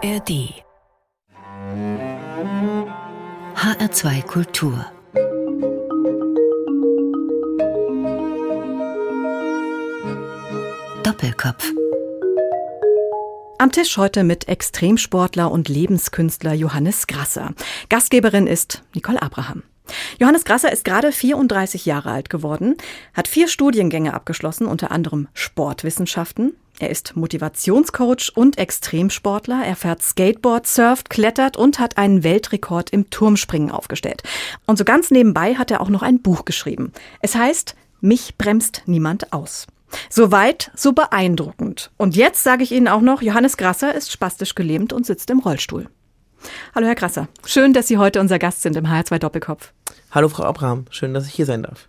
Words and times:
ARD 0.00 0.54
HR2 3.56 4.22
Kultur 4.22 4.86
Doppelkopf 11.02 11.72
am 13.58 13.72
Tisch 13.72 13.96
heute 13.96 14.22
mit 14.22 14.46
Extremsportler 14.46 15.50
und 15.50 15.68
Lebenskünstler 15.68 16.52
Johannes 16.52 17.08
Grasser. 17.08 17.54
Gastgeberin 17.88 18.46
ist 18.46 18.84
Nicole 18.94 19.20
Abraham. 19.20 19.64
Johannes 20.20 20.44
Grasser 20.44 20.72
ist 20.72 20.84
gerade 20.84 21.10
34 21.10 21.86
Jahre 21.86 22.12
alt 22.12 22.30
geworden, 22.30 22.76
hat 23.14 23.26
vier 23.26 23.48
Studiengänge 23.48 24.14
abgeschlossen, 24.14 24.66
unter 24.66 24.92
anderem 24.92 25.26
Sportwissenschaften. 25.34 26.54
Er 26.80 26.90
ist 26.90 27.16
Motivationscoach 27.16 28.32
und 28.36 28.56
Extremsportler. 28.56 29.62
Er 29.64 29.74
fährt 29.74 30.00
Skateboard, 30.00 30.66
surft, 30.66 31.10
klettert 31.10 31.56
und 31.56 31.80
hat 31.80 31.98
einen 31.98 32.22
Weltrekord 32.22 32.90
im 32.90 33.10
Turmspringen 33.10 33.72
aufgestellt. 33.72 34.22
Und 34.64 34.78
so 34.78 34.84
ganz 34.84 35.10
nebenbei 35.10 35.56
hat 35.56 35.72
er 35.72 35.80
auch 35.80 35.88
noch 35.88 36.02
ein 36.02 36.22
Buch 36.22 36.44
geschrieben. 36.44 36.92
Es 37.20 37.34
heißt 37.34 37.74
Mich 38.00 38.38
bremst 38.38 38.82
niemand 38.86 39.32
aus. 39.32 39.66
Soweit, 40.08 40.70
so 40.76 40.92
beeindruckend. 40.92 41.90
Und 41.96 42.14
jetzt 42.14 42.44
sage 42.44 42.62
ich 42.62 42.70
Ihnen 42.70 42.86
auch 42.86 43.00
noch, 43.00 43.22
Johannes 43.22 43.56
Grasser 43.56 43.94
ist 43.94 44.12
spastisch 44.12 44.54
gelähmt 44.54 44.92
und 44.92 45.04
sitzt 45.04 45.30
im 45.30 45.40
Rollstuhl. 45.40 45.88
Hallo 46.74 46.86
Herr 46.86 46.94
Grasser, 46.94 47.26
schön, 47.44 47.72
dass 47.72 47.88
Sie 47.88 47.98
heute 47.98 48.20
unser 48.20 48.38
Gast 48.38 48.62
sind 48.62 48.76
im 48.76 48.86
HR2 48.86 49.18
Doppelkopf. 49.18 49.72
Hallo 50.12 50.28
Frau 50.28 50.44
Abraham, 50.44 50.84
schön, 50.90 51.12
dass 51.12 51.26
ich 51.26 51.34
hier 51.34 51.46
sein 51.46 51.64
darf. 51.64 51.87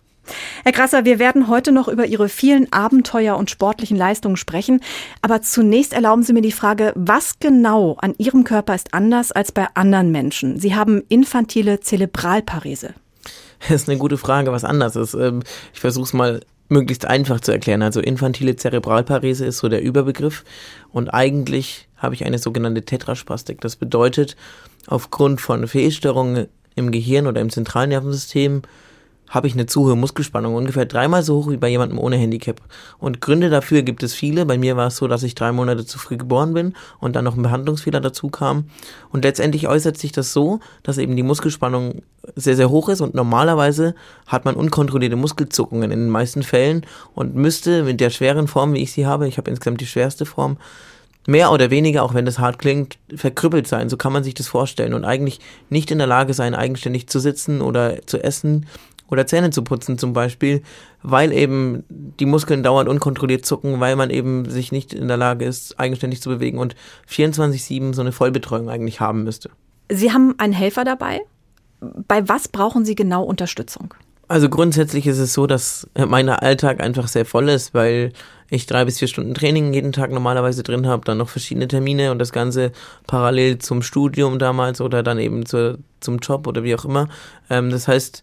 Herr 0.64 0.72
Grasser, 0.72 1.04
wir 1.04 1.18
werden 1.18 1.48
heute 1.48 1.72
noch 1.72 1.88
über 1.88 2.06
Ihre 2.06 2.28
vielen 2.28 2.72
Abenteuer 2.72 3.36
und 3.36 3.50
sportlichen 3.50 3.96
Leistungen 3.96 4.36
sprechen. 4.36 4.80
Aber 5.22 5.42
zunächst 5.42 5.92
erlauben 5.92 6.22
Sie 6.22 6.32
mir 6.32 6.42
die 6.42 6.52
Frage, 6.52 6.92
was 6.94 7.38
genau 7.38 7.96
an 8.00 8.14
Ihrem 8.18 8.44
Körper 8.44 8.74
ist 8.74 8.94
anders 8.94 9.32
als 9.32 9.52
bei 9.52 9.66
anderen 9.74 10.12
Menschen? 10.12 10.58
Sie 10.58 10.74
haben 10.74 11.02
infantile 11.08 11.80
Zerebralparese. 11.80 12.94
Das 13.60 13.82
ist 13.82 13.88
eine 13.88 13.98
gute 13.98 14.18
Frage, 14.18 14.52
was 14.52 14.64
anders 14.64 14.96
ist. 14.96 15.14
Ähm, 15.14 15.42
ich 15.72 15.80
versuche 15.80 16.04
es 16.04 16.12
mal 16.12 16.40
möglichst 16.68 17.04
einfach 17.04 17.40
zu 17.40 17.52
erklären. 17.52 17.82
Also 17.82 18.00
infantile 18.00 18.56
Zerebralparese 18.56 19.44
ist 19.44 19.58
so 19.58 19.68
der 19.68 19.82
Überbegriff 19.82 20.44
und 20.92 21.08
eigentlich 21.08 21.88
habe 21.96 22.14
ich 22.14 22.24
eine 22.24 22.38
sogenannte 22.38 22.82
Tetraspastik. 22.82 23.60
Das 23.60 23.76
bedeutet, 23.76 24.36
aufgrund 24.86 25.40
von 25.40 25.66
Fehlstörungen 25.66 26.46
im 26.76 26.92
Gehirn 26.92 27.26
oder 27.26 27.40
im 27.40 27.50
Zentralnervensystem 27.50 28.62
habe 29.30 29.46
ich 29.46 29.54
eine 29.54 29.66
zu 29.66 29.84
hohe 29.84 29.96
Muskelspannung, 29.96 30.56
ungefähr 30.56 30.84
dreimal 30.84 31.22
so 31.22 31.36
hoch 31.36 31.50
wie 31.50 31.56
bei 31.56 31.68
jemandem 31.68 31.98
ohne 31.98 32.16
Handicap. 32.16 32.60
Und 32.98 33.20
Gründe 33.20 33.48
dafür 33.48 33.82
gibt 33.82 34.02
es 34.02 34.12
viele. 34.12 34.44
Bei 34.44 34.58
mir 34.58 34.76
war 34.76 34.88
es 34.88 34.96
so, 34.96 35.06
dass 35.06 35.22
ich 35.22 35.36
drei 35.36 35.52
Monate 35.52 35.86
zu 35.86 35.98
früh 35.98 36.16
geboren 36.16 36.52
bin 36.52 36.74
und 36.98 37.14
dann 37.14 37.24
noch 37.24 37.36
ein 37.36 37.42
Behandlungsfehler 37.42 38.00
dazu 38.00 38.28
kam. 38.28 38.64
Und 39.10 39.24
letztendlich 39.24 39.68
äußert 39.68 39.96
sich 39.96 40.10
das 40.10 40.32
so, 40.32 40.58
dass 40.82 40.98
eben 40.98 41.14
die 41.14 41.22
Muskelspannung 41.22 42.02
sehr, 42.34 42.56
sehr 42.56 42.70
hoch 42.70 42.88
ist 42.88 43.00
und 43.00 43.14
normalerweise 43.14 43.94
hat 44.26 44.44
man 44.44 44.56
unkontrollierte 44.56 45.16
Muskelzuckungen 45.16 45.90
in 45.90 46.00
den 46.00 46.10
meisten 46.10 46.42
Fällen 46.42 46.84
und 47.14 47.34
müsste 47.34 47.84
mit 47.84 48.00
der 48.00 48.10
schweren 48.10 48.48
Form, 48.48 48.74
wie 48.74 48.82
ich 48.82 48.92
sie 48.92 49.06
habe, 49.06 49.28
ich 49.28 49.38
habe 49.38 49.50
insgesamt 49.50 49.80
die 49.80 49.86
schwerste 49.86 50.26
Form, 50.26 50.58
mehr 51.26 51.52
oder 51.52 51.70
weniger, 51.70 52.02
auch 52.02 52.14
wenn 52.14 52.24
das 52.24 52.38
hart 52.38 52.58
klingt, 52.58 52.98
verkrüppelt 53.14 53.66
sein. 53.66 53.88
So 53.88 53.96
kann 53.96 54.12
man 54.12 54.24
sich 54.24 54.34
das 54.34 54.48
vorstellen 54.48 54.94
und 54.94 55.04
eigentlich 55.04 55.40
nicht 55.68 55.90
in 55.90 55.98
der 55.98 56.06
Lage 56.06 56.34
sein, 56.34 56.54
eigenständig 56.54 57.08
zu 57.08 57.20
sitzen 57.20 57.60
oder 57.60 58.06
zu 58.06 58.22
essen 58.22 58.66
oder 59.10 59.26
Zähne 59.26 59.50
zu 59.50 59.62
putzen 59.62 59.98
zum 59.98 60.12
Beispiel, 60.12 60.62
weil 61.02 61.32
eben 61.32 61.84
die 61.88 62.26
Muskeln 62.26 62.62
dauernd 62.62 62.88
unkontrolliert 62.88 63.44
zucken, 63.44 63.80
weil 63.80 63.96
man 63.96 64.10
eben 64.10 64.48
sich 64.48 64.72
nicht 64.72 64.92
in 64.92 65.08
der 65.08 65.16
Lage 65.16 65.44
ist, 65.44 65.78
eigenständig 65.78 66.20
zu 66.20 66.30
bewegen 66.30 66.58
und 66.58 66.76
24-7 67.08 67.94
so 67.94 68.00
eine 68.00 68.12
Vollbetreuung 68.12 68.70
eigentlich 68.70 69.00
haben 69.00 69.24
müsste. 69.24 69.50
Sie 69.90 70.12
haben 70.12 70.34
einen 70.38 70.52
Helfer 70.52 70.84
dabei? 70.84 71.20
Bei 71.80 72.28
was 72.28 72.48
brauchen 72.48 72.84
Sie 72.84 72.94
genau 72.94 73.24
Unterstützung? 73.24 73.94
Also 74.28 74.48
grundsätzlich 74.48 75.08
ist 75.08 75.18
es 75.18 75.32
so, 75.32 75.48
dass 75.48 75.88
mein 75.96 76.28
Alltag 76.28 76.80
einfach 76.80 77.08
sehr 77.08 77.24
voll 77.24 77.48
ist, 77.48 77.74
weil 77.74 78.12
ich 78.48 78.66
drei 78.66 78.84
bis 78.84 79.00
vier 79.00 79.08
Stunden 79.08 79.34
Training 79.34 79.72
jeden 79.72 79.90
Tag 79.90 80.12
normalerweise 80.12 80.62
drin 80.62 80.86
habe, 80.86 81.04
dann 81.04 81.18
noch 81.18 81.28
verschiedene 81.28 81.66
Termine 81.66 82.12
und 82.12 82.20
das 82.20 82.30
Ganze 82.30 82.70
parallel 83.08 83.58
zum 83.58 83.82
Studium 83.82 84.38
damals 84.38 84.80
oder 84.80 85.02
dann 85.02 85.18
eben 85.18 85.46
zur, 85.46 85.78
zum 85.98 86.18
Job 86.18 86.46
oder 86.46 86.62
wie 86.62 86.76
auch 86.76 86.84
immer. 86.84 87.08
Ähm, 87.48 87.70
das 87.70 87.88
heißt, 87.88 88.22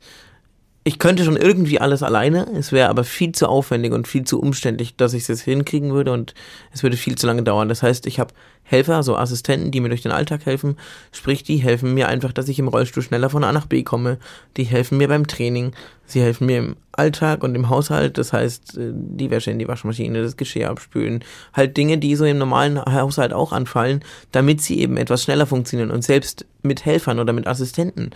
ich 0.88 1.00
könnte 1.00 1.26
schon 1.26 1.36
irgendwie 1.36 1.82
alles 1.82 2.02
alleine, 2.02 2.48
es 2.56 2.72
wäre 2.72 2.88
aber 2.88 3.04
viel 3.04 3.34
zu 3.34 3.50
aufwendig 3.50 3.92
und 3.92 4.08
viel 4.08 4.24
zu 4.24 4.40
umständlich, 4.40 4.96
dass 4.96 5.14
ich 5.14 5.28
es 5.28 5.42
hinkriegen 5.42 5.92
würde 5.92 6.14
und 6.14 6.34
es 6.72 6.82
würde 6.82 6.96
viel 6.96 7.18
zu 7.18 7.28
lange 7.28 7.44
dauern. 7.44 7.68
Das 7.68 7.84
heißt, 7.84 8.06
ich 8.06 8.22
habe 8.22 8.34
Helfer, 8.64 8.96
also 8.96 9.18
Assistenten, 9.18 9.72
die 9.72 9.82
mir 9.82 9.90
durch 9.90 10.04
den 10.04 10.14
Alltag 10.14 10.46
helfen, 10.46 10.78
sprich, 11.12 11.44
die 11.44 11.58
helfen 11.58 11.94
mir 11.94 12.08
einfach, 12.08 12.32
dass 12.32 12.48
ich 12.48 12.58
im 12.58 12.70
Rollstuhl 12.70 13.04
schneller 13.04 13.30
von 13.30 13.44
A 13.44 13.52
nach 13.52 13.66
B 13.66 13.84
komme, 13.84 14.18
die 14.56 14.64
helfen 14.64 14.98
mir 14.98 15.10
beim 15.10 15.28
Training, 15.28 15.74
sie 16.06 16.22
helfen 16.22 16.46
mir 16.46 16.60
im 16.60 16.78
Alltag 16.94 17.44
und 17.44 17.54
im 17.54 17.68
Haushalt, 17.68 18.18
das 18.18 18.32
heißt, 18.32 18.78
äh, 18.78 18.92
die 18.94 19.30
Wäsche 19.30 19.52
in 19.52 19.60
die 19.60 19.68
Waschmaschine, 19.68 20.22
das 20.22 20.38
Geschirr 20.38 20.70
abspülen, 20.70 21.22
halt 21.52 21.76
Dinge, 21.76 21.98
die 21.98 22.16
so 22.16 22.24
im 22.24 22.38
normalen 22.38 22.80
Haushalt 22.80 23.34
auch 23.34 23.52
anfallen, 23.52 24.06
damit 24.32 24.62
sie 24.62 24.80
eben 24.80 24.96
etwas 24.96 25.24
schneller 25.24 25.48
funktionieren. 25.48 25.92
Und 25.92 26.06
selbst 26.06 26.46
mit 26.62 26.86
Helfern 26.86 27.20
oder 27.20 27.34
mit 27.34 27.46
Assistenten 27.46 28.12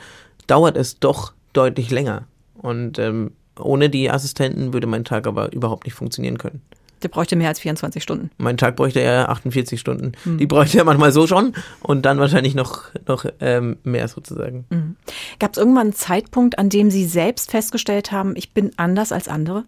dauert 0.48 0.78
es 0.78 1.00
doch 1.00 1.34
deutlich 1.52 1.92
länger. 1.92 2.28
Und 2.62 3.00
ähm, 3.00 3.32
ohne 3.60 3.90
die 3.90 4.10
Assistenten 4.10 4.74
würde 4.74 4.88
mein 4.88 5.04
Tag 5.04 5.28
aber 5.28 5.52
überhaupt 5.52 5.86
nicht 5.86 5.96
funktionieren 5.96 6.38
können. 6.38 6.62
Der 7.04 7.10
bräuchte 7.10 7.36
mehr 7.36 7.48
als 7.48 7.60
24 7.60 8.04
Stunden. 8.04 8.30
Mein 8.38 8.58
Tag 8.58 8.76
bräuchte 8.76 9.00
eher 9.00 9.30
48 9.30 9.80
Stunden. 9.80 10.12
Mhm. 10.24 10.38
Die 10.38 10.46
bräuchte 10.46 10.78
er 10.78 10.84
manchmal 10.84 11.12
so 11.12 11.26
schon 11.26 11.54
und 11.82 12.06
dann 12.06 12.20
wahrscheinlich 12.20 12.54
noch, 12.54 12.84
noch 13.08 13.26
ähm, 13.40 13.78
mehr 13.84 14.08
sozusagen. 14.08 14.66
Mhm. 14.70 14.96
Gab 15.40 15.54
es 15.54 15.58
irgendwann 15.58 15.88
einen 15.88 15.94
Zeitpunkt, 15.94 16.60
an 16.60 16.70
dem 16.70 16.92
Sie 16.92 17.06
selbst 17.06 17.50
festgestellt 17.50 18.12
haben, 18.12 18.36
ich 18.36 18.54
bin 18.54 18.72
anders 18.78 19.12
als 19.12 19.28
andere? 19.28 19.66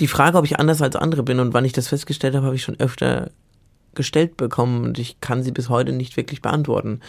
Die 0.00 0.08
Frage, 0.08 0.38
ob 0.38 0.44
ich 0.44 0.58
anders 0.58 0.82
als 0.82 0.96
andere 0.96 1.22
bin 1.22 1.38
und 1.38 1.54
wann 1.54 1.64
ich 1.64 1.72
das 1.72 1.88
festgestellt 1.88 2.34
habe, 2.34 2.46
habe 2.46 2.56
ich 2.56 2.62
schon 2.62 2.80
öfter 2.80 3.30
gestellt 3.94 4.36
bekommen 4.36 4.84
und 4.84 4.98
ich 4.98 5.20
kann 5.20 5.42
sie 5.42 5.52
bis 5.52 5.68
heute 5.68 5.92
nicht 5.92 6.16
wirklich 6.16 6.42
beantworten. 6.42 7.00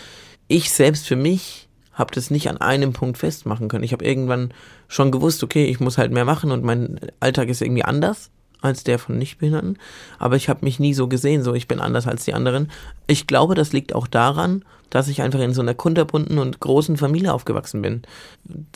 Ich 0.48 0.72
selbst 0.72 1.08
für 1.08 1.16
mich 1.16 1.70
habe 2.02 2.14
das 2.14 2.30
nicht 2.30 2.50
an 2.50 2.58
einem 2.58 2.92
Punkt 2.92 3.18
festmachen 3.18 3.70
können. 3.70 3.86
Ich 3.86 3.94
habe 3.94 4.04
irgendwann 4.04 4.54
schon 4.90 5.12
gewusst, 5.12 5.42
okay, 5.44 5.66
ich 5.66 5.80
muss 5.80 5.98
halt 5.98 6.12
mehr 6.12 6.26
machen 6.26 6.52
und 6.52 6.66
mein 6.66 7.00
Alltag 7.22 7.48
ist 7.48 7.62
irgendwie 7.62 7.86
anders 7.86 8.30
als 8.62 8.84
der 8.84 9.00
von 9.00 9.18
Nichtbehinderten. 9.18 9.78
Aber 10.20 10.36
ich 10.36 10.50
habe 10.50 10.66
mich 10.66 10.80
nie 10.80 10.94
so 10.94 11.08
gesehen, 11.08 11.44
so 11.44 11.54
ich 11.54 11.68
bin 11.68 11.80
anders 11.80 12.08
als 12.08 12.26
die 12.26 12.34
anderen. 12.34 12.72
Ich 13.08 13.26
glaube, 13.26 13.56
das 13.56 13.74
liegt 13.74 13.96
auch 13.96 14.08
daran, 14.08 14.64
dass 14.90 15.08
ich 15.08 15.22
einfach 15.22 15.40
in 15.40 15.54
so 15.54 15.62
einer 15.62 15.74
kunterbunten 15.74 16.38
und 16.38 16.60
großen 16.60 16.98
Familie 16.98 17.34
aufgewachsen 17.34 17.82
bin. 17.82 18.04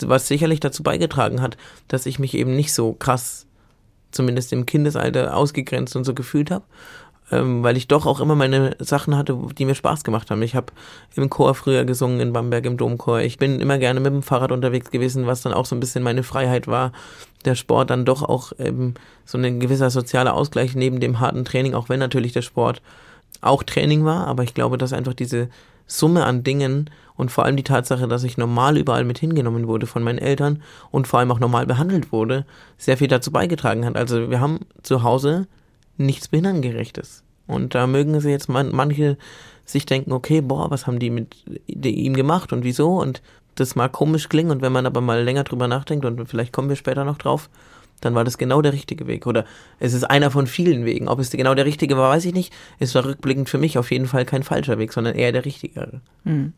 Was 0.02 0.28
sicherlich 0.28 0.60
dazu 0.60 0.82
beigetragen 0.82 1.42
hat, 1.42 1.58
dass 1.88 2.06
ich 2.06 2.20
mich 2.20 2.34
eben 2.34 2.56
nicht 2.56 2.74
so 2.74 2.94
krass, 2.94 3.46
zumindest 4.12 4.54
im 4.54 4.66
Kindesalter, 4.66 5.36
ausgegrenzt 5.36 5.96
und 5.96 6.06
so 6.06 6.14
gefühlt 6.14 6.52
habe 6.52 6.64
ähm, 7.32 7.64
weil 7.64 7.78
ich 7.78 7.88
doch 7.88 8.06
auch 8.06 8.20
immer 8.20 8.36
meine 8.36 8.76
Sachen 8.80 9.18
hatte, 9.18 9.38
die 9.58 9.66
mir 9.66 9.76
Spaß 9.76 10.04
gemacht 10.04 10.30
haben. 10.30 10.42
Ich 10.42 10.56
habe 10.56 10.68
im 11.16 11.30
Chor 11.30 11.56
früher 11.56 11.86
gesungen 11.86 12.20
in 12.20 12.34
Bamberg 12.34 12.66
im 12.66 12.78
Domchor. 12.78 13.22
Ich 13.22 13.38
bin 13.38 13.60
immer 13.60 13.78
gerne 13.78 14.00
mit 14.00 14.14
dem 14.14 14.24
Fahrrad 14.24 14.52
unterwegs 14.52 14.92
gewesen, 14.92 15.26
was 15.26 15.42
dann 15.42 15.54
auch 15.54 15.66
so 15.66 15.76
ein 15.76 15.80
bisschen 15.80 16.04
meine 16.04 16.24
Freiheit 16.24 16.68
war. 16.68 16.92
Der 17.46 17.56
Sport 17.56 17.90
dann 17.90 18.06
doch 18.06 18.24
auch 18.24 18.52
ähm, 18.60 18.94
so 19.26 19.38
ein 19.38 19.60
gewisser 19.60 19.90
sozialer 19.90 20.34
Ausgleich 20.34 20.76
neben 20.76 21.00
dem 21.00 21.20
harten 21.20 21.46
Training, 21.46 21.74
auch 21.74 21.90
wenn 21.90 22.00
natürlich 22.00 22.34
der 22.34 22.42
Sport 22.42 22.82
auch 23.42 23.64
Training 23.64 24.06
war, 24.06 24.28
aber 24.28 24.44
ich 24.44 24.54
glaube, 24.54 24.78
dass 24.78 24.94
einfach 24.94 25.14
diese 25.14 25.50
Summe 25.88 26.26
an 26.26 26.44
Dingen 26.44 26.90
und 27.16 27.32
vor 27.32 27.46
allem 27.46 27.58
die 27.58 27.64
Tatsache, 27.64 28.08
dass 28.08 28.24
ich 28.24 28.38
normal 28.38 28.78
überall 28.78 29.04
mit 29.04 29.20
hingenommen 29.20 29.68
wurde 29.68 29.88
von 29.88 30.04
meinen 30.04 30.18
Eltern 30.18 30.62
und 30.92 31.08
vor 31.08 31.20
allem 31.20 31.32
auch 31.32 31.40
normal 31.40 31.66
behandelt 31.66 32.12
wurde, 32.12 32.46
sehr 32.78 32.98
viel 32.98 33.08
dazu 33.08 33.32
beigetragen 33.32 33.86
hat. 33.86 33.96
Also 33.96 34.30
wir 34.30 34.40
haben 34.40 34.62
zu 34.82 35.04
Hause 35.04 35.48
nichts 35.98 36.28
Behindertengerechtes. 36.28 37.24
Und 37.48 37.76
da 37.76 37.88
mögen 37.88 38.20
sie 38.20 38.32
jetzt 38.32 38.50
man, 38.50 38.74
manche 38.74 39.18
sich 39.66 39.86
denken, 39.86 40.12
okay, 40.12 40.42
boah, 40.42 40.72
was 40.72 40.88
haben 40.88 41.00
die 41.00 41.10
mit 41.10 41.36
ihm 41.68 42.14
gemacht 42.14 42.54
und 42.54 42.64
wieso? 42.64 43.00
Und 43.00 43.22
das 43.56 43.76
mag 43.76 43.92
komisch 43.92 44.30
klingen 44.30 44.52
und 44.52 44.62
wenn 44.62 44.72
man 44.72 44.86
aber 44.86 45.02
mal 45.02 45.24
länger 45.24 45.44
drüber 45.44 45.68
nachdenkt 45.68 46.06
und 46.06 46.28
vielleicht 46.28 46.54
kommen 46.54 46.70
wir 46.70 46.76
später 46.76 47.06
noch 47.06 47.18
drauf, 47.18 47.50
dann 48.02 48.14
war 48.14 48.24
das 48.24 48.38
genau 48.38 48.62
der 48.62 48.74
richtige 48.74 49.08
Weg. 49.08 49.26
Oder 49.26 49.46
es 49.80 49.94
ist 49.94 50.04
einer 50.04 50.30
von 50.30 50.48
vielen 50.48 50.86
Wegen. 50.86 51.08
Ob 51.08 51.20
es 51.20 51.32
genau 51.32 51.56
der 51.56 51.66
richtige 51.66 51.98
war, 51.98 52.12
weiß 52.12 52.26
ich 52.26 52.34
nicht. 52.34 52.54
Es 52.78 52.94
war 52.94 53.06
rückblickend 53.06 53.50
für 53.50 53.58
mich 53.58 53.78
auf 53.78 53.92
jeden 53.92 54.06
Fall 54.06 54.26
kein 54.26 54.44
falscher 54.44 54.78
Weg, 54.78 54.92
sondern 54.94 55.16
eher 55.16 55.32
der 55.32 55.46
richtige. 55.46 56.02
Mhm. 56.24 56.54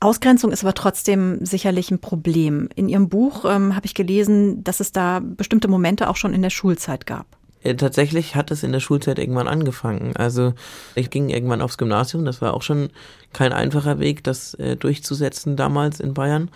Ausgrenzung 0.00 0.50
ist 0.50 0.64
aber 0.64 0.74
trotzdem 0.74 1.44
sicherlich 1.44 1.90
ein 1.90 2.00
Problem. 2.00 2.68
In 2.74 2.88
Ihrem 2.88 3.08
Buch 3.08 3.44
ähm, 3.44 3.76
habe 3.76 3.86
ich 3.86 3.94
gelesen, 3.94 4.64
dass 4.64 4.80
es 4.80 4.92
da 4.92 5.20
bestimmte 5.22 5.68
Momente 5.68 6.08
auch 6.08 6.16
schon 6.16 6.32
in 6.32 6.42
der 6.42 6.50
Schulzeit 6.50 7.06
gab. 7.06 7.37
Äh, 7.62 7.74
tatsächlich 7.74 8.34
hat 8.34 8.50
es 8.50 8.62
in 8.62 8.72
der 8.72 8.80
Schulzeit 8.80 9.18
irgendwann 9.18 9.48
angefangen. 9.48 10.16
Also 10.16 10.54
ich 10.94 11.10
ging 11.10 11.28
irgendwann 11.28 11.62
aufs 11.62 11.78
Gymnasium, 11.78 12.24
das 12.24 12.40
war 12.40 12.54
auch 12.54 12.62
schon 12.62 12.90
kein 13.32 13.52
einfacher 13.52 13.98
Weg, 13.98 14.24
das 14.24 14.54
äh, 14.54 14.76
durchzusetzen 14.76 15.56
damals 15.56 16.00
in 16.00 16.14
Bayern. 16.14 16.50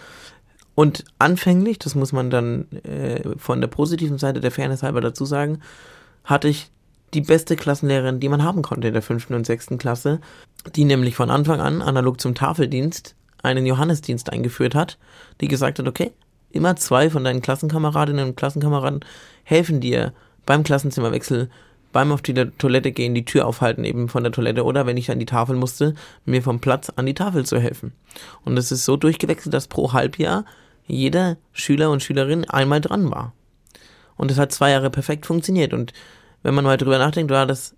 Und 0.74 1.04
anfänglich, 1.18 1.78
das 1.78 1.94
muss 1.94 2.12
man 2.12 2.30
dann 2.30 2.66
äh, 2.84 3.20
von 3.36 3.60
der 3.60 3.68
positiven 3.68 4.18
Seite 4.18 4.40
der 4.40 4.50
Fairness 4.50 4.82
halber 4.82 5.00
dazu 5.00 5.24
sagen, 5.24 5.60
hatte 6.24 6.48
ich 6.48 6.70
die 7.12 7.20
beste 7.20 7.56
Klassenlehrerin, 7.56 8.20
die 8.20 8.28
man 8.28 8.42
haben 8.42 8.62
konnte 8.62 8.88
in 8.88 8.94
der 8.94 9.02
fünften 9.02 9.34
und 9.34 9.44
sechsten 9.44 9.76
Klasse, 9.76 10.20
die 10.74 10.84
nämlich 10.84 11.14
von 11.14 11.30
Anfang 11.30 11.60
an 11.60 11.82
analog 11.82 12.20
zum 12.20 12.34
Tafeldienst 12.34 13.16
einen 13.42 13.66
Johannesdienst 13.66 14.32
eingeführt 14.32 14.74
hat, 14.74 14.98
die 15.40 15.48
gesagt 15.48 15.78
hat, 15.78 15.86
okay, 15.86 16.12
immer 16.50 16.76
zwei 16.76 17.10
von 17.10 17.24
deinen 17.24 17.42
Klassenkameradinnen 17.42 18.28
und 18.28 18.36
Klassenkameraden 18.36 19.00
helfen 19.44 19.80
dir 19.80 20.12
beim 20.46 20.62
Klassenzimmerwechsel, 20.62 21.50
beim 21.92 22.10
auf 22.10 22.22
die 22.22 22.34
Toilette 22.34 22.92
gehen, 22.92 23.14
die 23.14 23.24
Tür 23.24 23.46
aufhalten 23.46 23.84
eben 23.84 24.08
von 24.08 24.22
der 24.22 24.32
Toilette 24.32 24.64
oder 24.64 24.86
wenn 24.86 24.96
ich 24.96 25.10
an 25.10 25.18
die 25.18 25.26
Tafel 25.26 25.56
musste, 25.56 25.94
mir 26.24 26.42
vom 26.42 26.60
Platz 26.60 26.90
an 26.96 27.06
die 27.06 27.14
Tafel 27.14 27.44
zu 27.44 27.60
helfen. 27.60 27.92
Und 28.44 28.56
es 28.56 28.72
ist 28.72 28.84
so 28.84 28.96
durchgewechselt, 28.96 29.52
dass 29.52 29.68
pro 29.68 29.92
Halbjahr 29.92 30.44
jeder 30.86 31.36
Schüler 31.52 31.90
und 31.90 32.02
Schülerin 32.02 32.48
einmal 32.48 32.80
dran 32.80 33.10
war. 33.10 33.34
Und 34.16 34.30
es 34.30 34.38
hat 34.38 34.52
zwei 34.52 34.70
Jahre 34.70 34.90
perfekt 34.90 35.26
funktioniert. 35.26 35.72
Und 35.72 35.92
wenn 36.42 36.54
man 36.54 36.64
mal 36.64 36.76
drüber 36.76 36.98
nachdenkt, 36.98 37.30
war 37.30 37.46
das 37.46 37.74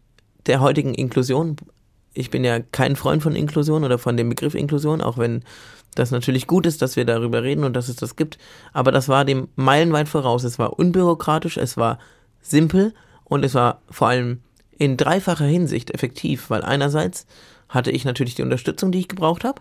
der 0.47 0.61
heutigen 0.61 0.95
Inklusion. 0.95 1.57
Ich 2.13 2.31
bin 2.31 2.45
ja 2.45 2.61
kein 2.61 2.97
Freund 2.97 3.23
von 3.23 3.35
Inklusion 3.35 3.85
oder 3.85 3.99
von 3.99 4.17
dem 4.17 4.29
Begriff 4.29 4.55
Inklusion, 4.55 5.01
auch 5.01 5.19
wenn 5.19 5.43
das 5.95 6.11
natürlich 6.11 6.47
gut 6.47 6.67
ist, 6.67 6.83
dass 6.83 6.97
wir 6.97 7.05
darüber 7.05 7.43
reden 7.43 7.65
und 7.65 7.75
dass 7.75 7.89
es 7.89 7.97
das 7.97 8.17
gibt. 8.17 8.39
Aber 8.73 8.93
das 8.93 9.09
war 9.09 9.25
dem 9.25 9.49
meilenweit 9.57 10.09
voraus. 10.09 10.45
Es 10.45 10.59
war 10.59 10.79
unbürokratisch, 10.79 11.57
es 11.57 11.77
war 11.77 11.99
simpel 12.45 12.95
und 13.25 13.45
es 13.45 13.55
war 13.55 13.81
vor 13.91 14.09
allem 14.09 14.41
in 14.79 14.97
dreifacher 14.97 15.47
Hinsicht 15.47 15.91
effektiv, 15.93 16.51
weil 16.51 16.63
einerseits 16.63 17.27
hatte 17.69 17.91
ich 17.91 18.05
natürlich 18.05 18.35
die 18.35 18.43
Unterstützung, 18.43 18.93
die 18.93 19.01
ich 19.01 19.09
gebraucht 19.09 19.45
habe. 19.45 19.61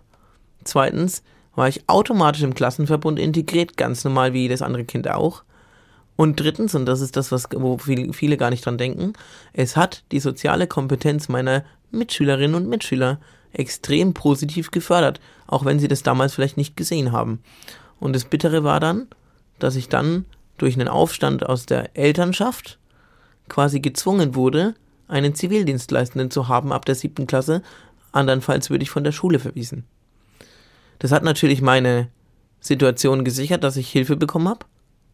Zweitens 0.64 1.24
war 1.56 1.68
ich 1.68 1.88
automatisch 1.88 2.44
im 2.44 2.54
Klassenverbund 2.54 3.20
integriert, 3.20 3.78
ganz 3.78 4.04
normal 4.04 4.34
wie 4.34 4.42
jedes 4.42 4.62
andere 4.62 4.86
Kind 4.86 5.10
auch. 5.10 5.44
Und 6.16 6.40
drittens, 6.40 6.76
und 6.76 6.86
das 6.86 7.02
ist 7.02 7.18
das, 7.18 7.32
was, 7.32 7.48
wo 7.56 7.78
viele 7.78 8.38
gar 8.38 8.50
nicht 8.50 8.66
dran 8.66 8.78
denken, 8.78 9.14
es 9.54 9.76
hat 9.76 10.04
die 10.12 10.20
soziale 10.20 10.68
Kompetenz 10.68 11.28
meiner 11.28 11.64
Mitschülerinnen 11.92 12.56
und 12.56 12.70
Mitschüler 12.70 13.20
extrem 13.52 14.14
positiv 14.14 14.72
gefördert, 14.72 15.20
auch 15.48 15.66
wenn 15.66 15.80
sie 15.80 15.88
das 15.88 16.04
damals 16.04 16.34
vielleicht 16.34 16.58
nicht 16.58 16.76
gesehen 16.76 17.12
haben. 17.12 17.40
Und 18.00 18.14
das 18.14 18.26
Bittere 18.26 18.64
war 18.64 18.80
dann, 18.80 19.08
dass 19.60 19.76
ich 19.76 19.90
dann 19.90 20.26
durch 20.58 20.76
einen 20.76 20.88
Aufstand 20.88 21.46
aus 21.46 21.66
der 21.66 21.96
Elternschaft 21.98 22.80
quasi 23.50 23.80
gezwungen 23.80 24.36
wurde, 24.36 24.76
einen 25.08 25.36
Zivildienstleistenden 25.36 26.32
zu 26.32 26.48
haben 26.48 26.72
ab 26.72 26.86
der 26.86 26.96
siebten 26.96 27.28
Klasse, 27.28 27.62
andernfalls 28.12 28.70
würde 28.70 28.84
ich 28.84 28.90
von 28.90 29.04
der 29.04 29.12
Schule 29.12 29.40
verwiesen. 29.40 29.86
Das 31.00 31.12
hat 31.12 31.24
natürlich 31.24 31.62
meine 31.62 32.08
Situation 32.60 33.26
gesichert, 33.26 33.64
dass 33.64 33.76
ich 33.76 33.90
Hilfe 33.90 34.16
bekommen 34.16 34.48
habe, 34.48 34.66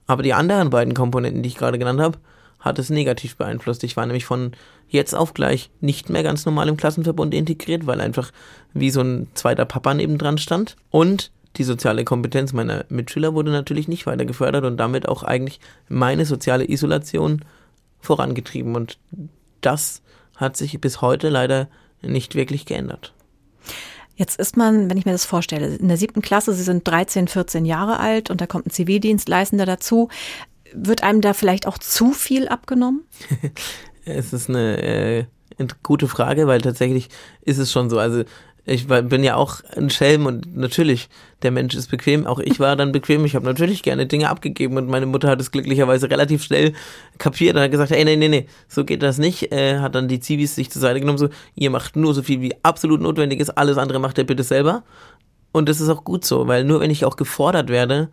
aber 0.06 0.24
die 0.24 0.34
anderen 0.34 0.70
beiden 0.70 0.94
Komponenten, 0.94 1.42
die 1.42 1.50
ich 1.50 1.58
gerade 1.58 1.80
genannt 1.80 2.02
habe, 2.02 2.20
hat 2.60 2.78
es 2.78 2.90
negativ 2.90 3.38
beeinflusst. 3.38 3.84
Ich 3.84 3.96
war 3.96 4.06
nämlich 4.06 4.26
von 4.26 4.52
jetzt 4.88 5.16
auf 5.16 5.34
gleich 5.34 5.72
nicht 5.80 6.10
mehr 6.10 6.24
ganz 6.24 6.46
normal 6.46 6.68
im 6.68 6.78
Klassenverbund 6.78 7.34
integriert, 7.34 7.88
weil 7.88 8.02
einfach 8.02 8.32
wie 8.74 8.90
so 8.90 9.02
ein 9.02 9.28
zweiter 9.34 9.66
Papa 9.66 9.94
nebendran 9.94 10.38
stand. 10.38 10.76
Und 10.90 11.32
die 11.58 11.64
soziale 11.64 12.06
Kompetenz 12.06 12.54
meiner 12.54 12.86
Mitschüler 12.90 13.34
wurde 13.34 13.52
natürlich 13.52 13.88
nicht 13.88 14.06
weiter 14.06 14.26
gefördert 14.26 14.66
und 14.66 14.78
damit 14.78 15.08
auch 15.08 15.24
eigentlich 15.24 15.60
meine 15.88 16.26
soziale 16.26 16.70
Isolation 16.70 17.44
vorangetrieben. 18.00 18.76
Und 18.76 18.98
das 19.62 20.02
hat 20.36 20.58
sich 20.58 20.80
bis 20.80 21.02
heute 21.02 21.30
leider 21.30 21.68
nicht 22.02 22.36
wirklich 22.36 22.66
geändert. 22.66 23.14
Jetzt 24.16 24.38
ist 24.38 24.58
man, 24.58 24.90
wenn 24.90 24.98
ich 24.98 25.06
mir 25.06 25.14
das 25.14 25.26
vorstelle, 25.26 25.76
in 25.76 25.88
der 25.88 25.98
siebten 25.98 26.22
Klasse, 26.22 26.54
Sie 26.54 26.64
sind 26.64 26.86
13, 26.88 27.28
14 27.28 27.66
Jahre 27.66 28.00
alt 28.00 28.30
und 28.30 28.42
da 28.42 28.48
kommt 28.48 28.68
ein 28.68 28.72
Zivildienstleistender 28.72 29.66
dazu. 29.66 30.10
Wird 30.74 31.04
einem 31.04 31.22
da 31.22 31.34
vielleicht 31.34 31.66
auch 31.66 31.78
zu 31.78 32.12
viel 32.12 32.48
abgenommen? 32.48 33.06
es 34.06 34.34
ist 34.34 34.50
eine 34.50 34.84
äh, 34.84 35.26
gute 35.84 36.08
Frage, 36.08 36.48
weil 36.48 36.62
tatsächlich 36.62 37.10
ist 37.42 37.58
es 37.58 37.72
schon 37.72 37.90
so. 37.90 37.98
Also 37.98 38.24
ich 38.70 38.88
bin 38.88 39.24
ja 39.24 39.36
auch 39.36 39.62
ein 39.76 39.90
Schelm 39.90 40.26
und 40.26 40.56
natürlich, 40.56 41.10
der 41.42 41.52
Mensch 41.52 41.76
ist 41.76 41.90
bequem. 41.90 42.28
Auch 42.28 42.40
ich 42.40 42.60
war 42.60 42.76
dann 42.76 42.92
bequem. 42.92 43.26
Ich 43.26 43.36
habe 43.36 43.46
natürlich 43.46 43.82
gerne 43.82 44.06
Dinge 44.06 44.30
abgegeben 44.30 44.78
und 44.78 44.88
meine 44.88 45.08
Mutter 45.08 45.28
hat 45.28 45.42
es 45.42 45.52
glücklicherweise 45.52 46.10
relativ 46.10 46.44
schnell 46.44 46.74
kapiert 47.18 47.56
und 47.56 47.62
hat 47.62 47.72
gesagt, 47.72 47.92
ey, 47.92 48.06
nee, 48.06 48.16
nee, 48.16 48.28
nee, 48.28 48.48
so 48.68 48.86
geht 48.86 49.02
das 49.02 49.18
nicht. 49.18 49.52
Äh, 49.52 49.80
hat 49.80 49.96
dann 49.96 50.08
die 50.08 50.20
Zivis 50.20 50.56
sich 50.56 50.70
zur 50.70 50.82
Seite 50.82 51.00
genommen, 51.00 51.18
so, 51.18 51.30
ihr 51.56 51.72
macht 51.72 51.96
nur 51.96 52.14
so 52.14 52.22
viel 52.22 52.42
wie 52.42 52.54
absolut 52.62 53.02
notwendig 53.02 53.40
ist, 53.40 53.50
alles 53.50 53.78
andere 53.78 54.00
macht 54.00 54.18
ihr 54.18 54.26
bitte 54.26 54.44
selber. 54.44 54.84
Und 55.52 55.68
das 55.68 55.82
ist 55.82 55.90
auch 55.90 56.04
gut 56.04 56.24
so, 56.24 56.48
weil 56.48 56.64
nur 56.64 56.80
wenn 56.80 56.92
ich 56.92 57.06
auch 57.06 57.16
gefordert 57.16 57.70
werde 57.70 58.10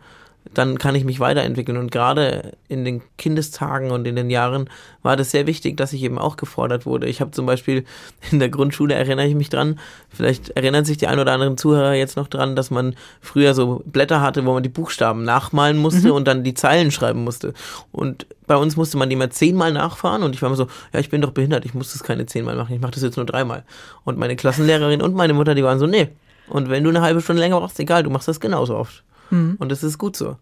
dann 0.53 0.77
kann 0.77 0.95
ich 0.95 1.03
mich 1.03 1.19
weiterentwickeln. 1.19 1.77
Und 1.77 1.91
gerade 1.91 2.53
in 2.67 2.85
den 2.85 3.01
Kindestagen 3.17 3.91
und 3.91 4.05
in 4.07 4.15
den 4.15 4.29
Jahren 4.29 4.69
war 5.03 5.15
das 5.15 5.31
sehr 5.31 5.47
wichtig, 5.47 5.77
dass 5.77 5.93
ich 5.93 6.03
eben 6.03 6.17
auch 6.17 6.37
gefordert 6.37 6.85
wurde. 6.85 7.07
Ich 7.07 7.21
habe 7.21 7.31
zum 7.31 7.45
Beispiel 7.45 7.85
in 8.31 8.39
der 8.39 8.49
Grundschule, 8.49 8.93
erinnere 8.93 9.27
ich 9.27 9.35
mich 9.35 9.49
dran, 9.49 9.79
vielleicht 10.09 10.49
erinnern 10.51 10.85
sich 10.85 10.97
die 10.97 11.07
ein 11.07 11.19
oder 11.19 11.33
anderen 11.33 11.57
Zuhörer 11.57 11.93
jetzt 11.93 12.17
noch 12.17 12.27
dran, 12.27 12.55
dass 12.55 12.71
man 12.71 12.95
früher 13.21 13.53
so 13.53 13.81
Blätter 13.85 14.21
hatte, 14.21 14.45
wo 14.45 14.53
man 14.53 14.63
die 14.63 14.69
Buchstaben 14.69 15.23
nachmalen 15.23 15.77
musste 15.77 16.07
mhm. 16.07 16.13
und 16.13 16.27
dann 16.27 16.43
die 16.43 16.53
Zeilen 16.53 16.91
schreiben 16.91 17.23
musste. 17.23 17.53
Und 17.91 18.27
bei 18.45 18.55
uns 18.55 18.77
musste 18.77 18.97
man 18.97 19.09
die 19.09 19.15
mal 19.15 19.29
zehnmal 19.29 19.73
nachfahren 19.73 20.23
und 20.23 20.33
ich 20.33 20.41
war 20.41 20.47
immer 20.47 20.55
so, 20.55 20.67
ja, 20.93 20.99
ich 20.99 21.09
bin 21.09 21.21
doch 21.21 21.31
behindert, 21.31 21.65
ich 21.65 21.73
muss 21.73 21.93
das 21.93 22.03
keine 22.03 22.25
zehnmal 22.25 22.55
machen, 22.55 22.73
ich 22.73 22.81
mache 22.81 22.91
das 22.91 23.03
jetzt 23.03 23.17
nur 23.17 23.25
dreimal. 23.25 23.63
Und 24.05 24.17
meine 24.17 24.35
Klassenlehrerin 24.35 25.01
und 25.01 25.15
meine 25.15 25.33
Mutter, 25.33 25.53
die 25.53 25.63
waren 25.63 25.79
so, 25.79 25.87
nee. 25.87 26.09
Und 26.47 26.69
wenn 26.69 26.83
du 26.83 26.89
eine 26.89 27.01
halbe 27.01 27.21
Stunde 27.21 27.41
länger 27.41 27.59
brauchst, 27.59 27.79
egal, 27.79 28.03
du 28.03 28.09
machst 28.09 28.27
das 28.29 28.39
genauso 28.39 28.77
oft. 28.77 29.03
Mhm. 29.29 29.55
Und 29.59 29.69
das 29.69 29.83
ist 29.83 29.97
gut 29.97 30.15
so. 30.15 30.37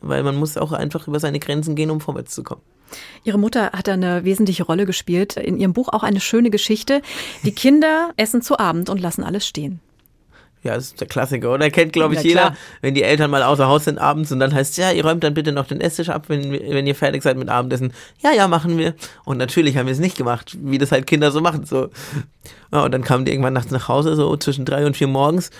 Weil 0.00 0.22
man 0.22 0.36
muss 0.36 0.56
auch 0.56 0.72
einfach 0.72 1.06
über 1.08 1.20
seine 1.20 1.40
Grenzen 1.40 1.74
gehen, 1.74 1.90
um 1.90 2.00
vorwärts 2.00 2.34
zu 2.34 2.42
kommen. 2.42 2.62
Ihre 3.24 3.38
Mutter 3.38 3.72
hat 3.72 3.86
da 3.86 3.92
eine 3.92 4.24
wesentliche 4.24 4.64
Rolle 4.64 4.86
gespielt. 4.86 5.36
In 5.36 5.58
ihrem 5.58 5.72
Buch 5.72 5.88
auch 5.88 6.02
eine 6.02 6.20
schöne 6.20 6.50
Geschichte. 6.50 7.02
Die 7.44 7.52
Kinder 7.52 8.12
essen 8.16 8.42
zu 8.42 8.58
Abend 8.58 8.88
und 8.88 9.00
lassen 9.00 9.22
alles 9.22 9.46
stehen. 9.46 9.80
Ja, 10.62 10.74
das 10.74 10.88
ist 10.88 11.00
der 11.00 11.08
Klassiker, 11.08 11.54
oder? 11.54 11.70
Kennt, 11.70 11.94
glaube 11.94 12.14
ich, 12.14 12.20
ja, 12.20 12.28
jeder, 12.28 12.56
wenn 12.82 12.94
die 12.94 13.02
Eltern 13.02 13.30
mal 13.30 13.42
außer 13.42 13.66
Haus 13.66 13.84
sind 13.84 13.98
abends 13.98 14.30
und 14.30 14.40
dann 14.40 14.54
heißt 14.54 14.72
es, 14.72 14.76
ja, 14.76 14.90
ihr 14.90 15.02
räumt 15.06 15.24
dann 15.24 15.32
bitte 15.32 15.52
noch 15.52 15.66
den 15.66 15.80
Esstisch 15.80 16.10
ab, 16.10 16.24
wenn, 16.28 16.52
wenn 16.52 16.86
ihr 16.86 16.94
fertig 16.94 17.22
seid 17.22 17.38
mit 17.38 17.48
Abendessen. 17.48 17.94
Ja, 18.22 18.32
ja, 18.32 18.46
machen 18.46 18.76
wir. 18.76 18.94
Und 19.24 19.38
natürlich 19.38 19.78
haben 19.78 19.86
wir 19.86 19.94
es 19.94 20.00
nicht 20.00 20.18
gemacht, 20.18 20.58
wie 20.60 20.76
das 20.76 20.92
halt 20.92 21.06
Kinder 21.06 21.30
so 21.30 21.40
machen. 21.40 21.64
So. 21.64 21.88
Ja, 22.72 22.84
und 22.84 22.92
dann 22.92 23.02
kamen 23.04 23.24
die 23.24 23.32
irgendwann 23.32 23.54
nachts 23.54 23.70
nach 23.70 23.88
Hause, 23.88 24.14
so 24.16 24.36
zwischen 24.36 24.66
drei 24.66 24.84
und 24.84 24.98
vier 24.98 25.08
morgens 25.08 25.50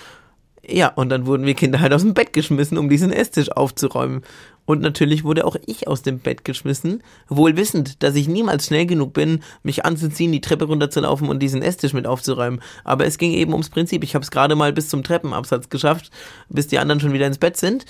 ja, 0.71 0.89
und 0.89 1.09
dann 1.09 1.27
wurden 1.27 1.47
wir 1.47 1.55
Kinder 1.55 1.81
halt 1.81 1.93
aus 1.93 2.03
dem 2.03 2.15
Bett 2.15 2.33
geschmissen, 2.33 2.79
um 2.79 2.89
diesen 2.89 3.13
Esstisch 3.13 3.51
aufzuräumen. 3.51 4.23
Und 4.67 4.83
natürlich 4.83 5.25
wurde 5.25 5.47
auch 5.47 5.57
ich 5.67 5.89
aus 5.89 6.03
dem 6.03 6.21
Bett 6.21 6.45
geschmissen, 6.45 7.03
wohl 7.29 7.57
wissend, 7.57 8.03
dass 8.03 8.15
ich 8.15 8.29
niemals 8.29 8.67
schnell 8.67 8.87
genug 8.87 9.13
bin, 9.13 9.41
mich 9.65 9.85
anzuziehen, 9.85 10.31
die 10.31 10.41
Treppe 10.41 10.67
runterzulaufen 10.67 11.29
und 11.29 11.41
diesen 11.41 11.63
Esstisch 11.63 11.93
mit 11.93 12.07
aufzuräumen. 12.07 12.61
Aber 12.85 13.05
es 13.05 13.19
ging 13.19 13.33
eben 13.33 13.53
ums 13.53 13.71
Prinzip. 13.71 14.05
Ich 14.05 14.15
habe 14.15 14.23
es 14.23 14.31
gerade 14.31 14.55
mal 14.55 14.73
bis 14.73 14.89
zum 14.89 15.03
Treppenabsatz 15.03 15.71
geschafft, 15.71 16.11
bis 16.49 16.69
die 16.69 16.79
anderen 16.79 17.01
schon 17.01 17.13
wieder 17.13 17.27
ins 17.27 17.39
Bett 17.39 17.57
sind. 17.57 17.85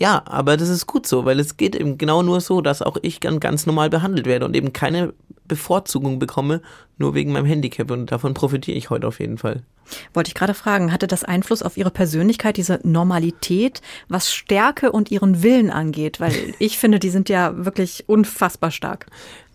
Ja, 0.00 0.22
aber 0.24 0.56
das 0.56 0.70
ist 0.70 0.86
gut 0.86 1.06
so, 1.06 1.26
weil 1.26 1.38
es 1.38 1.58
geht 1.58 1.76
eben 1.76 1.98
genau 1.98 2.22
nur 2.22 2.40
so, 2.40 2.60
dass 2.60 2.80
auch 2.82 2.96
ich 3.02 3.20
dann 3.20 3.38
ganz 3.38 3.66
normal 3.66 3.90
behandelt 3.90 4.26
werde 4.26 4.46
und 4.46 4.56
eben 4.56 4.72
keine 4.72 5.12
Bevorzugung 5.50 6.18
bekomme, 6.18 6.62
nur 6.96 7.14
wegen 7.14 7.32
meinem 7.32 7.44
Handicap. 7.44 7.90
Und 7.90 8.10
davon 8.10 8.32
profitiere 8.32 8.78
ich 8.78 8.88
heute 8.88 9.06
auf 9.06 9.20
jeden 9.20 9.36
Fall. 9.36 9.62
Wollte 10.14 10.28
ich 10.28 10.34
gerade 10.34 10.54
fragen, 10.54 10.92
hatte 10.92 11.06
das 11.06 11.24
Einfluss 11.24 11.62
auf 11.62 11.76
Ihre 11.76 11.90
Persönlichkeit, 11.90 12.56
diese 12.56 12.80
Normalität, 12.84 13.82
was 14.08 14.32
Stärke 14.32 14.92
und 14.92 15.10
Ihren 15.10 15.42
Willen 15.42 15.70
angeht? 15.70 16.20
Weil 16.20 16.32
ich 16.58 16.78
finde, 16.78 16.98
die 16.98 17.10
sind 17.10 17.28
ja 17.28 17.64
wirklich 17.66 18.04
unfassbar 18.06 18.70
stark. 18.70 19.06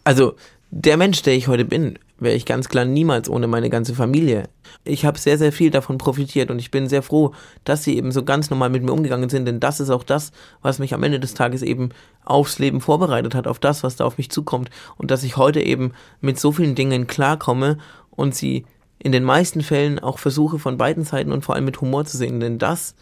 Also 0.04 0.36
der 0.70 0.98
Mensch, 0.98 1.22
der 1.22 1.36
ich 1.36 1.48
heute 1.48 1.66
bin, 1.66 1.98
wäre 2.18 2.36
ich 2.36 2.46
ganz 2.46 2.70
klar 2.70 2.86
niemals 2.86 3.30
ohne 3.30 3.48
meine 3.48 3.70
ganze 3.70 3.94
Familie. 3.94 4.44
Ich 4.84 5.06
habe 5.06 5.20
sehr, 5.20 5.38
sehr 5.38 5.52
viel 5.52 5.70
davon 5.70 5.98
profitiert 5.98 6.50
und 6.50 6.60
ich 6.60 6.72
bin 6.72 6.88
sehr 6.88 7.02
froh, 7.02 7.34
dass 7.64 7.84
sie 7.84 7.98
eben 7.98 8.12
so 8.12 8.24
ganz 8.24 8.50
normal 8.50 8.70
mit 8.70 8.84
mir 8.84 8.94
umgegangen 8.94 9.30
sind, 9.30 9.46
denn 9.46 9.60
das 9.60 9.80
ist 9.80 9.90
auch 9.90 10.04
das, 10.04 10.32
was 10.62 10.80
mich 10.80 10.94
am 10.94 11.04
Ende 11.04 11.20
des 11.20 11.34
Tages 11.34 11.62
eben 11.62 11.90
aufs 12.24 12.60
Leben 12.60 12.82
vorbereitet 12.82 13.36
hat, 13.36 13.48
auf 13.48 13.60
das, 13.60 13.84
was 13.84 13.96
da 13.96 14.06
auf 14.06 14.18
mich 14.18 14.32
zukommt 14.32 14.70
und 14.98 15.12
dass 15.12 15.24
ich 15.24 15.38
heute 15.38 15.62
eben 15.62 15.92
mit 16.22 16.40
so 16.40 16.52
vielen 16.52 16.76
Dingen 16.76 17.08
klarkomme 17.08 17.78
und 18.12 18.34
sie 18.34 18.66
in 19.00 19.12
den 19.12 19.24
meisten 19.24 19.62
Fällen 19.62 20.00
auch 20.00 20.20
versuche 20.20 20.58
von 20.58 20.78
beiden 20.78 21.04
Seiten 21.04 21.32
und 21.32 21.44
vor 21.44 21.56
allem 21.56 21.66
mit 21.66 21.82
Humor 21.82 22.06
zu 22.06 22.18
sehen, 22.18 22.40
denn 22.40 22.58
das 22.58 22.96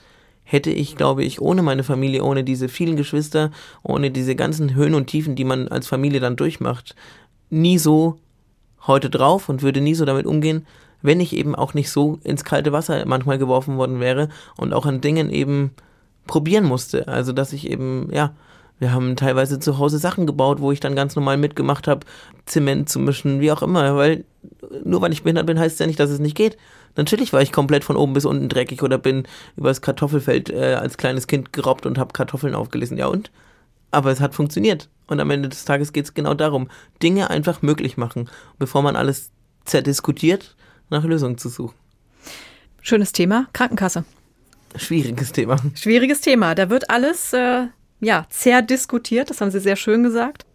hätte 0.43 0.71
ich, 0.71 0.95
glaube 0.97 1.23
ich, 1.23 1.39
ohne 1.39 1.61
meine 1.61 1.83
Familie, 1.83 2.23
ohne 2.23 2.43
diese 2.43 2.67
vielen 2.67 2.97
Geschwister, 2.97 3.51
ohne 3.81 4.11
diese 4.11 4.35
ganzen 4.35 4.75
Höhen 4.75 4.93
und 4.93 5.07
Tiefen, 5.07 5.35
die 5.35 5.45
man 5.45 5.69
als 5.69 5.87
Familie 5.87 6.19
dann 6.19 6.35
durchmacht, 6.35 6.95
nie 7.49 7.77
so 7.77 8.19
heute 8.87 9.09
drauf 9.09 9.49
und 9.49 9.61
würde 9.61 9.81
nie 9.81 9.95
so 9.95 10.05
damit 10.05 10.25
umgehen, 10.25 10.65
wenn 11.01 11.19
ich 11.19 11.35
eben 11.35 11.55
auch 11.55 11.73
nicht 11.73 11.91
so 11.91 12.19
ins 12.23 12.43
kalte 12.43 12.71
Wasser 12.71 13.05
manchmal 13.05 13.37
geworfen 13.37 13.77
worden 13.77 13.99
wäre 13.99 14.29
und 14.57 14.73
auch 14.73 14.85
an 14.85 15.01
Dingen 15.01 15.29
eben 15.29 15.71
probieren 16.27 16.65
musste. 16.65 17.07
Also 17.07 17.33
dass 17.33 17.53
ich 17.53 17.69
eben, 17.69 18.09
ja, 18.11 18.33
wir 18.79 18.91
haben 18.91 19.15
teilweise 19.15 19.59
zu 19.59 19.77
Hause 19.77 19.97
Sachen 19.97 20.25
gebaut, 20.25 20.59
wo 20.59 20.71
ich 20.71 20.79
dann 20.79 20.95
ganz 20.95 21.15
normal 21.15 21.37
mitgemacht 21.37 21.87
habe, 21.87 22.05
Zement 22.45 22.89
zu 22.89 22.99
mischen, 22.99 23.39
wie 23.39 23.51
auch 23.51 23.61
immer, 23.61 23.95
weil 23.95 24.25
nur 24.83 25.01
weil 25.01 25.13
ich 25.13 25.23
behindert 25.23 25.45
bin, 25.45 25.59
heißt 25.59 25.73
es 25.73 25.79
ja 25.79 25.87
nicht, 25.87 25.99
dass 25.99 26.09
es 26.09 26.19
nicht 26.19 26.35
geht. 26.35 26.57
Natürlich 26.95 27.33
war 27.33 27.41
ich 27.41 27.51
komplett 27.51 27.83
von 27.83 27.95
oben 27.95 28.13
bis 28.13 28.25
unten 28.25 28.49
dreckig 28.49 28.83
oder 28.83 28.97
bin 28.97 29.23
übers 29.55 29.81
Kartoffelfeld 29.81 30.49
äh, 30.49 30.75
als 30.75 30.97
kleines 30.97 31.27
Kind 31.27 31.53
gerobbt 31.53 31.85
und 31.85 31.97
habe 31.97 32.13
Kartoffeln 32.13 32.55
aufgelesen. 32.55 32.97
Ja 32.97 33.07
und? 33.07 33.31
Aber 33.93 34.11
es 34.11 34.19
hat 34.19 34.33
funktioniert. 34.33 34.89
Und 35.07 35.19
am 35.19 35.29
Ende 35.29 35.49
des 35.49 35.65
Tages 35.65 35.93
geht 35.93 36.05
es 36.05 36.13
genau 36.13 36.33
darum, 36.33 36.69
Dinge 37.01 37.29
einfach 37.29 37.61
möglich 37.61 37.97
machen, 37.97 38.29
bevor 38.57 38.81
man 38.81 38.95
alles 38.95 39.31
zerdiskutiert, 39.65 40.55
nach 40.89 41.03
Lösungen 41.03 41.37
zu 41.37 41.49
suchen. 41.49 41.75
Schönes 42.81 43.11
Thema, 43.11 43.47
Krankenkasse. 43.53 44.03
Schwieriges 44.75 45.31
Thema. 45.31 45.57
Schwieriges 45.75 46.21
Thema. 46.21 46.55
Da 46.55 46.69
wird 46.69 46.89
alles 46.89 47.33
äh, 47.33 47.67
ja, 47.99 48.25
zerdiskutiert, 48.29 49.29
das 49.29 49.41
haben 49.41 49.51
Sie 49.51 49.59
sehr 49.59 49.75
schön 49.75 50.03
gesagt. 50.03 50.45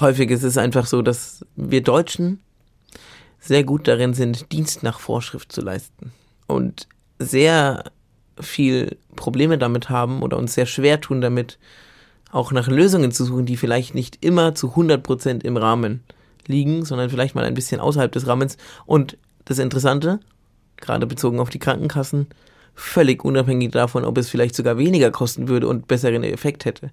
Häufig 0.00 0.30
ist 0.30 0.42
es 0.42 0.58
einfach 0.58 0.86
so, 0.86 1.02
dass 1.02 1.44
wir 1.56 1.82
Deutschen 1.82 2.40
sehr 3.40 3.64
gut 3.64 3.88
darin 3.88 4.14
sind, 4.14 4.52
Dienst 4.52 4.82
nach 4.82 4.98
Vorschrift 4.98 5.52
zu 5.52 5.60
leisten. 5.60 6.12
Und 6.46 6.88
sehr 7.18 7.84
viel 8.40 8.96
Probleme 9.16 9.58
damit 9.58 9.88
haben 9.88 10.22
oder 10.22 10.36
uns 10.36 10.54
sehr 10.54 10.66
schwer 10.66 11.00
tun 11.00 11.20
damit, 11.20 11.58
auch 12.34 12.50
nach 12.50 12.66
Lösungen 12.66 13.12
zu 13.12 13.24
suchen, 13.24 13.46
die 13.46 13.56
vielleicht 13.56 13.94
nicht 13.94 14.24
immer 14.24 14.54
zu 14.54 14.70
100 14.70 15.02
Prozent 15.02 15.44
im 15.44 15.56
Rahmen 15.56 16.02
liegen, 16.46 16.84
sondern 16.84 17.08
vielleicht 17.08 17.36
mal 17.36 17.44
ein 17.44 17.54
bisschen 17.54 17.80
außerhalb 17.80 18.10
des 18.10 18.26
Rahmens. 18.26 18.56
Und 18.86 19.16
das 19.44 19.60
Interessante, 19.60 20.18
gerade 20.76 21.06
bezogen 21.06 21.38
auf 21.38 21.50
die 21.50 21.60
Krankenkassen, 21.60 22.26
völlig 22.74 23.24
unabhängig 23.24 23.70
davon, 23.70 24.04
ob 24.04 24.18
es 24.18 24.28
vielleicht 24.28 24.56
sogar 24.56 24.78
weniger 24.78 25.12
kosten 25.12 25.46
würde 25.46 25.68
und 25.68 25.86
besseren 25.86 26.24
Effekt 26.24 26.64
hätte. 26.64 26.90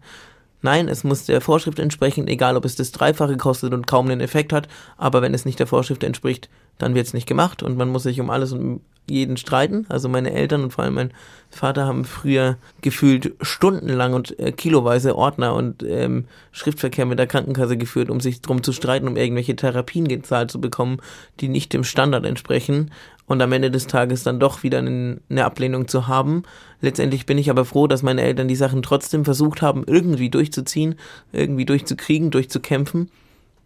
Nein, 0.61 0.87
es 0.87 1.03
muss 1.03 1.25
der 1.25 1.41
Vorschrift 1.41 1.79
entsprechen, 1.79 2.27
egal 2.27 2.55
ob 2.55 2.65
es 2.65 2.75
das 2.75 2.91
Dreifache 2.91 3.37
kostet 3.37 3.73
und 3.73 3.87
kaum 3.87 4.07
einen 4.07 4.21
Effekt 4.21 4.53
hat, 4.53 4.67
aber 4.97 5.21
wenn 5.21 5.33
es 5.33 5.45
nicht 5.45 5.59
der 5.59 5.67
Vorschrift 5.67 6.03
entspricht, 6.03 6.49
dann 6.77 6.95
wird 6.95 7.07
es 7.07 7.13
nicht 7.13 7.27
gemacht 7.27 7.63
und 7.63 7.77
man 7.77 7.89
muss 7.89 8.03
sich 8.03 8.19
um 8.19 8.29
alles 8.29 8.53
und 8.53 8.81
jeden 9.09 9.37
streiten. 9.37 9.85
Also 9.89 10.07
meine 10.09 10.31
Eltern 10.31 10.63
und 10.63 10.71
vor 10.71 10.83
allem 10.83 10.93
mein 10.93 11.13
Vater 11.49 11.85
haben 11.85 12.05
früher 12.05 12.57
gefühlt 12.81 13.33
stundenlang 13.41 14.13
und 14.13 14.39
äh, 14.39 14.51
kiloweise 14.51 15.15
Ordner 15.15 15.53
und 15.53 15.83
ähm, 15.83 16.25
Schriftverkehr 16.51 17.05
mit 17.05 17.19
der 17.19 17.27
Krankenkasse 17.27 17.77
geführt, 17.77 18.09
um 18.09 18.19
sich 18.19 18.41
drum 18.41 18.63
zu 18.63 18.71
streiten, 18.71 19.07
um 19.07 19.17
irgendwelche 19.17 19.55
Therapien 19.55 20.07
gezahlt 20.07 20.51
zu 20.51 20.61
bekommen, 20.61 20.99
die 21.39 21.49
nicht 21.49 21.73
dem 21.73 21.83
Standard 21.83 22.25
entsprechen 22.25 22.91
und 23.31 23.41
am 23.41 23.51
Ende 23.51 23.71
des 23.71 23.87
Tages 23.87 24.23
dann 24.23 24.39
doch 24.39 24.63
wieder 24.63 24.79
eine 24.79 25.45
Ablehnung 25.45 25.87
zu 25.87 26.07
haben. 26.07 26.43
Letztendlich 26.81 27.25
bin 27.25 27.37
ich 27.37 27.49
aber 27.49 27.65
froh, 27.65 27.87
dass 27.87 28.03
meine 28.03 28.21
Eltern 28.21 28.47
die 28.47 28.55
Sachen 28.55 28.81
trotzdem 28.81 29.25
versucht 29.25 29.61
haben, 29.61 29.83
irgendwie 29.87 30.29
durchzuziehen, 30.29 30.95
irgendwie 31.31 31.65
durchzukriegen, 31.65 32.31
durchzukämpfen. 32.31 33.09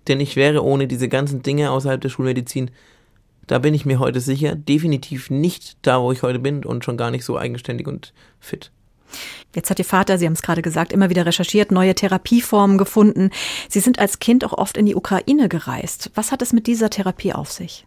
Denn 0.07 0.19
ich 0.19 0.35
wäre 0.35 0.63
ohne 0.63 0.87
diese 0.87 1.09
ganzen 1.09 1.41
Dinge 1.41 1.71
außerhalb 1.71 1.99
der 1.99 2.09
Schulmedizin 2.09 2.71
da 3.47 3.59
bin 3.59 3.73
ich 3.73 3.85
mir 3.85 3.99
heute 3.99 4.19
sicher, 4.19 4.55
definitiv 4.55 5.29
nicht 5.29 5.77
da, 5.81 6.01
wo 6.01 6.11
ich 6.11 6.23
heute 6.23 6.39
bin 6.39 6.65
und 6.65 6.83
schon 6.83 6.97
gar 6.97 7.11
nicht 7.11 7.25
so 7.25 7.37
eigenständig 7.37 7.87
und 7.87 8.13
fit. 8.39 8.71
Jetzt 9.53 9.69
hat 9.69 9.79
Ihr 9.79 9.85
Vater, 9.85 10.17
Sie 10.17 10.25
haben 10.25 10.33
es 10.33 10.41
gerade 10.41 10.61
gesagt, 10.61 10.91
immer 10.91 11.09
wieder 11.09 11.25
recherchiert, 11.25 11.71
neue 11.71 11.95
Therapieformen 11.95 12.77
gefunden. 12.77 13.29
Sie 13.69 13.79
sind 13.79 13.99
als 13.99 14.19
Kind 14.19 14.43
auch 14.43 14.53
oft 14.53 14.77
in 14.77 14.85
die 14.85 14.95
Ukraine 14.95 15.47
gereist. 15.49 16.11
Was 16.15 16.31
hat 16.31 16.41
es 16.41 16.53
mit 16.53 16.67
dieser 16.67 16.89
Therapie 16.89 17.33
auf 17.33 17.51
sich? 17.51 17.85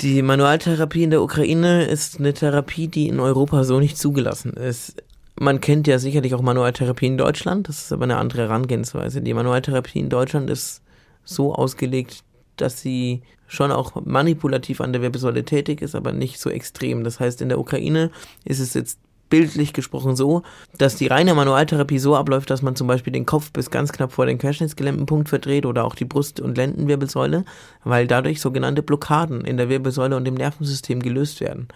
Die 0.00 0.22
Manualtherapie 0.22 1.02
in 1.02 1.10
der 1.10 1.22
Ukraine 1.22 1.84
ist 1.84 2.18
eine 2.18 2.32
Therapie, 2.32 2.88
die 2.88 3.08
in 3.08 3.20
Europa 3.20 3.64
so 3.64 3.80
nicht 3.80 3.98
zugelassen 3.98 4.54
ist. 4.54 5.02
Man 5.38 5.60
kennt 5.60 5.86
ja 5.86 5.98
sicherlich 5.98 6.34
auch 6.34 6.42
Manualtherapie 6.42 7.06
in 7.06 7.18
Deutschland, 7.18 7.68
das 7.68 7.84
ist 7.84 7.92
aber 7.92 8.04
eine 8.04 8.16
andere 8.16 8.42
Herangehensweise. 8.42 9.22
Die 9.22 9.34
Manualtherapie 9.34 10.00
in 10.00 10.08
Deutschland 10.08 10.50
ist 10.50 10.82
so 11.24 11.54
ausgelegt, 11.54 12.24
dass 12.56 12.80
sie 12.80 13.22
schon 13.46 13.72
auch 13.72 13.94
manipulativ 14.04 14.80
an 14.80 14.92
der 14.92 15.02
Wirbelsäule 15.02 15.44
tätig 15.44 15.82
ist, 15.82 15.94
aber 15.94 16.12
nicht 16.12 16.38
so 16.38 16.50
extrem. 16.50 17.04
Das 17.04 17.20
heißt, 17.20 17.42
in 17.42 17.48
der 17.48 17.58
Ukraine 17.58 18.10
ist 18.44 18.60
es 18.60 18.74
jetzt 18.74 18.98
bildlich 19.30 19.72
gesprochen 19.72 20.16
so, 20.16 20.42
dass 20.76 20.96
die 20.96 21.06
reine 21.06 21.34
Manualtherapie 21.34 21.98
so 21.98 22.16
abläuft, 22.16 22.50
dass 22.50 22.62
man 22.62 22.76
zum 22.76 22.86
Beispiel 22.86 23.12
den 23.12 23.26
Kopf 23.26 23.52
bis 23.52 23.70
ganz 23.70 23.92
knapp 23.92 24.12
vor 24.12 24.26
den 24.26 24.38
Querschnittsgelähmtenpunkt 24.38 25.28
verdreht 25.28 25.64
oder 25.64 25.84
auch 25.84 25.94
die 25.94 26.04
Brust- 26.04 26.40
und 26.40 26.56
Lendenwirbelsäule, 26.56 27.44
weil 27.84 28.06
dadurch 28.06 28.40
sogenannte 28.40 28.82
Blockaden 28.82 29.44
in 29.44 29.56
der 29.56 29.68
Wirbelsäule 29.68 30.16
und 30.16 30.28
im 30.28 30.34
Nervensystem 30.34 31.00
gelöst 31.00 31.40
werden. 31.40 31.68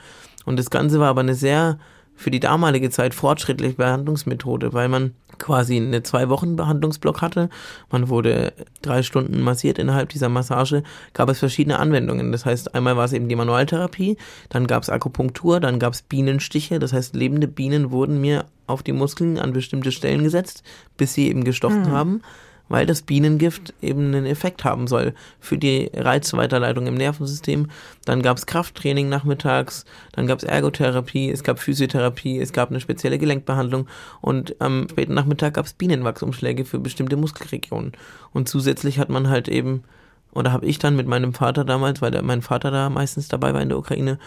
Und 0.45 0.59
das 0.59 0.69
Ganze 0.69 1.01
war 1.01 1.09
aber 1.09 1.23
eine 1.23 1.35
sehr 1.35 1.79
für 2.17 2.31
die 2.31 2.41
damalige 2.41 2.91
Zeit 2.91 3.15
fortschrittliche 3.15 3.75
Behandlungsmethode, 3.75 4.73
weil 4.73 4.89
man 4.89 5.13
quasi 5.39 5.77
eine 5.77 6.03
zwei 6.03 6.29
Wochen 6.29 6.57
Behandlungsblock 6.57 7.23
hatte. 7.23 7.49
Man 7.91 8.09
wurde 8.09 8.53
drei 8.83 9.03
Stunden 9.03 9.41
massiert 9.41 9.79
innerhalb 9.79 10.09
dieser 10.11 10.29
Massage, 10.29 10.85
gab 11.13 11.29
es 11.29 11.41
verschiedene 11.41 11.79
Anwendungen. 11.79 12.31
Das 12.31 12.47
heißt, 12.47 12.75
einmal 12.75 12.97
war 12.97 13.07
es 13.07 13.13
eben 13.13 13.29
die 13.29 13.37
Manualtherapie, 13.37 14.17
dann 14.49 14.67
gab 14.67 14.83
es 14.83 14.91
Akupunktur, 14.91 15.61
dann 15.61 15.79
gab 15.79 15.93
es 15.93 16.03
Bienenstiche. 16.03 16.79
Das 16.79 16.93
heißt, 16.93 17.15
lebende 17.15 17.49
Bienen 17.49 17.91
wurden 17.91 18.21
mir 18.21 18.47
auf 18.67 18.83
die 18.83 18.93
Muskeln 18.93 19.39
an 19.39 19.53
bestimmte 19.53 19.93
Stellen 19.93 20.23
gesetzt, 20.23 20.63
bis 20.97 21.15
sie 21.15 21.29
eben 21.29 21.45
gestochen 21.45 21.83
mhm. 21.83 21.93
haben 21.93 22.23
weil 22.69 22.87
das 22.87 23.03
Bienengift 23.03 23.75
eben 23.83 24.07
einen 24.07 24.27
Effekt 24.27 24.65
haben 24.65 24.87
soll 24.87 25.15
für 25.39 25.59
die 25.59 25.91
Reizweiterleitung 25.95 26.87
im 26.87 26.95
Nervensystem. 26.95 27.69
Dann 28.05 28.23
gab 28.23 28.37
es 28.37 28.47
Krafttraining 28.47 29.09
nachmittags, 29.09 29.85
dann 30.13 30.27
gab 30.27 30.39
es 30.39 30.45
Ergotherapie, 30.45 31.31
es 31.31 31.43
gab 31.43 31.59
Physiotherapie, 31.59 32.39
es 32.39 32.53
gab 32.53 32.71
eine 32.71 32.81
spezielle 32.81 33.19
Gelenkbehandlung 33.19 33.87
und 34.21 34.61
am 34.61 34.89
späten 34.89 35.15
Nachmittag 35.15 35.55
gab 35.55 35.67
es 35.67 35.75
Bienenwachsumschläge 35.75 36.65
für 36.65 36.79
bestimmte 36.79 37.17
Muskelregionen. 37.17 37.93
Und 38.33 38.49
zusätzlich 38.49 38.99
hat 38.99 39.11
man 39.11 39.29
halt 39.29 39.49
eben, 39.49 39.85
oder 40.33 40.53
habe 40.53 40.67
ich 40.67 40.79
dann 40.79 40.97
mit 40.97 41.07
meinem 41.07 41.35
Vater 41.35 41.65
damals, 41.65 42.01
weil 42.01 42.11
der, 42.11 42.23
mein 42.23 42.43
Vater 42.43 42.71
da 42.71 42.89
meistens 42.91 43.29
dabei 43.29 43.53
war 43.55 43.63
in 43.63 43.69
der 43.69 43.79
Ukraine, 43.79 44.19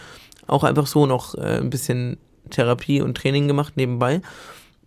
auch 0.46 0.64
einfach 0.64 0.86
so 0.86 1.06
noch 1.06 1.34
äh, 1.34 1.58
ein 1.58 1.70
bisschen 1.70 2.18
Therapie 2.50 3.02
und 3.02 3.16
Training 3.16 3.48
gemacht 3.48 3.74
nebenbei. 3.76 4.22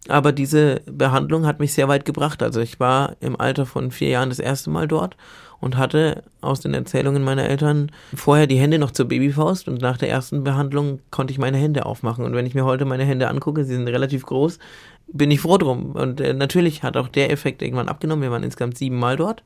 Aber 0.07 0.31
diese 0.31 0.81
Behandlung 0.85 1.45
hat 1.45 1.59
mich 1.59 1.73
sehr 1.73 1.87
weit 1.87 2.05
gebracht. 2.05 2.41
Also 2.41 2.59
ich 2.59 2.79
war 2.79 3.15
im 3.19 3.39
Alter 3.39 3.65
von 3.65 3.91
vier 3.91 4.09
Jahren 4.09 4.29
das 4.29 4.39
erste 4.39 4.69
Mal 4.69 4.87
dort 4.87 5.15
und 5.59 5.77
hatte 5.77 6.23
aus 6.41 6.59
den 6.59 6.73
Erzählungen 6.73 7.23
meiner 7.23 7.47
Eltern 7.47 7.91
vorher 8.15 8.47
die 8.47 8.57
Hände 8.57 8.79
noch 8.79 8.91
zur 8.91 9.07
Babyfaust 9.07 9.67
und 9.67 9.79
nach 9.79 9.97
der 9.97 10.09
ersten 10.09 10.43
Behandlung 10.43 10.99
konnte 11.11 11.31
ich 11.31 11.37
meine 11.37 11.57
Hände 11.57 11.85
aufmachen. 11.85 12.25
Und 12.25 12.33
wenn 12.33 12.47
ich 12.47 12.55
mir 12.55 12.65
heute 12.65 12.85
meine 12.85 13.05
Hände 13.05 13.29
angucke, 13.29 13.63
sie 13.63 13.75
sind 13.75 13.87
relativ 13.87 14.25
groß, 14.25 14.57
bin 15.13 15.29
ich 15.29 15.39
froh 15.41 15.57
drum. 15.57 15.91
Und 15.91 16.19
äh, 16.19 16.33
natürlich 16.33 16.81
hat 16.81 16.97
auch 16.97 17.07
der 17.07 17.31
Effekt 17.31 17.61
irgendwann 17.61 17.89
abgenommen. 17.89 18.23
Wir 18.23 18.31
waren 18.31 18.43
insgesamt 18.43 18.77
sieben 18.77 18.97
Mal 18.97 19.17
dort. 19.17 19.43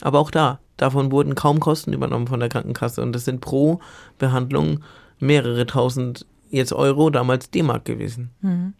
Aber 0.00 0.18
auch 0.18 0.32
da, 0.32 0.58
davon 0.78 1.12
wurden 1.12 1.36
kaum 1.36 1.60
Kosten 1.60 1.92
übernommen 1.92 2.26
von 2.26 2.40
der 2.40 2.48
Krankenkasse. 2.48 3.02
Und 3.02 3.12
das 3.12 3.24
sind 3.24 3.40
pro 3.40 3.78
Behandlung 4.18 4.80
mehrere 5.20 5.64
tausend 5.66 6.26
jetzt 6.50 6.72
Euro, 6.72 7.08
damals 7.10 7.50
D-Mark 7.50 7.84
gewesen. 7.84 8.30
Mhm. 8.40 8.74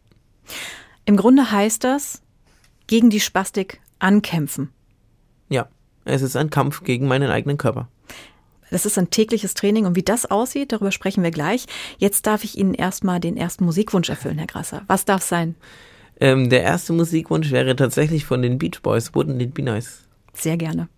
Im 1.04 1.16
Grunde 1.16 1.50
heißt 1.50 1.84
das, 1.84 2.22
gegen 2.86 3.10
die 3.10 3.20
Spastik 3.20 3.80
ankämpfen. 3.98 4.70
Ja, 5.48 5.68
es 6.04 6.22
ist 6.22 6.36
ein 6.36 6.50
Kampf 6.50 6.84
gegen 6.84 7.06
meinen 7.06 7.30
eigenen 7.30 7.58
Körper. 7.58 7.88
Das 8.70 8.86
ist 8.86 8.98
ein 8.98 9.10
tägliches 9.10 9.52
Training 9.54 9.84
und 9.84 9.96
wie 9.96 10.02
das 10.02 10.30
aussieht, 10.30 10.72
darüber 10.72 10.92
sprechen 10.92 11.22
wir 11.22 11.30
gleich. 11.30 11.66
Jetzt 11.98 12.26
darf 12.26 12.42
ich 12.42 12.56
Ihnen 12.56 12.72
erstmal 12.72 13.20
den 13.20 13.36
ersten 13.36 13.64
Musikwunsch 13.66 14.08
erfüllen, 14.08 14.38
Herr 14.38 14.46
Grasser. 14.46 14.82
Was 14.86 15.04
darf 15.04 15.22
sein? 15.22 15.56
Ähm, 16.20 16.48
der 16.48 16.62
erste 16.62 16.92
Musikwunsch 16.92 17.50
wäre 17.50 17.76
tatsächlich 17.76 18.24
von 18.24 18.40
den 18.40 18.58
Beach 18.58 18.80
Boys, 18.82 19.10
Wouldn't 19.10 19.40
It 19.42 19.52
Be 19.52 19.62
Nice? 19.62 20.04
Sehr 20.32 20.56
gerne. 20.56 20.88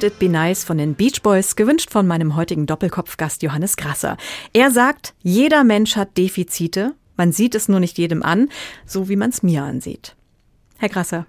Wouldn't 0.00 0.14
It 0.14 0.18
Be 0.18 0.30
Nice 0.30 0.64
von 0.64 0.78
den 0.78 0.94
Beach 0.94 1.20
Boys, 1.20 1.56
gewünscht 1.56 1.90
von 1.90 2.06
meinem 2.06 2.34
heutigen 2.34 2.64
Doppelkopfgast 2.64 3.42
Johannes 3.42 3.76
Grasser. 3.76 4.16
Er 4.54 4.70
sagt, 4.70 5.12
jeder 5.22 5.62
Mensch 5.62 5.94
hat 5.94 6.16
Defizite, 6.16 6.94
man 7.18 7.32
sieht 7.32 7.54
es 7.54 7.68
nur 7.68 7.80
nicht 7.80 7.98
jedem 7.98 8.22
an, 8.22 8.48
so 8.86 9.10
wie 9.10 9.16
man 9.16 9.28
es 9.28 9.42
mir 9.42 9.62
ansieht. 9.62 10.16
Herr 10.78 10.88
Grasser, 10.88 11.26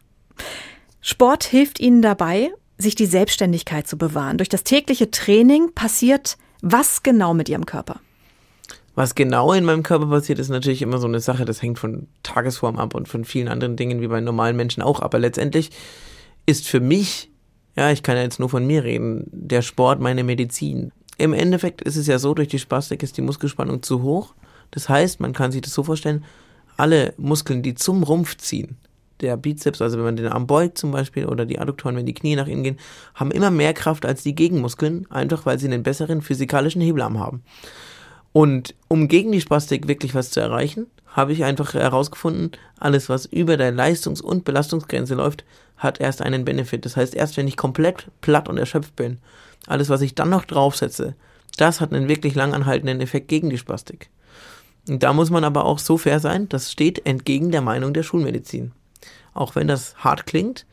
Sport 1.02 1.44
hilft 1.44 1.82
Ihnen 1.82 2.02
dabei, 2.02 2.54
sich 2.78 2.96
die 2.96 3.08
Selbstständigkeit 3.08 3.88
zu 3.88 3.98
bewahren. 3.98 4.38
Durch 4.38 4.48
das 4.48 4.64
tägliche 4.64 5.12
Training 5.12 5.74
passiert 5.76 6.38
was 6.62 7.04
genau 7.04 7.34
mit 7.34 7.50
Ihrem 7.50 7.66
Körper? 7.66 8.00
Was 8.96 9.16
genau 9.16 9.52
in 9.52 9.66
meinem 9.66 9.84
Körper 9.84 10.08
passiert, 10.08 10.40
ist 10.40 10.48
natürlich 10.48 10.82
immer 10.82 11.00
so 11.00 11.08
eine 11.08 11.20
Sache, 11.20 11.44
das 11.44 11.62
hängt 11.62 11.78
von 11.78 12.08
Tagesform 12.24 12.78
ab 12.78 12.96
und 12.96 13.10
von 13.10 13.26
vielen 13.26 13.50
anderen 13.50 13.76
Dingen 13.76 14.00
wie 14.00 14.08
bei 14.08 14.22
normalen 14.22 14.56
Menschen 14.56 14.82
auch. 14.82 15.02
Aber 15.02 15.20
letztendlich 15.20 15.72
ist 16.46 16.70
für 16.70 16.80
mich 16.80 17.31
ja, 17.76 17.92
ich 17.92 18.04
kann 18.04 18.18
ja 18.18 18.24
jetzt 18.24 18.40
nur 18.40 18.50
von 18.50 18.66
mir 18.66 18.84
reden, 18.84 19.28
der 19.32 19.62
Sport 19.62 20.00
meine 20.00 20.24
Medizin. 20.24 20.92
Im 21.18 21.34
Endeffekt 21.34 21.82
ist 21.82 21.98
es 21.98 22.08
ja 22.08 22.20
so, 22.20 22.34
durch 22.34 22.48
die 22.48 22.60
Spastik 22.60 23.04
ist 23.04 23.18
die 23.18 23.22
Muskelspannung 23.22 23.84
zu 23.84 24.02
hoch. 24.02 24.34
Das 24.72 24.90
heißt, 24.90 25.20
man 25.20 25.34
kann 25.34 25.52
sich 25.52 25.62
das 25.62 25.74
so 25.74 25.84
vorstellen, 25.84 26.24
alle 26.78 27.14
Muskeln, 27.18 27.62
die 27.62 27.76
zum 27.76 28.04
Rumpf 28.04 28.38
ziehen, 28.38 28.78
der 29.22 29.38
Bizeps, 29.38 29.82
also 29.82 29.98
wenn 29.98 30.06
man 30.06 30.16
den 30.16 30.28
Arm 30.28 30.48
beugt 30.48 30.78
zum 30.78 30.92
Beispiel 30.92 31.26
oder 31.26 31.46
die 31.46 31.60
Adduktoren, 31.60 31.96
wenn 31.96 32.06
die 32.06 32.14
Knie 32.14 32.36
nach 32.36 32.48
innen 32.48 32.64
gehen, 32.64 32.80
haben 33.14 33.32
immer 33.32 33.52
mehr 33.52 33.74
Kraft 33.74 34.06
als 34.06 34.24
die 34.24 34.36
Gegenmuskeln, 34.36 35.06
einfach 35.12 35.46
weil 35.46 35.60
sie 35.60 35.68
einen 35.68 35.84
besseren 35.84 36.22
physikalischen 36.22 36.82
Hebelarm 36.82 37.20
haben. 37.20 37.44
Und 38.34 38.76
um 38.88 39.08
gegen 39.08 39.32
die 39.32 39.42
Spastik 39.42 39.88
wirklich 39.88 40.16
was 40.16 40.32
zu 40.32 40.40
erreichen, 40.40 40.88
habe 41.08 41.34
ich 41.34 41.44
einfach 41.44 41.74
herausgefunden, 41.74 42.52
alles 42.80 43.10
was 43.10 43.26
über 43.26 43.58
der 43.58 43.72
Leistungs- 43.72 44.22
und 44.22 44.46
Belastungsgrenze 44.46 45.16
läuft, 45.16 45.44
hat 45.82 46.00
erst 46.00 46.22
einen 46.22 46.46
Benefit. 46.46 46.86
Das 46.86 46.96
heißt, 46.96 47.16
erst 47.16 47.38
wenn 47.38 47.48
ich 47.48 47.58
komplett 47.58 48.08
platt 48.22 48.48
und 48.48 48.58
erschöpft 48.58 48.96
bin, 48.96 49.18
alles 49.68 49.90
was 49.90 50.02
ich 50.02 50.16
dann 50.16 50.30
noch 50.30 50.46
draufsetze, 50.46 51.16
das 51.58 51.82
hat 51.82 51.92
einen 51.92 52.08
wirklich 52.08 52.36
langanhaltenden 52.36 53.02
Effekt 53.02 53.28
gegen 53.28 53.50
die 53.50 53.58
Spastik. 53.58 54.10
Und 54.88 55.04
da 55.04 55.12
muss 55.12 55.30
man 55.30 55.44
aber 55.44 55.66
auch 55.66 55.80
so 55.80 55.98
fair 55.98 56.20
sein, 56.20 56.48
das 56.50 56.72
steht 56.72 57.06
entgegen 57.06 57.52
der 57.52 57.62
Meinung 57.62 57.94
der 57.94 58.04
Schulmedizin. 58.04 58.72
Auch 59.34 59.56
wenn 59.56 59.68
das 59.68 59.96
hart 59.98 60.26
klingt, 60.26 60.66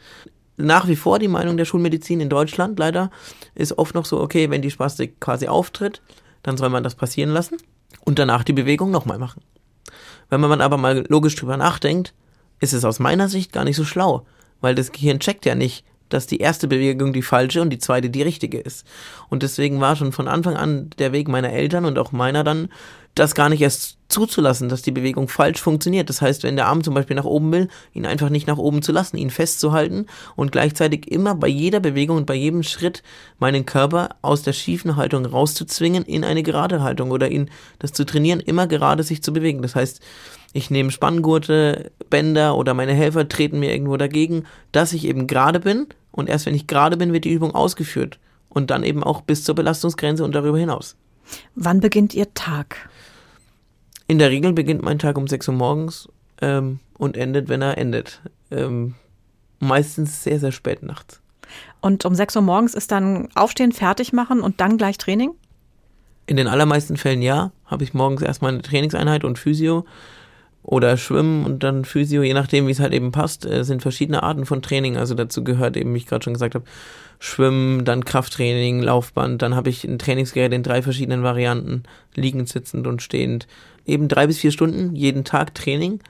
nach 0.57 0.89
wie 0.89 0.97
vor 0.97 1.19
die 1.19 1.29
Meinung 1.29 1.57
der 1.57 1.65
Schulmedizin 1.65 2.21
in 2.21 2.29
Deutschland 2.29 2.79
leider 2.79 3.11
ist 3.55 3.79
oft 3.79 3.95
noch 3.95 4.05
so, 4.05 4.21
okay, 4.21 4.51
wenn 4.51 4.63
die 4.63 4.71
Spastik 4.71 5.21
quasi 5.21 5.49
auftritt, 5.49 6.03
dann 6.43 6.57
soll 6.57 6.69
man 6.69 6.83
das 6.83 6.95
passieren 6.95 7.31
lassen 7.31 7.57
und 8.05 8.19
danach 8.19 8.45
die 8.45 8.53
Bewegung 8.53 8.91
nochmal 8.91 9.19
machen. 9.19 9.43
Wenn 10.29 10.41
man 10.41 10.61
aber 10.61 10.77
mal 10.77 11.05
logisch 11.09 11.37
drüber 11.37 11.57
nachdenkt, 11.57 12.13
ist 12.61 12.75
es 12.75 12.85
aus 12.85 12.99
meiner 12.99 13.29
Sicht 13.29 13.53
gar 13.53 13.65
nicht 13.65 13.77
so 13.77 13.85
schlau, 13.85 14.27
weil 14.61 14.75
das 14.75 14.93
Gehirn 14.93 15.21
checkt 15.21 15.47
ja 15.47 15.55
nicht, 15.55 15.85
dass 16.09 16.27
die 16.27 16.39
erste 16.39 16.69
Bewegung 16.69 17.13
die 17.13 17.23
falsche 17.23 17.61
und 17.61 17.71
die 17.71 17.79
zweite 17.79 18.11
die 18.11 18.23
richtige 18.23 18.59
ist. 18.59 18.87
Und 19.29 19.43
deswegen 19.43 19.81
war 19.81 19.97
schon 19.97 20.13
von 20.13 20.29
Anfang 20.29 20.57
an 20.57 20.91
der 20.99 21.13
Weg 21.13 21.29
meiner 21.29 21.53
Eltern 21.53 21.85
und 21.85 21.99
auch 21.99 22.13
meiner 22.13 22.45
dann, 22.45 22.69
das 23.19 23.35
gar 23.35 23.49
nicht 23.49 23.61
erst 23.61 23.99
zuzulassen, 24.09 24.69
dass 24.69 24.83
die 24.83 24.91
Bewegung 24.91 25.29
falsch 25.29 25.61
funktioniert. 25.61 26.09
Das 26.09 26.23
heißt, 26.23 26.43
wenn 26.43 26.57
der 26.57 26.67
Arm 26.67 26.83
zum 26.83 26.95
Beispiel 26.95 27.17
nach 27.17 27.25
oben 27.25 27.53
will, 27.53 27.69
ihn 27.93 28.07
einfach 28.07 28.31
nicht 28.31 28.47
nach 28.47 28.57
oben 28.57 28.81
zu 28.81 28.91
lassen, 28.91 29.19
ihn 29.19 29.31
festzuhalten 29.31 30.07
und 30.35 30.53
gleichzeitig 30.53 31.11
immer 31.11 31.35
bei 31.35 31.49
jeder 31.49 31.81
Bewegung 31.81 32.17
und 32.17 32.27
bei 32.27 32.35
jedem 32.35 32.63
Schritt 32.63 33.03
meinen 33.39 33.67
Körper 33.67 34.17
aus 34.23 34.43
der 34.43 34.55
schiefen 34.55 34.97
Haltung 34.97 35.27
rauszuzwingen 35.27 36.05
in 36.05 36.25
eine 36.25 36.43
gerade 36.43 36.83
Haltung 36.83 37.11
oder 37.11 37.31
ihn 37.31 37.51
das 37.79 37.93
zu 37.93 38.05
trainieren, 38.05 38.41
immer 38.41 38.67
gerade 38.67 39.03
sich 39.03 39.23
zu 39.23 39.33
bewegen. 39.33 39.61
Das 39.61 39.75
heißt, 39.75 40.01
ich 40.55 40.71
nehme 40.71 40.91
Spanngurte, 40.91 41.91
Bänder 42.09 42.57
oder 42.57 42.73
meine 42.73 42.95
Helfer 42.95 43.29
treten 43.29 43.61
mir 43.61 43.73
irgendwo 43.73 43.99
dagegen, 43.99 44.45
dass 44.73 44.95
ich 44.95 45.05
eben 45.05 45.27
gerade 45.27 45.61
bin 45.61 45.87
und 46.13 46.29
erst 46.29 46.47
wenn 46.47 46.55
ich 46.55 46.67
gerade 46.67 46.97
bin, 46.97 47.13
wird 47.13 47.25
die 47.25 47.33
Übung 47.33 47.55
ausgeführt 47.55 48.19
und 48.49 48.71
dann 48.71 48.85
eben 48.85 49.05
auch 49.05 49.21
bis 49.21 49.45
zur 49.45 49.55
Belastungsgrenze 49.55 50.25
und 50.25 50.35
darüber 50.35 50.59
hinaus. 50.59 50.97
Wann 51.55 51.81
beginnt 51.81 52.15
Ihr 52.15 52.33
Tag? 52.33 52.89
In 54.09 54.19
der 54.19 54.31
Regel 54.31 54.55
beginnt 54.55 54.83
mein 54.83 54.99
Tag 54.99 55.19
um 55.19 55.29
6 55.29 55.49
Uhr 55.49 55.55
morgens 55.55 56.09
ähm, 56.41 56.81
und 56.97 57.17
endet, 57.17 57.51
wenn 57.51 57.61
er 57.61 57.77
endet. 57.77 58.23
Ähm, 58.51 58.95
meistens 59.61 60.25
sehr, 60.25 60.41
sehr 60.41 60.51
spät 60.51 60.83
nachts. 60.83 61.21
Und 61.83 62.07
um 62.07 62.15
6 62.15 62.37
Uhr 62.37 62.43
morgens 62.43 62.75
ist 62.75 62.91
dann 62.91 63.29
Aufstehen, 63.35 63.73
fertig 63.73 64.15
machen 64.15 64.41
und 64.41 64.61
dann 64.61 64.79
gleich 64.79 64.97
Training? 64.97 65.33
In 66.27 66.39
den 66.39 66.49
allermeisten 66.49 66.97
Fällen 66.97 67.21
ja. 67.21 67.53
Habe 67.67 67.85
ich 67.85 67.93
morgens 67.93 68.23
erstmal 68.23 68.53
eine 68.53 68.63
Trainingseinheit 68.63 69.25
und 69.25 69.39
Physio 69.39 69.85
oder 70.63 70.97
Schwimmen 70.97 71.45
und 71.45 71.63
dann 71.63 71.85
Physio, 71.85 72.23
je 72.23 72.35
nachdem, 72.35 72.67
wie 72.67 72.73
es 72.73 72.81
halt 72.81 72.93
eben 72.93 73.13
passt, 73.13 73.47
äh, 73.47 73.63
sind 73.65 73.83
verschiedene 73.83 74.23
Arten 74.23 74.47
von 74.47 74.63
Training. 74.63 74.97
Also 74.97 75.15
dazu 75.15 75.45
gehört 75.45 75.77
eben, 75.77 75.93
wie 75.95 75.99
ich 75.99 76.07
gerade 76.07 76.25
schon 76.25 76.35
gesagt 76.35 76.55
habe, 76.55 76.65
Schwimmen, 77.19 77.85
dann 77.85 78.05
Krafttraining, 78.05 78.83
Laufband, 78.83 79.43
dann 79.43 79.55
habe 79.55 79.71
ich 79.71 79.85
ein 79.85 79.99
Trainingsgerät 79.99 80.53
in 80.53 80.63
drei 80.63 80.83
verschiedenen 80.83 81.23
Varianten, 81.23 81.85
liegend, 82.15 82.49
sitzend 82.49 82.87
und 82.87 83.03
stehend. 83.03 83.47
Eben 83.89 84.07
drei 84.07 84.27
bis 84.27 84.39
vier 84.39 84.53
Stunden 84.53 84.95
jeden 84.95 85.25
Tag 85.25 85.55
Training, 85.55 86.01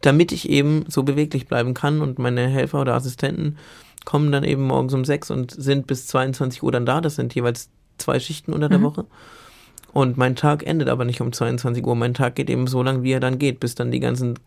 damit 0.00 0.32
ich 0.32 0.48
eben 0.48 0.84
so 0.88 1.02
beweglich 1.02 1.46
bleiben 1.46 1.74
kann 1.74 2.00
und 2.00 2.18
meine 2.18 2.48
Helfer 2.48 2.80
oder 2.80 2.94
Assistenten 2.94 3.58
kommen 4.04 4.32
dann 4.32 4.44
eben 4.44 4.62
morgens 4.62 4.94
um 4.94 5.04
sechs 5.04 5.30
und 5.30 5.50
sind 5.50 5.86
bis 5.86 6.06
22 6.06 6.62
Uhr 6.62 6.72
dann 6.72 6.86
da. 6.86 7.00
Das 7.00 7.16
sind 7.16 7.34
jeweils 7.34 7.68
zwei 7.98 8.20
Schichten 8.20 8.52
unter 8.52 8.68
der 8.68 8.78
mhm. 8.78 8.84
Woche. 8.84 9.06
Und 9.92 10.16
mein 10.16 10.36
Tag 10.36 10.66
endet 10.66 10.88
aber 10.88 11.04
nicht 11.04 11.20
um 11.20 11.32
22 11.32 11.86
Uhr. 11.86 11.94
Mein 11.94 12.14
Tag 12.14 12.34
geht 12.34 12.50
eben 12.50 12.66
so 12.66 12.82
lang, 12.82 13.02
wie 13.02 13.12
er 13.12 13.20
dann 13.20 13.38
geht, 13.38 13.60
bis 13.60 13.74
dann 13.74 13.90
die 13.90 14.00
ganzen 14.00 14.38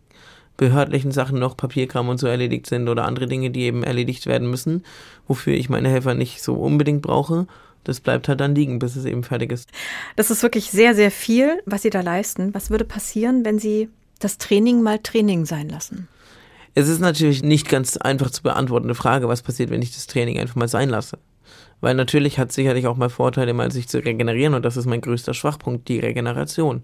behördlichen 0.57 1.11
Sachen 1.11 1.39
noch 1.39 1.55
Papierkram 1.55 2.09
und 2.09 2.17
so 2.17 2.27
erledigt 2.27 2.67
sind 2.67 2.89
oder 2.89 3.05
andere 3.05 3.27
Dinge, 3.27 3.51
die 3.51 3.61
eben 3.61 3.83
erledigt 3.83 4.25
werden 4.25 4.49
müssen, 4.49 4.83
wofür 5.27 5.53
ich 5.53 5.69
meine 5.69 5.89
Helfer 5.89 6.15
nicht 6.15 6.41
so 6.41 6.55
unbedingt 6.55 7.03
brauche. 7.03 7.47
Das 7.87 7.99
bleibt 7.99 8.27
halt 8.27 8.39
dann 8.39 8.55
liegen, 8.55 8.79
bis 8.79 8.95
es 8.95 9.05
eben 9.05 9.23
fertig 9.23 9.51
ist. 9.51 9.69
Das 10.15 10.31
ist 10.31 10.43
wirklich 10.43 10.71
sehr, 10.71 10.95
sehr 10.95 11.11
viel, 11.11 11.61
was 11.65 11.81
Sie 11.81 11.89
da 11.89 12.01
leisten. 12.01 12.53
Was 12.53 12.69
würde 12.69 12.85
passieren, 12.85 13.45
wenn 13.45 13.59
Sie 13.59 13.89
das 14.19 14.37
Training 14.37 14.81
mal 14.81 14.99
Training 14.99 15.45
sein 15.45 15.69
lassen? 15.69 16.07
Es 16.75 16.87
ist 16.87 16.99
natürlich 16.99 17.43
nicht 17.43 17.69
ganz 17.69 17.97
einfach 17.97 18.29
zu 18.29 18.43
beantwortende 18.43 18.93
Frage, 18.93 19.27
was 19.27 19.41
passiert, 19.41 19.69
wenn 19.69 19.81
ich 19.81 19.93
das 19.93 20.07
Training 20.07 20.39
einfach 20.39 20.55
mal 20.55 20.67
sein 20.67 20.89
lasse. 20.89 21.17
Weil 21.81 21.95
natürlich 21.95 22.39
hat 22.39 22.49
es 22.49 22.55
sicherlich 22.55 22.87
auch 22.87 22.97
mal 22.97 23.09
Vorteile, 23.09 23.53
mal 23.53 23.71
sich 23.71 23.87
zu 23.87 24.03
regenerieren 24.03 24.53
und 24.53 24.63
das 24.63 24.77
ist 24.77 24.85
mein 24.85 25.01
größter 25.01 25.33
Schwachpunkt, 25.33 25.87
die 25.87 25.99
Regeneration. 25.99 26.83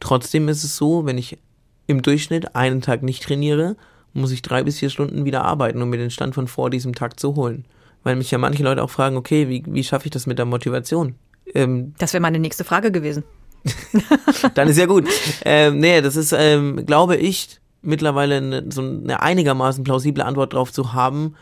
Trotzdem 0.00 0.48
ist 0.48 0.64
es 0.64 0.76
so, 0.76 1.06
wenn 1.06 1.18
ich 1.18 1.38
im 1.86 2.02
Durchschnitt 2.02 2.54
einen 2.54 2.80
Tag 2.80 3.02
nicht 3.02 3.22
trainiere, 3.22 3.76
muss 4.12 4.32
ich 4.32 4.42
drei 4.42 4.62
bis 4.62 4.78
vier 4.78 4.90
Stunden 4.90 5.24
wieder 5.24 5.44
arbeiten, 5.44 5.82
um 5.82 5.90
mir 5.90 5.98
den 5.98 6.10
Stand 6.10 6.34
von 6.34 6.48
vor 6.48 6.70
diesem 6.70 6.94
Tag 6.94 7.20
zu 7.20 7.36
holen. 7.36 7.64
Weil 8.02 8.16
mich 8.16 8.30
ja 8.30 8.38
manche 8.38 8.62
Leute 8.62 8.82
auch 8.82 8.90
fragen, 8.90 9.16
okay, 9.16 9.48
wie, 9.48 9.62
wie 9.66 9.84
schaffe 9.84 10.06
ich 10.06 10.10
das 10.10 10.26
mit 10.26 10.38
der 10.38 10.46
Motivation? 10.46 11.14
Ähm, 11.54 11.94
das 11.98 12.12
wäre 12.12 12.22
meine 12.22 12.38
nächste 12.38 12.64
Frage 12.64 12.90
gewesen. 12.90 13.24
dann 14.54 14.68
ist 14.68 14.78
ja 14.78 14.86
gut. 14.86 15.06
Ähm, 15.44 15.78
nee, 15.80 16.00
das 16.00 16.16
ist, 16.16 16.32
ähm, 16.32 16.86
glaube 16.86 17.16
ich, 17.16 17.60
mittlerweile 17.82 18.36
eine, 18.38 18.64
so 18.70 18.82
eine 18.82 19.20
einigermaßen 19.22 19.84
plausible 19.84 20.24
Antwort 20.24 20.54
darauf 20.54 20.72
zu 20.72 20.92
haben, 20.92 21.34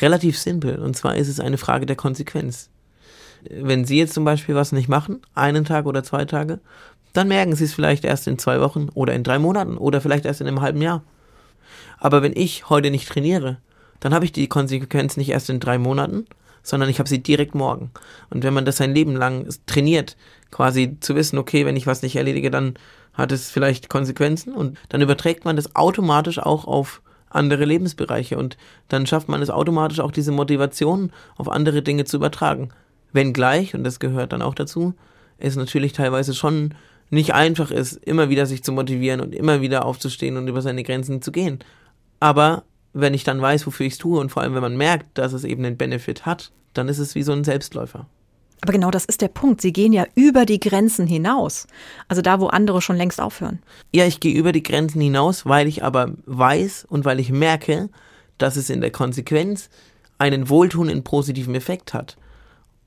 relativ 0.00 0.38
simpel. 0.38 0.78
Und 0.78 0.96
zwar 0.96 1.16
ist 1.16 1.28
es 1.28 1.40
eine 1.40 1.58
Frage 1.58 1.86
der 1.86 1.96
Konsequenz. 1.96 2.70
Wenn 3.48 3.84
Sie 3.84 3.98
jetzt 3.98 4.14
zum 4.14 4.24
Beispiel 4.24 4.54
was 4.54 4.72
nicht 4.72 4.88
machen, 4.88 5.20
einen 5.34 5.64
Tag 5.64 5.86
oder 5.86 6.02
zwei 6.02 6.24
Tage, 6.24 6.60
dann 7.12 7.28
merken 7.28 7.54
Sie 7.54 7.64
es 7.64 7.74
vielleicht 7.74 8.04
erst 8.04 8.26
in 8.26 8.38
zwei 8.38 8.60
Wochen 8.60 8.88
oder 8.94 9.14
in 9.14 9.24
drei 9.24 9.38
Monaten 9.38 9.76
oder 9.76 10.00
vielleicht 10.00 10.24
erst 10.24 10.40
in 10.40 10.46
einem 10.46 10.60
halben 10.60 10.82
Jahr. 10.82 11.02
Aber 11.98 12.22
wenn 12.22 12.32
ich 12.34 12.68
heute 12.68 12.90
nicht 12.90 13.08
trainiere, 13.08 13.58
dann 14.00 14.14
habe 14.14 14.24
ich 14.24 14.32
die 14.32 14.48
Konsequenz 14.48 15.16
nicht 15.16 15.30
erst 15.30 15.50
in 15.50 15.60
drei 15.60 15.78
Monaten, 15.78 16.26
sondern 16.62 16.88
ich 16.90 16.98
habe 16.98 17.08
sie 17.08 17.22
direkt 17.22 17.54
morgen. 17.54 17.90
Und 18.30 18.44
wenn 18.44 18.54
man 18.54 18.64
das 18.64 18.76
sein 18.76 18.94
Leben 18.94 19.16
lang 19.16 19.48
trainiert, 19.66 20.16
quasi 20.50 20.96
zu 21.00 21.14
wissen, 21.14 21.38
okay, 21.38 21.66
wenn 21.66 21.76
ich 21.76 21.86
was 21.86 22.02
nicht 22.02 22.16
erledige, 22.16 22.50
dann 22.50 22.74
hat 23.14 23.32
es 23.32 23.50
vielleicht 23.50 23.88
Konsequenzen 23.88 24.52
und 24.52 24.78
dann 24.88 25.00
überträgt 25.00 25.44
man 25.44 25.56
das 25.56 25.74
automatisch 25.74 26.38
auch 26.38 26.66
auf 26.66 27.02
andere 27.30 27.64
Lebensbereiche 27.64 28.38
und 28.38 28.56
dann 28.88 29.06
schafft 29.06 29.28
man 29.28 29.42
es 29.42 29.50
automatisch 29.50 30.00
auch 30.00 30.12
diese 30.12 30.32
Motivation 30.32 31.12
auf 31.36 31.48
andere 31.48 31.82
Dinge 31.82 32.04
zu 32.04 32.16
übertragen. 32.16 32.70
Wenngleich, 33.12 33.74
und 33.74 33.84
das 33.84 34.00
gehört 34.00 34.32
dann 34.32 34.42
auch 34.42 34.54
dazu, 34.54 34.94
es 35.38 35.56
natürlich 35.56 35.92
teilweise 35.92 36.34
schon 36.34 36.74
nicht 37.10 37.34
einfach 37.34 37.70
ist, 37.70 37.96
immer 38.04 38.28
wieder 38.28 38.46
sich 38.46 38.62
zu 38.62 38.72
motivieren 38.72 39.20
und 39.20 39.34
immer 39.34 39.60
wieder 39.60 39.84
aufzustehen 39.84 40.36
und 40.36 40.48
über 40.48 40.62
seine 40.62 40.82
Grenzen 40.82 41.22
zu 41.22 41.32
gehen. 41.32 41.58
Aber 42.20 42.64
wenn 42.92 43.14
ich 43.14 43.24
dann 43.24 43.40
weiß, 43.40 43.66
wofür 43.66 43.86
ich 43.86 43.94
es 43.94 43.98
tue 43.98 44.20
und 44.20 44.30
vor 44.30 44.42
allem, 44.42 44.54
wenn 44.54 44.62
man 44.62 44.76
merkt, 44.76 45.18
dass 45.18 45.32
es 45.32 45.44
eben 45.44 45.64
einen 45.64 45.76
Benefit 45.76 46.26
hat, 46.26 46.52
dann 46.74 46.88
ist 46.88 46.98
es 46.98 47.14
wie 47.14 47.22
so 47.22 47.32
ein 47.32 47.44
Selbstläufer. 47.44 48.06
Aber 48.60 48.72
genau 48.72 48.90
das 48.90 49.04
ist 49.04 49.20
der 49.20 49.28
Punkt. 49.28 49.60
Sie 49.60 49.72
gehen 49.72 49.92
ja 49.92 50.06
über 50.14 50.44
die 50.44 50.58
Grenzen 50.58 51.06
hinaus. 51.06 51.68
Also 52.08 52.22
da, 52.22 52.40
wo 52.40 52.48
andere 52.48 52.82
schon 52.82 52.96
längst 52.96 53.20
aufhören. 53.20 53.60
Ja, 53.92 54.04
ich 54.04 54.20
gehe 54.20 54.34
über 54.34 54.52
die 54.52 54.62
Grenzen 54.62 55.00
hinaus, 55.00 55.46
weil 55.46 55.68
ich 55.68 55.84
aber 55.84 56.12
weiß 56.26 56.86
und 56.88 57.04
weil 57.04 57.20
ich 57.20 57.30
merke, 57.30 57.88
dass 58.36 58.56
es 58.56 58.70
in 58.70 58.80
der 58.80 58.90
Konsequenz 58.90 59.70
einen 60.18 60.48
wohltuenden 60.48 61.04
positiven 61.04 61.54
Effekt 61.54 61.94
hat. 61.94 62.16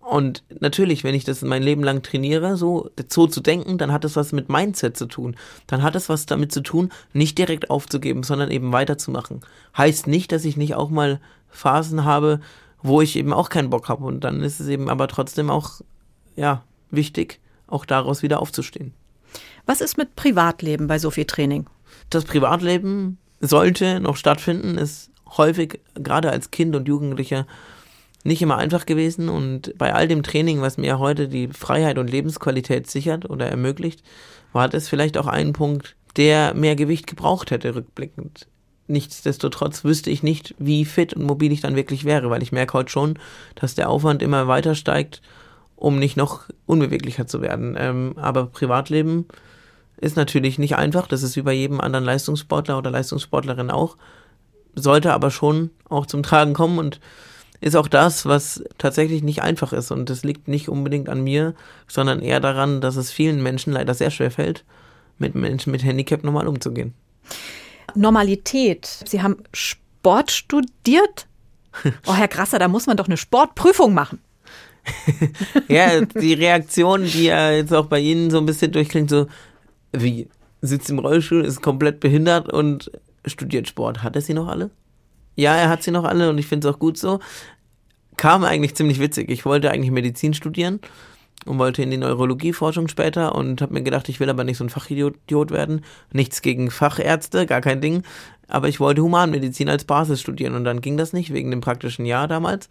Und 0.01 0.43
natürlich, 0.59 1.03
wenn 1.03 1.15
ich 1.15 1.23
das 1.23 1.41
mein 1.41 1.63
Leben 1.63 1.83
lang 1.83 2.01
trainiere, 2.01 2.57
so, 2.57 2.89
so 3.07 3.27
zu 3.27 3.39
denken, 3.39 3.77
dann 3.77 3.91
hat 3.91 4.03
es 4.03 4.15
was 4.15 4.31
mit 4.31 4.49
Mindset 4.49 4.97
zu 4.97 5.05
tun. 5.05 5.35
Dann 5.67 5.83
hat 5.83 5.95
es 5.95 6.09
was 6.09 6.25
damit 6.25 6.51
zu 6.51 6.61
tun, 6.61 6.89
nicht 7.13 7.37
direkt 7.37 7.69
aufzugeben, 7.69 8.23
sondern 8.23 8.51
eben 8.51 8.73
weiterzumachen. 8.73 9.41
Heißt 9.77 10.07
nicht, 10.07 10.31
dass 10.31 10.43
ich 10.43 10.57
nicht 10.57 10.75
auch 10.75 10.89
mal 10.89 11.21
Phasen 11.49 12.03
habe, 12.03 12.41
wo 12.81 13.01
ich 13.01 13.15
eben 13.15 13.31
auch 13.31 13.49
keinen 13.49 13.69
Bock 13.69 13.89
habe. 13.89 14.05
Und 14.05 14.23
dann 14.23 14.41
ist 14.41 14.59
es 14.59 14.67
eben 14.67 14.89
aber 14.89 15.07
trotzdem 15.07 15.49
auch, 15.49 15.81
ja, 16.35 16.63
wichtig, 16.89 17.39
auch 17.67 17.85
daraus 17.85 18.23
wieder 18.23 18.41
aufzustehen. 18.41 18.93
Was 19.65 19.81
ist 19.81 19.97
mit 19.97 20.15
Privatleben 20.15 20.87
bei 20.87 20.99
so 20.99 21.11
viel 21.11 21.25
Training? 21.25 21.67
Das 22.09 22.25
Privatleben 22.25 23.17
sollte 23.39 23.99
noch 23.99 24.17
stattfinden, 24.17 24.77
ist 24.77 25.11
häufig, 25.37 25.79
gerade 25.95 26.31
als 26.31 26.51
Kind 26.51 26.75
und 26.75 26.87
Jugendlicher, 26.87 27.45
nicht 28.23 28.41
immer 28.41 28.57
einfach 28.57 28.86
gewesen. 28.86 29.29
Und 29.29 29.77
bei 29.77 29.93
all 29.93 30.07
dem 30.07 30.23
Training, 30.23 30.62
was 30.62 30.77
mir 30.77 30.99
heute 30.99 31.27
die 31.27 31.47
Freiheit 31.47 31.97
und 31.97 32.10
Lebensqualität 32.10 32.89
sichert 32.89 33.29
oder 33.29 33.47
ermöglicht, 33.47 34.03
war 34.53 34.69
das 34.69 34.89
vielleicht 34.89 35.17
auch 35.17 35.27
ein 35.27 35.53
Punkt, 35.53 35.95
der 36.17 36.53
mehr 36.53 36.75
Gewicht 36.75 37.07
gebraucht 37.07 37.51
hätte, 37.51 37.75
rückblickend 37.75 38.47
nichtsdestotrotz 38.91 39.84
wüsste 39.84 40.12
ich 40.12 40.21
nicht, 40.21 40.53
wie 40.60 40.86
fit 40.86 41.13
und 41.13 41.23
mobil 41.23 41.51
ich 41.51 41.62
dann 41.62 41.75
wirklich 41.75 42.05
wäre, 42.05 42.29
weil 42.29 42.43
ich 42.43 42.51
merke 42.51 42.73
heute 42.73 42.91
schon, 42.91 43.17
dass 43.55 43.73
der 43.73 43.89
Aufwand 43.89 44.21
immer 44.21 44.47
weiter 44.47 44.75
steigt, 44.75 45.21
um 45.75 45.97
nicht 45.97 46.17
noch 46.17 46.43
unbeweglicher 46.67 47.25
zu 47.25 47.41
werden. 47.41 47.75
Ähm, 47.77 48.13
aber 48.17 48.45
Privatleben 48.45 49.25
ist 49.97 50.15
natürlich 50.15 50.60
nicht 50.60 50.75
einfach, 50.75 51.07
das 51.07 51.23
ist 51.23 51.36
wie 51.36 51.41
bei 51.41 51.53
jedem 51.53 51.81
anderen 51.81 52.05
Leistungssportler 52.05 52.77
oder 52.77 52.91
Leistungssportlerin 52.91 53.71
auch, 53.71 53.97
sollte 54.75 55.13
aber 55.13 55.31
schon 55.31 55.71
auch 55.89 56.05
zum 56.05 56.23
Tragen 56.23 56.53
kommen 56.53 56.77
und 56.77 56.99
ist 57.62 57.76
auch 57.76 57.88
das, 57.88 58.26
was 58.26 58.63
tatsächlich 58.80 59.21
nicht 59.21 59.43
einfach 59.43 59.71
ist. 59.71 59.91
Und 59.91 60.10
das 60.10 60.24
liegt 60.24 60.47
nicht 60.47 60.67
unbedingt 60.67 61.08
an 61.08 61.24
mir, 61.24 61.54
sondern 61.88 62.21
eher 62.21 62.39
daran, 62.39 62.82
dass 62.82 62.95
es 62.95 63.12
vielen 63.12 63.41
Menschen 63.41 63.71
leider 63.71 63.93
sehr 63.93 64.10
schwer 64.10 64.32
fällt, 64.32 64.65
mit 65.19 65.36
Menschen 65.36 65.71
mit 65.71 65.84
Handicap 65.84 66.24
normal 66.24 66.47
umzugehen. 66.47 66.93
Normalität. 67.95 69.04
Sie 69.06 69.21
haben 69.21 69.38
Sport 69.54 70.32
studiert? 70.32 71.28
Oh, 72.06 72.13
Herr 72.13 72.28
Grasser, 72.28 72.60
da 72.60 72.67
muss 72.67 72.86
man 72.86 72.97
doch 72.97 73.08
eine 73.08 73.15
Sportprüfung 73.15 73.93
machen. 73.93 74.19
ja, 75.69 76.02
die 76.02 76.34
Reaktion, 76.34 77.06
die 77.06 77.26
ja 77.26 77.52
jetzt 77.52 77.74
auch 77.74 77.86
bei 77.86 78.00
Ihnen 78.00 78.30
so 78.30 78.39
ein 78.39 78.45
bisschen 78.45 78.74
durchklingt, 78.74 79.10
so 79.10 79.28
wie 79.93 80.28
sitzt 80.62 80.89
im 80.89 81.00
Rollstuhl, 81.00 81.45
ist 81.45 81.62
komplett 81.62 82.02
behindert 82.02 82.52
und 82.52 82.91
studiert 83.26 83.69
Sport. 83.69 84.04
Hat 84.04 84.17
er 84.17 84.21
sie 84.21 84.34
noch 84.34 84.47
alle? 84.47 84.69
Ja, 85.36 85.56
er 85.56 85.70
hat 85.70 85.84
sie 85.84 85.91
noch 85.91 86.04
alle 86.04 86.30
und 86.30 86.38
ich 86.38 86.48
finde 86.48 86.67
es 86.67 86.74
auch 86.74 86.80
gut 86.80 86.98
so. 86.98 87.20
Kam 88.17 88.44
eigentlich 88.44 88.76
ziemlich 88.76 89.00
witzig. 89.00 89.30
Ich 89.30 89.46
wollte 89.46 89.72
eigentlich 89.72 89.91
Medizin 89.91 90.34
studieren 90.34 90.80
und 91.46 91.58
wollte 91.58 91.82
in 91.82 91.91
die 91.91 91.98
Neurologieforschung 91.98 92.88
später 92.88 93.34
und 93.36 93.62
habe 93.62 93.74
mir 93.74 93.82
gedacht, 93.82 94.10
ich 94.10 94.20
will 94.20 94.30
aber 94.30 94.44
nicht 94.44 94.58
so 94.58 94.63
ein 94.63 94.70
Fachidiot 94.70 95.52
werden. 95.52 95.84
Nichts 96.12 96.41
gegen 96.41 96.70
Fachärzte, 96.70 97.46
gar 97.46 97.62
kein 97.62 97.82
Ding. 97.82 98.04
Aber 98.48 98.67
ich 98.67 98.80
wollte 98.80 99.02
Humanmedizin 99.02 99.70
als 99.70 99.86
Basis 99.86 100.22
studieren 100.22 100.56
und 100.56 100.65
dann 100.65 100.82
ging 100.82 100.98
das 100.98 101.13
nicht 101.13 101.34
wegen 101.34 101.52
dem 101.52 101.62
praktischen 101.62 102.06
Jahr 102.06 102.28
damals. 102.28 102.70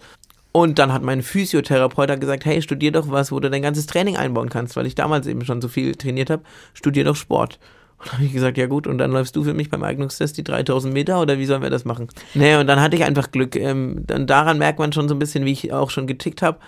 Und 0.53 0.79
dann 0.79 0.93
hat 0.93 1.03
mein 1.03 1.23
Physiotherapeut 1.23 2.21
gesagt, 2.21 2.45
hey, 2.45 2.61
studier 2.61 2.93
doch 2.93 3.11
was, 3.11 3.31
wo 3.31 3.39
du 3.41 3.51
dein 3.51 3.63
ganzes 3.63 3.87
Training 3.87 4.17
einbauen 4.17 4.49
kannst, 4.49 4.77
weil 4.77 4.87
ich 4.87 4.97
damals 4.97 5.27
eben 5.27 5.45
schon 5.45 5.61
so 5.61 5.69
viel 5.69 5.95
trainiert 5.95 6.29
habe. 6.29 6.43
Studier 6.75 7.05
doch 7.05 7.17
Sport. 7.17 7.59
Und 8.01 8.13
habe 8.13 8.25
ich 8.25 8.33
gesagt, 8.33 8.57
ja 8.57 8.67
gut, 8.67 8.87
und 8.87 8.99
dann 8.99 9.13
läufst 9.13 9.37
du 9.37 9.45
für 9.45 9.55
mich 9.55 9.71
beim 9.71 9.83
Eignungstest 9.83 10.37
die 10.39 10.45
3000 10.45 10.93
Meter 10.93 11.21
oder 11.21 11.39
wie 11.39 11.47
sollen 11.47 11.63
wir 11.63 11.71
das 11.71 11.85
machen? 11.85 12.09
Naja, 12.35 12.61
und 12.61 12.67
dann 12.67 12.81
hatte 12.81 12.97
ich 12.97 13.05
einfach 13.05 13.31
Glück. 13.31 13.57
Ähm, 13.57 14.05
dann 14.07 14.27
daran 14.27 14.59
merkt 14.59 14.79
man 14.79 14.93
schon 14.93 15.09
so 15.09 15.15
ein 15.15 15.19
bisschen, 15.19 15.45
wie 15.45 15.53
ich 15.53 15.73
auch 15.73 15.91
schon 15.91 16.07
getickt 16.07 16.43
habe 16.43 16.59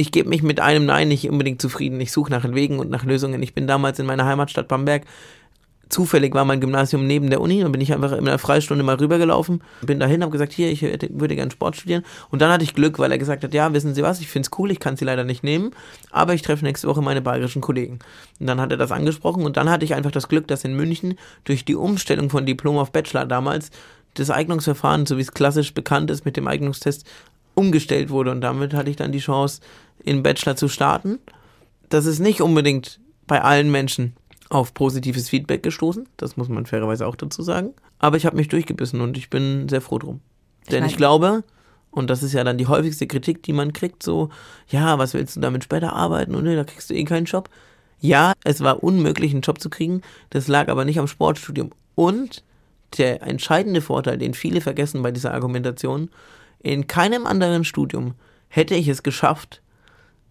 ich 0.00 0.12
gebe 0.12 0.28
mich 0.28 0.44
mit 0.44 0.60
einem 0.60 0.86
Nein 0.86 1.08
nicht 1.08 1.28
unbedingt 1.28 1.60
zufrieden. 1.60 2.00
Ich 2.00 2.12
suche 2.12 2.30
nach 2.30 2.44
Wegen 2.54 2.78
und 2.78 2.88
nach 2.88 3.04
Lösungen. 3.04 3.42
Ich 3.42 3.52
bin 3.52 3.66
damals 3.66 3.98
in 3.98 4.06
meiner 4.06 4.24
Heimatstadt 4.24 4.68
Bamberg. 4.68 5.02
Zufällig 5.88 6.34
war 6.34 6.44
mein 6.44 6.60
Gymnasium 6.60 7.06
neben 7.06 7.30
der 7.30 7.40
Uni 7.40 7.64
und 7.64 7.72
bin 7.72 7.80
ich 7.80 7.92
einfach 7.92 8.12
in 8.12 8.28
einer 8.28 8.38
Freistunde 8.38 8.84
mal 8.84 8.96
rübergelaufen, 8.96 9.62
bin 9.82 9.98
dahin, 9.98 10.22
habe 10.22 10.32
gesagt, 10.32 10.52
hier, 10.52 10.70
ich 10.70 10.82
würde 10.82 11.34
gerne 11.34 11.50
Sport 11.50 11.76
studieren. 11.76 12.04
Und 12.30 12.42
dann 12.42 12.50
hatte 12.52 12.64
ich 12.64 12.74
Glück, 12.74 12.98
weil 12.98 13.10
er 13.10 13.18
gesagt 13.18 13.42
hat, 13.42 13.54
ja, 13.54 13.72
wissen 13.72 13.94
Sie 13.94 14.02
was, 14.02 14.20
ich 14.20 14.28
finde 14.28 14.48
es 14.50 14.58
cool, 14.58 14.70
ich 14.70 14.80
kann 14.80 14.96
Sie 14.96 15.04
leider 15.04 15.24
nicht 15.24 15.42
nehmen, 15.42 15.70
aber 16.10 16.34
ich 16.34 16.42
treffe 16.42 16.64
nächste 16.64 16.88
Woche 16.88 17.00
meine 17.00 17.22
bayerischen 17.22 17.62
Kollegen. 17.62 18.00
Und 18.38 18.46
dann 18.46 18.60
hat 18.60 18.70
er 18.70 18.76
das 18.76 18.92
angesprochen 18.92 19.44
und 19.44 19.56
dann 19.56 19.70
hatte 19.70 19.84
ich 19.84 19.94
einfach 19.94 20.10
das 20.10 20.28
Glück, 20.28 20.46
dass 20.46 20.64
in 20.64 20.74
München 20.74 21.18
durch 21.44 21.64
die 21.64 21.74
Umstellung 21.74 22.28
von 22.28 22.44
Diplom 22.44 22.76
auf 22.76 22.92
Bachelor 22.92 23.24
damals 23.24 23.70
das 24.14 24.30
Eignungsverfahren, 24.30 25.06
so 25.06 25.16
wie 25.16 25.22
es 25.22 25.32
klassisch 25.32 25.72
bekannt 25.74 26.10
ist 26.10 26.24
mit 26.24 26.36
dem 26.36 26.48
Eignungstest, 26.48 27.06
umgestellt 27.54 28.10
wurde 28.10 28.30
und 28.30 28.40
damit 28.40 28.74
hatte 28.74 28.90
ich 28.90 28.96
dann 28.96 29.12
die 29.12 29.18
Chance, 29.18 29.60
in 30.04 30.22
Bachelor 30.22 30.54
zu 30.54 30.68
starten. 30.68 31.18
Das 31.88 32.06
ist 32.06 32.18
nicht 32.18 32.40
unbedingt 32.40 33.00
bei 33.26 33.42
allen 33.42 33.70
Menschen 33.70 34.14
auf 34.50 34.74
positives 34.74 35.28
Feedback 35.28 35.62
gestoßen, 35.62 36.08
das 36.16 36.36
muss 36.36 36.48
man 36.48 36.66
fairerweise 36.66 37.06
auch 37.06 37.16
dazu 37.16 37.42
sagen. 37.42 37.74
Aber 37.98 38.16
ich 38.16 38.26
habe 38.26 38.36
mich 38.36 38.48
durchgebissen 38.48 39.00
und 39.00 39.16
ich 39.16 39.30
bin 39.30 39.68
sehr 39.68 39.80
froh 39.80 39.98
drum. 39.98 40.20
Denn 40.70 40.84
ich 40.84 40.96
glaube, 40.96 41.44
und 41.90 42.10
das 42.10 42.22
ist 42.22 42.32
ja 42.32 42.44
dann 42.44 42.58
die 42.58 42.66
häufigste 42.66 43.06
Kritik, 43.06 43.42
die 43.42 43.52
man 43.52 43.72
kriegt, 43.72 44.02
so, 44.02 44.28
ja, 44.68 44.98
was 44.98 45.14
willst 45.14 45.36
du 45.36 45.40
damit 45.40 45.64
später 45.64 45.92
arbeiten 45.92 46.34
und 46.34 46.44
ne, 46.44 46.56
da 46.56 46.64
kriegst 46.64 46.90
du 46.90 46.94
eh 46.94 47.04
keinen 47.04 47.24
Job. 47.24 47.48
Ja, 48.00 48.34
es 48.44 48.60
war 48.60 48.82
unmöglich, 48.82 49.32
einen 49.32 49.40
Job 49.40 49.60
zu 49.60 49.70
kriegen, 49.70 50.02
das 50.30 50.48
lag 50.48 50.68
aber 50.68 50.84
nicht 50.84 50.98
am 50.98 51.08
Sportstudium. 51.08 51.70
Und 51.94 52.44
der 52.96 53.22
entscheidende 53.22 53.80
Vorteil, 53.80 54.18
den 54.18 54.34
viele 54.34 54.60
vergessen 54.60 55.02
bei 55.02 55.10
dieser 55.10 55.34
Argumentation, 55.34 56.10
in 56.60 56.86
keinem 56.86 57.26
anderen 57.26 57.64
Studium 57.64 58.14
hätte 58.48 58.74
ich 58.74 58.88
es 58.88 59.02
geschafft, 59.02 59.62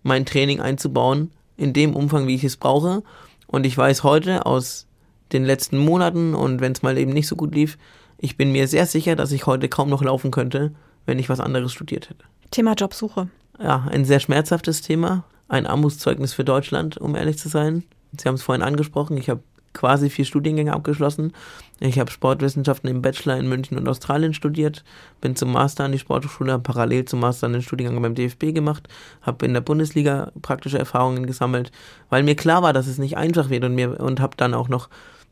mein 0.03 0.25
Training 0.25 0.61
einzubauen 0.61 1.31
in 1.55 1.73
dem 1.73 1.95
Umfang, 1.95 2.27
wie 2.27 2.35
ich 2.35 2.43
es 2.43 2.57
brauche. 2.57 3.03
Und 3.47 3.65
ich 3.65 3.77
weiß 3.77 4.03
heute 4.03 4.45
aus 4.45 4.87
den 5.31 5.43
letzten 5.43 5.77
Monaten 5.77 6.35
und 6.35 6.61
wenn 6.61 6.71
es 6.71 6.81
mal 6.81 6.97
eben 6.97 7.11
nicht 7.11 7.27
so 7.27 7.35
gut 7.35 7.55
lief, 7.55 7.77
ich 8.17 8.37
bin 8.37 8.51
mir 8.51 8.67
sehr 8.67 8.85
sicher, 8.85 9.15
dass 9.15 9.31
ich 9.31 9.45
heute 9.45 9.69
kaum 9.69 9.89
noch 9.89 10.03
laufen 10.03 10.31
könnte, 10.31 10.73
wenn 11.05 11.19
ich 11.19 11.29
was 11.29 11.39
anderes 11.39 11.71
studiert 11.71 12.09
hätte. 12.09 12.25
Thema 12.51 12.73
Jobsuche. 12.73 13.29
Ja, 13.59 13.87
ein 13.91 14.05
sehr 14.05 14.19
schmerzhaftes 14.19 14.81
Thema. 14.81 15.23
Ein 15.47 15.65
Armutszeugnis 15.65 16.33
für 16.33 16.43
Deutschland, 16.43 16.97
um 16.97 17.15
ehrlich 17.15 17.37
zu 17.37 17.49
sein. 17.49 17.83
Sie 18.17 18.27
haben 18.27 18.35
es 18.35 18.43
vorhin 18.43 18.61
angesprochen. 18.63 19.17
Ich 19.17 19.29
habe 19.29 19.41
quasi 19.77 20.09
vier 20.09 20.25
Studiengänge 20.25 20.73
abgeschlossen. 20.73 21.31
Ich 21.79 21.99
habe 21.99 22.11
Sportwissenschaften 22.11 22.89
im 22.89 23.01
Bachelor 23.01 23.37
in 23.37 23.47
München 23.47 23.77
und 23.77 23.87
Australien 23.87 24.33
studiert, 24.33 24.83
bin 25.21 25.35
zum 25.35 25.51
Master 25.53 25.85
an 25.85 25.91
die 25.91 25.99
Sporthochschule, 25.99 26.51
habe 26.51 26.63
parallel 26.63 27.05
zum 27.05 27.19
Master 27.19 27.47
einen 27.47 27.61
Studiengang 27.61 28.01
beim 28.01 28.15
DFB 28.15 28.53
gemacht, 28.53 28.87
habe 29.21 29.45
in 29.45 29.53
der 29.53 29.61
Bundesliga 29.61 30.31
praktische 30.41 30.79
Erfahrungen 30.79 31.27
gesammelt, 31.27 31.71
weil 32.09 32.23
mir 32.23 32.35
klar 32.35 32.63
war, 32.63 32.73
dass 32.73 32.87
es 32.87 32.97
nicht 32.97 33.15
einfach 33.15 33.49
wird 33.49 33.63
und 33.63 33.75
mir 33.75 33.99
und 33.99 34.19
habe 34.19 34.35
dann 34.35 34.53
auch 34.53 34.67
noch 34.67 34.89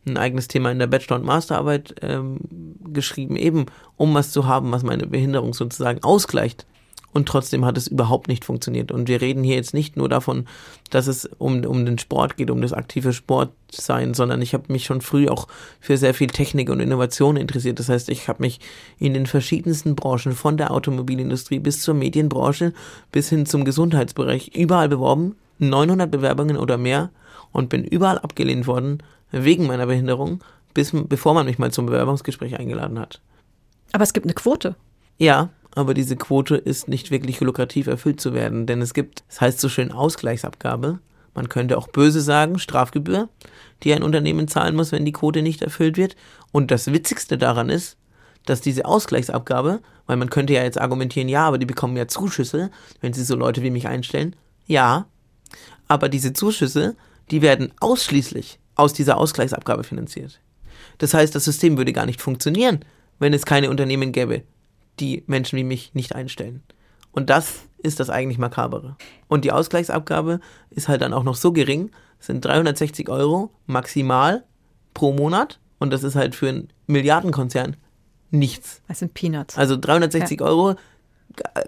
ein 0.07 0.17
eigenes 0.17 0.47
Thema 0.47 0.71
in 0.71 0.77
der 0.77 0.87
Bachelor- 0.87 1.15
und 1.15 1.25
Masterarbeit 1.25 1.95
ähm, 2.03 2.37
geschrieben, 2.93 3.35
eben 3.35 3.65
um 3.97 4.13
was 4.13 4.31
zu 4.31 4.45
haben, 4.45 4.71
was 4.71 4.83
meine 4.83 5.07
Behinderung 5.07 5.53
sozusagen 5.53 6.03
ausgleicht 6.03 6.67
und 7.15 7.29
trotzdem 7.29 7.63
hat 7.63 7.77
es 7.77 7.87
überhaupt 7.87 8.27
nicht 8.27 8.43
funktioniert. 8.43 8.91
Und 8.91 9.07
wir 9.07 9.21
reden 9.21 9.41
hier 9.41 9.55
jetzt 9.55 9.73
nicht 9.73 9.95
nur 9.95 10.09
davon, 10.09 10.47
dass 10.89 11.07
es 11.07 11.23
um, 11.37 11.63
um 11.63 11.85
den 11.85 11.97
Sport 11.97 12.35
geht, 12.35 12.51
um 12.51 12.61
das 12.61 12.73
aktive 12.73 13.13
Sportsein, 13.13 14.13
sondern 14.13 14.41
ich 14.41 14.53
habe 14.53 14.65
mich 14.67 14.83
schon 14.83 14.99
früh 14.99 15.29
auch 15.29 15.47
für 15.79 15.95
sehr 15.95 16.13
viel 16.13 16.27
Technik 16.27 16.69
und 16.69 16.81
Innovation 16.81 17.37
interessiert. 17.37 17.79
Das 17.79 17.87
heißt, 17.87 18.09
ich 18.09 18.27
habe 18.27 18.43
mich 18.43 18.59
in 18.99 19.13
den 19.13 19.27
verschiedensten 19.27 19.95
Branchen, 19.95 20.33
von 20.33 20.57
der 20.57 20.71
Automobilindustrie 20.71 21.59
bis 21.59 21.81
zur 21.81 21.93
Medienbranche 21.93 22.73
bis 23.13 23.29
hin 23.29 23.45
zum 23.45 23.63
Gesundheitsbereich, 23.63 24.51
überall 24.53 24.89
beworben, 24.89 25.37
900 25.59 26.11
Bewerbungen 26.11 26.57
oder 26.57 26.77
mehr 26.77 27.11
und 27.53 27.69
bin 27.69 27.85
überall 27.85 28.19
abgelehnt 28.19 28.67
worden 28.67 29.01
wegen 29.31 29.67
meiner 29.67 29.85
Behinderung, 29.85 30.43
bis, 30.73 30.91
bevor 30.93 31.33
man 31.33 31.45
mich 31.45 31.59
mal 31.59 31.71
zum 31.71 31.85
Bewerbungsgespräch 31.85 32.59
eingeladen 32.59 32.99
hat. 32.99 33.21
Aber 33.93 34.03
es 34.03 34.11
gibt 34.11 34.25
eine 34.25 34.33
Quote. 34.33 34.75
Ja, 35.17 35.49
aber 35.75 35.93
diese 35.93 36.15
Quote 36.15 36.55
ist 36.55 36.87
nicht 36.87 37.11
wirklich 37.11 37.39
lukrativ 37.41 37.87
erfüllt 37.87 38.19
zu 38.19 38.33
werden, 38.33 38.65
denn 38.65 38.81
es 38.81 38.93
gibt, 38.93 39.19
es 39.19 39.35
das 39.35 39.41
heißt 39.41 39.59
so 39.59 39.69
schön 39.69 39.91
Ausgleichsabgabe, 39.91 40.99
man 41.35 41.49
könnte 41.49 41.77
auch 41.77 41.89
böse 41.89 42.21
sagen, 42.21 42.57
Strafgebühr, 42.57 43.29
die 43.83 43.93
ein 43.93 44.03
Unternehmen 44.03 44.47
zahlen 44.47 44.75
muss, 44.75 44.93
wenn 44.93 45.05
die 45.05 45.11
Quote 45.11 45.41
nicht 45.41 45.61
erfüllt 45.61 45.97
wird. 45.97 46.15
Und 46.53 46.71
das 46.71 46.91
Witzigste 46.91 47.37
daran 47.37 47.69
ist, 47.69 47.97
dass 48.45 48.61
diese 48.61 48.85
Ausgleichsabgabe, 48.85 49.81
weil 50.07 50.17
man 50.17 50.29
könnte 50.29 50.53
ja 50.53 50.63
jetzt 50.63 50.79
argumentieren, 50.79 51.27
ja, 51.27 51.45
aber 51.45 51.57
die 51.57 51.65
bekommen 51.65 51.97
ja 51.97 52.07
Zuschüsse, 52.07 52.71
wenn 53.01 53.11
sie 53.11 53.25
so 53.25 53.35
Leute 53.35 53.61
wie 53.63 53.69
mich 53.69 53.87
einstellen. 53.87 54.35
Ja, 54.65 55.07
aber 55.89 56.07
diese 56.07 56.31
Zuschüsse, 56.31 56.95
die 57.31 57.41
werden 57.41 57.73
ausschließlich 57.81 58.59
aus 58.75 58.93
dieser 58.93 59.17
Ausgleichsabgabe 59.17 59.83
finanziert. 59.83 60.39
Das 60.99 61.13
heißt, 61.13 61.35
das 61.35 61.43
System 61.43 61.77
würde 61.77 61.91
gar 61.91 62.05
nicht 62.05 62.21
funktionieren, 62.21 62.79
wenn 63.19 63.33
es 63.33 63.45
keine 63.45 63.69
Unternehmen 63.69 64.13
gäbe, 64.13 64.43
die 64.99 65.23
Menschen 65.27 65.57
wie 65.57 65.63
mich 65.63 65.93
nicht 65.93 66.15
einstellen. 66.15 66.63
Und 67.11 67.29
das 67.29 67.63
ist 67.77 67.99
das 67.99 68.09
eigentlich 68.09 68.37
makabere. 68.37 68.97
Und 69.27 69.45
die 69.45 69.51
Ausgleichsabgabe 69.51 70.39
ist 70.69 70.87
halt 70.87 71.01
dann 71.01 71.13
auch 71.13 71.23
noch 71.23 71.35
so 71.35 71.51
gering, 71.51 71.91
sind 72.19 72.43
360 72.43 73.09
Euro 73.09 73.51
maximal 73.67 74.43
pro 74.93 75.13
Monat. 75.13 75.59
Und 75.79 75.91
das 75.91 76.03
ist 76.03 76.15
halt 76.15 76.35
für 76.35 76.49
einen 76.49 76.69
Milliardenkonzern 76.87 77.77
nichts. 78.31 78.81
Das 78.87 78.99
sind 78.99 79.13
Peanuts. 79.13 79.57
Also 79.57 79.77
360 79.77 80.39
ja. 80.39 80.45
Euro, 80.45 80.75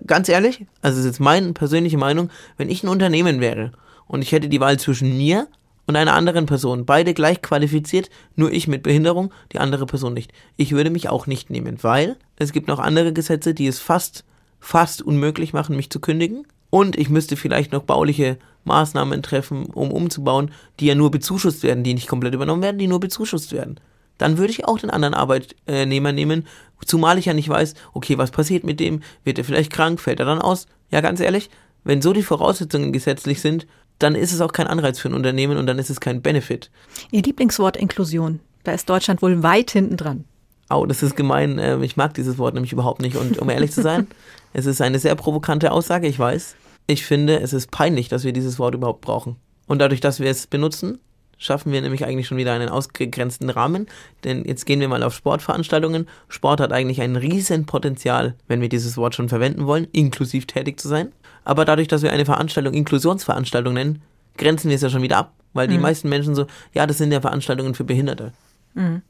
ganz 0.06 0.30
ehrlich, 0.30 0.66
also 0.82 0.98
das 0.98 1.00
ist 1.00 1.06
jetzt 1.06 1.20
meine 1.20 1.54
persönliche 1.54 1.98
Meinung, 1.98 2.30
wenn 2.58 2.70
ich 2.70 2.84
ein 2.84 2.90
Unternehmen 2.90 3.40
wäre 3.40 3.72
und 4.08 4.22
ich 4.22 4.32
hätte 4.32 4.50
die 4.50 4.60
Wahl 4.60 4.80
zwischen 4.80 5.18
mir 5.18 5.48
und 5.88 5.96
einer 5.96 6.14
anderen 6.14 6.46
Person, 6.46 6.86
beide 6.86 7.14
gleich 7.14 7.42
qualifiziert, 7.42 8.10
nur 8.36 8.52
ich 8.52 8.68
mit 8.68 8.84
Behinderung, 8.84 9.34
die 9.54 9.60
andere 9.60 9.86
Person 9.86 10.14
nicht. 10.14 10.32
Ich 10.58 10.74
würde 10.74 10.90
mich 10.90 11.10
auch 11.10 11.26
nicht 11.28 11.50
nehmen, 11.50 11.78
weil 11.82 12.18
es 12.36 12.52
gibt 12.52 12.68
noch 12.68 12.80
andere 12.80 13.14
Gesetze, 13.14 13.54
die 13.54 13.68
es 13.68 13.80
fast, 13.80 14.26
fast 14.60 15.02
unmöglich 15.02 15.54
machen, 15.54 15.76
mich 15.76 15.90
zu 15.90 16.00
kündigen. 16.00 16.46
Und 16.70 16.98
ich 16.98 17.10
müsste 17.10 17.38
vielleicht 17.38 17.72
noch 17.72 17.84
bauliche 17.84 18.38
Maßnahmen 18.66 19.24
treffen, 19.24 19.68
um 19.68 19.92
umzubauen, 19.92 20.52
die 20.82 20.88
ja 20.88 20.96
nur 20.96 21.10
bezuschusst 21.10 21.64
werden, 21.64 21.86
die 21.86 21.94
nicht 21.94 22.08
komplett 22.08 22.34
übernommen 22.34 22.62
werden, 22.62 22.78
die 22.78 22.88
nur 22.88 23.00
bezuschusst 23.00 23.54
werden. 23.54 23.80
Dann 24.18 24.38
würde 24.38 24.52
ich 24.52 24.66
auch 24.66 24.80
den 24.80 24.90
anderen 24.90 25.14
Arbeitnehmer 25.14 26.12
nehmen, 26.12 26.46
zumal 26.86 27.18
ich 27.18 27.26
ja 27.26 27.34
nicht 27.34 27.48
weiß, 27.48 27.76
okay, 27.94 28.18
was 28.18 28.32
passiert 28.32 28.66
mit 28.66 28.82
dem? 28.82 29.02
Wird 29.24 29.38
er 29.38 29.46
vielleicht 29.46 29.72
krank? 29.72 30.02
Fällt 30.02 30.20
er 30.20 30.26
dann 30.26 30.42
aus? 30.42 30.68
Ja, 30.92 31.00
ganz 31.00 31.22
ehrlich, 31.22 31.50
wenn 31.84 32.02
so 32.02 32.12
die 32.12 32.24
Voraussetzungen 32.24 32.92
gesetzlich 32.92 33.40
sind, 33.40 33.66
dann 34.00 34.16
ist 34.16 34.34
es 34.34 34.42
auch 34.42 34.52
kein 34.52 34.68
Anreiz 34.68 35.00
für 35.00 35.10
ein 35.10 35.14
Unternehmen 35.14 35.58
und 35.58 35.68
dann 35.68 35.80
ist 35.80 35.90
es 35.90 36.00
kein 36.00 36.22
Benefit. 36.22 36.70
Ihr 37.12 37.22
Lieblingswort 37.24 37.78
Inklusion. 37.78 38.40
Da 38.64 38.74
ist 38.74 38.90
Deutschland 38.90 39.22
wohl 39.22 39.44
weit 39.44 39.72
hinten 39.72 39.98
dran. 39.98 40.26
Au, 40.70 40.82
oh, 40.82 40.86
das 40.86 41.02
ist 41.02 41.16
gemein. 41.16 41.60
Ähm, 41.60 41.82
ich 41.84 41.96
mag 41.96 42.14
dieses 42.14 42.38
Wort 42.38 42.54
nämlich 42.54 42.74
überhaupt 42.74 43.02
nicht. 43.02 43.16
Und 43.16 43.40
um 43.40 43.50
ehrlich 43.50 43.72
zu 43.72 43.82
sein, 43.82 44.08
es 44.54 44.66
ist 44.66 44.82
eine 44.82 45.00
sehr 45.00 45.16
provokante 45.16 45.72
Aussage, 45.72 46.08
ich 46.08 46.20
weiß. 46.20 46.56
Ich 46.88 47.06
finde, 47.06 47.40
es 47.40 47.54
ist 47.54 47.72
peinlich, 47.72 48.10
dass 48.10 48.24
wir 48.24 48.34
dieses 48.34 48.60
Wort 48.60 48.76
überhaupt 48.76 49.02
brauchen. 49.02 49.38
Und 49.68 49.80
dadurch, 49.80 50.02
dass 50.02 50.20
wir 50.20 50.30
es 50.30 50.48
benutzen, 50.48 51.00
schaffen 51.38 51.72
wir 51.72 51.82
nämlich 51.82 52.06
eigentlich 52.06 52.28
schon 52.28 52.38
wieder 52.38 52.54
einen 52.54 52.70
ausgegrenzten 52.70 53.50
Rahmen. 53.50 53.88
Denn 54.24 54.44
jetzt 54.46 54.66
gehen 54.66 54.80
wir 54.80 54.88
mal 54.88 55.04
auf 55.04 55.14
Sportveranstaltungen. 55.14 56.08
Sport 56.28 56.60
hat 56.60 56.74
eigentlich 56.74 57.02
ein 57.02 57.16
Riesenpotenzial, 57.16 58.36
wenn 58.48 58.62
wir 58.62 58.70
dieses 58.70 58.98
Wort 58.98 59.16
schon 59.16 59.30
verwenden 59.30 59.66
wollen, 59.68 59.88
inklusiv 59.92 60.46
tätig 60.46 60.80
zu 60.80 60.88
sein. 60.88 61.14
Aber 61.48 61.64
dadurch, 61.64 61.88
dass 61.88 62.02
wir 62.02 62.12
eine 62.12 62.26
Veranstaltung 62.26 62.74
Inklusionsveranstaltung 62.74 63.74
nennen, 63.74 64.02
grenzen 64.36 64.68
wir 64.68 64.76
es 64.76 64.82
ja 64.82 64.90
schon 64.90 65.02
wieder 65.02 65.16
ab. 65.16 65.32
Weil 65.54 65.68
mhm. 65.68 65.72
die 65.72 65.78
meisten 65.78 66.10
Menschen 66.10 66.36
so, 66.36 66.46
ja, 66.74 66.86
das 66.86 66.98
sind 66.98 67.10
ja 67.10 67.22
Veranstaltungen 67.22 67.74
für 67.74 67.86
Behinderte. 67.86 68.34
Mhm. 68.74 69.02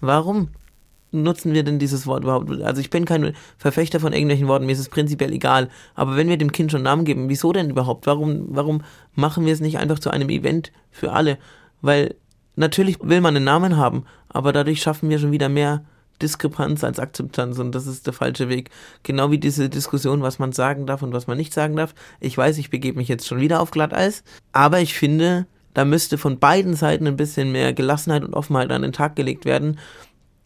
Warum 0.00 0.48
nutzen 1.12 1.52
wir 1.52 1.64
denn 1.64 1.78
dieses 1.78 2.06
Wort 2.06 2.22
überhaupt? 2.22 2.50
Also 2.62 2.80
ich 2.80 2.88
bin 2.88 3.04
kein 3.04 3.34
Verfechter 3.58 4.00
von 4.00 4.14
irgendwelchen 4.14 4.48
Worten, 4.48 4.64
mir 4.64 4.72
ist 4.72 4.78
es 4.78 4.88
prinzipiell 4.88 5.34
egal. 5.34 5.68
Aber 5.94 6.16
wenn 6.16 6.30
wir 6.30 6.38
dem 6.38 6.50
Kind 6.50 6.72
schon 6.72 6.82
Namen 6.82 7.04
geben, 7.04 7.28
wieso 7.28 7.52
denn 7.52 7.68
überhaupt? 7.68 8.06
Warum, 8.06 8.46
warum 8.48 8.82
machen 9.14 9.44
wir 9.44 9.52
es 9.52 9.60
nicht 9.60 9.76
einfach 9.76 9.98
zu 9.98 10.08
einem 10.08 10.30
Event 10.30 10.72
für 10.90 11.12
alle? 11.12 11.36
Weil 11.82 12.14
natürlich 12.54 12.96
will 13.02 13.20
man 13.20 13.36
einen 13.36 13.44
Namen 13.44 13.76
haben, 13.76 14.06
aber 14.30 14.54
dadurch 14.54 14.80
schaffen 14.80 15.10
wir 15.10 15.18
schon 15.18 15.30
wieder 15.30 15.50
mehr 15.50 15.84
Diskrepanz 16.22 16.84
als 16.84 16.98
Akzeptanz 16.98 17.58
und 17.58 17.74
das 17.74 17.86
ist 17.86 18.06
der 18.06 18.12
falsche 18.12 18.48
Weg. 18.48 18.70
Genau 19.02 19.30
wie 19.30 19.38
diese 19.38 19.68
Diskussion, 19.68 20.22
was 20.22 20.38
man 20.38 20.52
sagen 20.52 20.86
darf 20.86 21.02
und 21.02 21.12
was 21.12 21.26
man 21.26 21.36
nicht 21.36 21.52
sagen 21.52 21.76
darf. 21.76 21.94
Ich 22.20 22.36
weiß, 22.36 22.58
ich 22.58 22.70
begebe 22.70 22.98
mich 22.98 23.08
jetzt 23.08 23.26
schon 23.26 23.40
wieder 23.40 23.60
auf 23.60 23.70
Glatteis, 23.70 24.24
aber 24.52 24.80
ich 24.80 24.94
finde, 24.94 25.46
da 25.74 25.84
müsste 25.84 26.18
von 26.18 26.38
beiden 26.38 26.74
Seiten 26.74 27.06
ein 27.06 27.16
bisschen 27.16 27.52
mehr 27.52 27.72
Gelassenheit 27.72 28.24
und 28.24 28.34
Offenheit 28.34 28.70
an 28.70 28.82
den 28.82 28.92
Tag 28.92 29.16
gelegt 29.16 29.44
werden. 29.44 29.78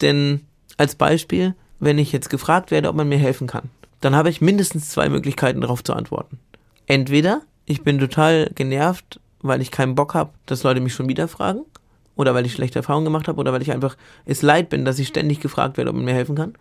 Denn 0.01 0.41
als 0.77 0.95
Beispiel, 0.95 1.55
wenn 1.79 1.97
ich 1.97 2.11
jetzt 2.11 2.29
gefragt 2.29 2.71
werde, 2.71 2.89
ob 2.89 2.95
man 2.95 3.09
mir 3.09 3.17
helfen 3.17 3.47
kann, 3.47 3.69
dann 4.01 4.15
habe 4.15 4.29
ich 4.29 4.41
mindestens 4.41 4.89
zwei 4.89 5.09
Möglichkeiten 5.09 5.61
darauf 5.61 5.83
zu 5.83 5.93
antworten. 5.93 6.39
Entweder 6.87 7.41
ich 7.65 7.83
bin 7.83 7.99
total 7.99 8.51
genervt, 8.55 9.19
weil 9.41 9.61
ich 9.61 9.71
keinen 9.71 9.95
Bock 9.95 10.13
habe, 10.13 10.31
dass 10.45 10.63
Leute 10.63 10.81
mich 10.81 10.93
schon 10.93 11.07
wieder 11.07 11.27
fragen 11.27 11.63
oder 12.21 12.33
weil 12.33 12.45
ich 12.45 12.53
schlechte 12.53 12.79
Erfahrungen 12.79 13.05
gemacht 13.05 13.27
habe 13.27 13.39
oder 13.39 13.51
weil 13.51 13.61
ich 13.61 13.71
einfach 13.71 13.97
es 14.25 14.41
leid 14.41 14.69
bin, 14.69 14.85
dass 14.85 14.99
ich 14.99 15.07
ständig 15.07 15.39
gefragt 15.39 15.77
werde, 15.77 15.89
ob 15.89 15.95
man 15.95 16.05
mir 16.05 16.13
helfen 16.13 16.35
kann 16.35 16.53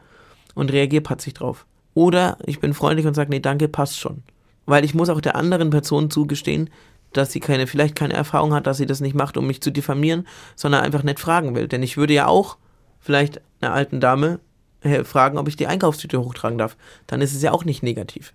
und 0.54 0.72
reagiere 0.72 1.02
patzig 1.02 1.34
drauf. 1.34 1.66
Oder 1.94 2.38
ich 2.46 2.60
bin 2.60 2.74
freundlich 2.74 3.06
und 3.06 3.14
sage, 3.14 3.30
nee, 3.30 3.40
danke, 3.40 3.68
passt 3.68 3.98
schon. 3.98 4.22
Weil 4.66 4.84
ich 4.84 4.94
muss 4.94 5.08
auch 5.08 5.20
der 5.20 5.36
anderen 5.36 5.70
Person 5.70 6.10
zugestehen, 6.10 6.70
dass 7.12 7.32
sie 7.32 7.40
keine, 7.40 7.66
vielleicht 7.66 7.96
keine 7.96 8.14
Erfahrung 8.14 8.54
hat, 8.54 8.66
dass 8.66 8.76
sie 8.76 8.86
das 8.86 9.00
nicht 9.00 9.14
macht, 9.14 9.36
um 9.36 9.46
mich 9.46 9.60
zu 9.60 9.70
diffamieren, 9.70 10.26
sondern 10.54 10.82
einfach 10.82 11.02
nicht 11.02 11.20
fragen 11.20 11.54
will. 11.54 11.68
Denn 11.68 11.82
ich 11.82 11.96
würde 11.96 12.14
ja 12.14 12.26
auch 12.26 12.56
vielleicht 13.00 13.40
einer 13.60 13.72
alten 13.72 14.00
Dame 14.00 14.40
äh, 14.82 15.04
fragen, 15.04 15.38
ob 15.38 15.48
ich 15.48 15.56
die 15.56 15.66
Einkaufstüte 15.66 16.20
hochtragen 16.20 16.58
darf. 16.58 16.76
Dann 17.06 17.20
ist 17.20 17.34
es 17.34 17.42
ja 17.42 17.52
auch 17.52 17.64
nicht 17.64 17.82
negativ. 17.82 18.32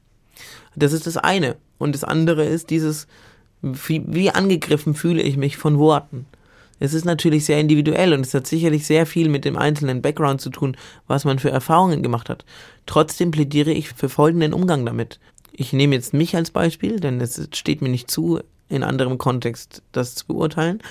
Das 0.76 0.92
ist 0.92 1.08
das 1.08 1.18
eine. 1.18 1.56
Und 1.78 1.96
das 1.96 2.04
andere 2.04 2.44
ist 2.44 2.70
dieses, 2.70 3.08
wie, 3.62 4.04
wie 4.08 4.30
angegriffen 4.32 4.94
fühle 4.94 5.22
ich 5.22 5.38
mich 5.38 5.58
von 5.58 5.80
Worten. 5.80 6.26
Es 6.80 6.94
ist 6.94 7.06
natürlich 7.06 7.46
sehr 7.46 7.60
individuell 7.60 8.14
und 8.14 8.26
es 8.26 8.34
hat 8.34 8.48
sicherlich 8.48 8.86
sehr 8.86 9.06
viel 9.06 9.30
mit 9.30 9.46
dem 9.46 9.58
einzelnen 9.58 10.02
Background 10.02 10.42
zu 10.42 10.50
tun, 10.50 10.76
was 11.08 11.26
man 11.26 11.40
für 11.40 11.50
Erfahrungen 11.50 12.04
gemacht 12.04 12.30
hat. 12.30 12.46
Trotzdem 12.86 13.32
plädiere 13.32 13.72
ich 13.72 13.90
für 13.90 14.10
folgenden 14.10 14.54
Umgang 14.54 14.86
damit. 14.86 15.20
Ich 15.54 15.72
nehme 15.72 15.96
jetzt 15.96 16.14
mich 16.14 16.36
als 16.36 16.52
Beispiel, 16.52 17.00
denn 17.00 17.22
es 17.22 17.50
steht 17.54 17.82
mir 17.82 17.90
nicht 17.90 18.12
zu, 18.12 18.42
in 18.68 18.84
anderem 18.84 19.18
Kontext 19.18 19.84
das 19.94 20.16
zu 20.16 20.28
beurteilen. 20.28 20.82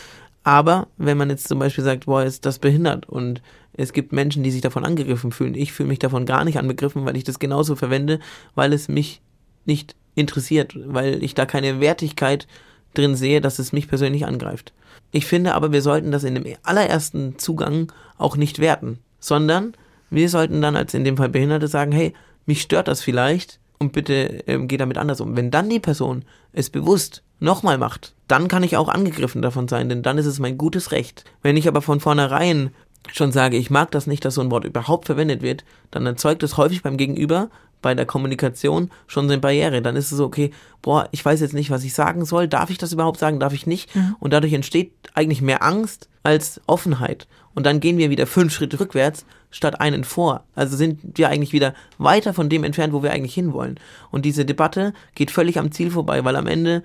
Aber 0.43 0.89
wenn 0.97 1.19
man 1.19 1.31
jetzt 1.31 1.49
zum 1.49 1.59
Beispiel 1.59 1.85
sagt, 1.85 2.07
boah, 2.07 2.23
ist 2.23 2.47
das 2.47 2.59
behindert 2.59 3.09
und 3.09 3.43
es 3.73 3.93
gibt 3.93 4.13
Menschen, 4.13 4.43
die 4.43 4.51
sich 4.51 4.61
davon 4.61 4.85
angegriffen 4.85 5.33
fühlen, 5.33 5.55
ich 5.55 5.73
fühle 5.73 5.89
mich 5.89 5.99
davon 5.99 6.27
gar 6.27 6.45
nicht 6.45 6.59
angegriffen, 6.59 7.05
weil 7.05 7.17
ich 7.17 7.25
das 7.25 7.39
genauso 7.39 7.77
verwende, 7.77 8.21
weil 8.55 8.73
es 8.73 8.89
mich 8.89 9.21
nicht 9.65 9.97
interessiert, 10.15 10.75
weil 10.87 11.23
ich 11.23 11.35
da 11.35 11.47
keine 11.47 11.81
Wertigkeit 11.81 12.47
drin 12.93 13.17
sehe, 13.17 13.41
dass 13.41 13.59
es 13.59 13.73
mich 13.73 13.89
persönlich 13.89 14.27
angreift. 14.27 14.73
Ich 15.15 15.27
finde 15.27 15.55
aber, 15.55 15.71
wir 15.71 15.81
sollten 15.81 16.11
das 16.11 16.25
in 16.25 16.35
dem 16.35 16.57
allerersten 16.65 17.39
Zugang 17.39 17.93
auch 18.19 18.37
nicht 18.37 18.59
werten, 18.59 18.99
sondern 19.21 19.77
wir 20.11 20.29
sollten 20.29 20.61
dann 20.61 20.75
als 20.75 20.93
in 20.93 21.05
dem 21.05 21.17
Fall 21.17 21.29
Behinderte 21.29 21.69
sagen, 21.69 21.93
hey, 21.93 22.15
mich 22.47 22.61
stört 22.61 22.89
das 22.89 23.01
vielleicht 23.01 23.61
und 23.79 23.93
bitte 23.93 24.43
ähm, 24.49 24.67
geh 24.67 24.77
damit 24.77 24.99
anders 24.99 25.21
um. 25.21 25.37
Wenn 25.37 25.53
dann 25.53 25.71
die 25.71 25.79
Person 25.79 26.25
es 26.53 26.69
bewusst 26.69 27.23
nochmal 27.39 27.79
macht, 27.79 28.17
dann 28.27 28.49
kann 28.49 28.65
ich 28.65 28.77
auch 28.77 28.89
angegriffen 28.89 29.41
davon 29.41 29.69
sein, 29.69 29.89
denn 29.89 30.03
dann 30.03 30.19
ist 30.19 30.27
es 30.27 30.41
mein 30.41 30.59
gutes 30.59 30.91
Recht. 30.91 31.23
Wenn 31.43 31.57
ich 31.57 31.69
aber 31.69 31.81
von 31.81 32.01
vornherein 32.01 32.71
schon 33.13 33.31
sage, 33.31 33.57
ich 33.57 33.71
mag 33.71 33.93
das 33.93 34.09
nicht, 34.09 34.25
dass 34.25 34.35
so 34.35 34.41
ein 34.41 34.51
Wort 34.51 34.65
überhaupt 34.65 35.07
verwendet 35.07 35.43
wird, 35.43 35.65
dann 35.93 36.07
erzeugt 36.07 36.43
es 36.43 36.57
häufig 36.57 36.83
beim 36.83 36.97
Gegenüber 36.97 37.51
bei 37.85 37.95
der 37.95 38.07
Kommunikation 38.07 38.91
schon 39.07 39.27
eine 39.27 39.37
Barriere. 39.37 39.83
Dann 39.83 39.95
ist 39.95 40.11
es 40.11 40.17
so, 40.17 40.25
okay, 40.25 40.51
boah, 40.81 41.07
ich 41.13 41.23
weiß 41.23 41.43
jetzt 41.43 41.53
nicht, 41.53 41.71
was 41.71 41.85
ich 41.85 41.93
sagen 41.93 42.25
soll. 42.25 42.49
Darf 42.49 42.71
ich 42.71 42.79
das 42.79 42.95
überhaupt 42.95 43.19
sagen? 43.21 43.39
Darf 43.39 43.53
ich 43.53 43.67
nicht? 43.67 43.95
Mhm. 43.95 44.17
Und 44.21 44.33
dadurch 44.33 44.55
entsteht 44.55 44.93
eigentlich 45.13 45.43
mehr 45.43 45.63
Angst 45.63 46.09
als 46.23 46.63
Offenheit. 46.67 47.29
Und 47.55 47.67
dann 47.67 47.81
gehen 47.81 47.99
wir 47.99 48.09
wieder 48.09 48.27
fünf 48.27 48.55
Schritte 48.55 48.81
rückwärts 48.81 49.27
statt 49.51 49.83
einen 49.83 50.03
vor. 50.03 50.45
Also 50.55 50.79
sind 50.79 50.99
wir 51.19 51.29
eigentlich 51.29 51.53
wieder 51.53 51.75
weiter 51.99 52.33
von 52.33 52.49
dem 52.49 52.65
entfernt, 52.65 52.95
wo 52.95 53.03
wir 53.03 53.13
eigentlich 53.13 53.35
hinwollen. 53.35 53.79
Und 54.11 54.25
diese 54.25 54.47
Debatte 54.47 54.95
geht 55.15 55.31
völlig 55.31 55.59
am 55.59 55.71
Ziel 55.71 55.91
vorbei, 55.91 56.25
weil 56.25 56.37
am 56.37 56.47
Ende 56.47 56.83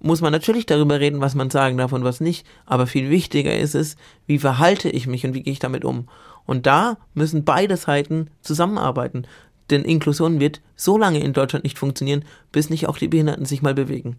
muss 0.00 0.20
man 0.20 0.32
natürlich 0.32 0.66
darüber 0.66 0.98
reden, 0.98 1.20
was 1.20 1.36
man 1.36 1.48
sagen 1.48 1.76
darf 1.76 1.92
und 1.92 2.02
was 2.02 2.20
nicht. 2.20 2.44
Aber 2.66 2.88
viel 2.88 3.08
wichtiger 3.08 3.56
ist 3.56 3.76
es, 3.76 3.96
wie 4.26 4.40
verhalte 4.40 4.90
ich 4.90 5.06
mich 5.06 5.24
und 5.24 5.34
wie 5.34 5.44
gehe 5.44 5.52
ich 5.52 5.60
damit 5.60 5.84
um. 5.84 6.08
Und 6.44 6.66
da 6.66 6.96
müssen 7.14 7.44
beide 7.44 7.76
Seiten 7.76 8.28
zusammenarbeiten. 8.40 9.24
Denn 9.70 9.84
Inklusion 9.84 10.40
wird 10.40 10.60
so 10.76 10.98
lange 10.98 11.20
in 11.20 11.32
Deutschland 11.32 11.64
nicht 11.64 11.78
funktionieren, 11.78 12.24
bis 12.52 12.70
nicht 12.70 12.88
auch 12.88 12.98
die 12.98 13.08
Behinderten 13.08 13.44
sich 13.46 13.62
mal 13.62 13.74
bewegen. 13.74 14.16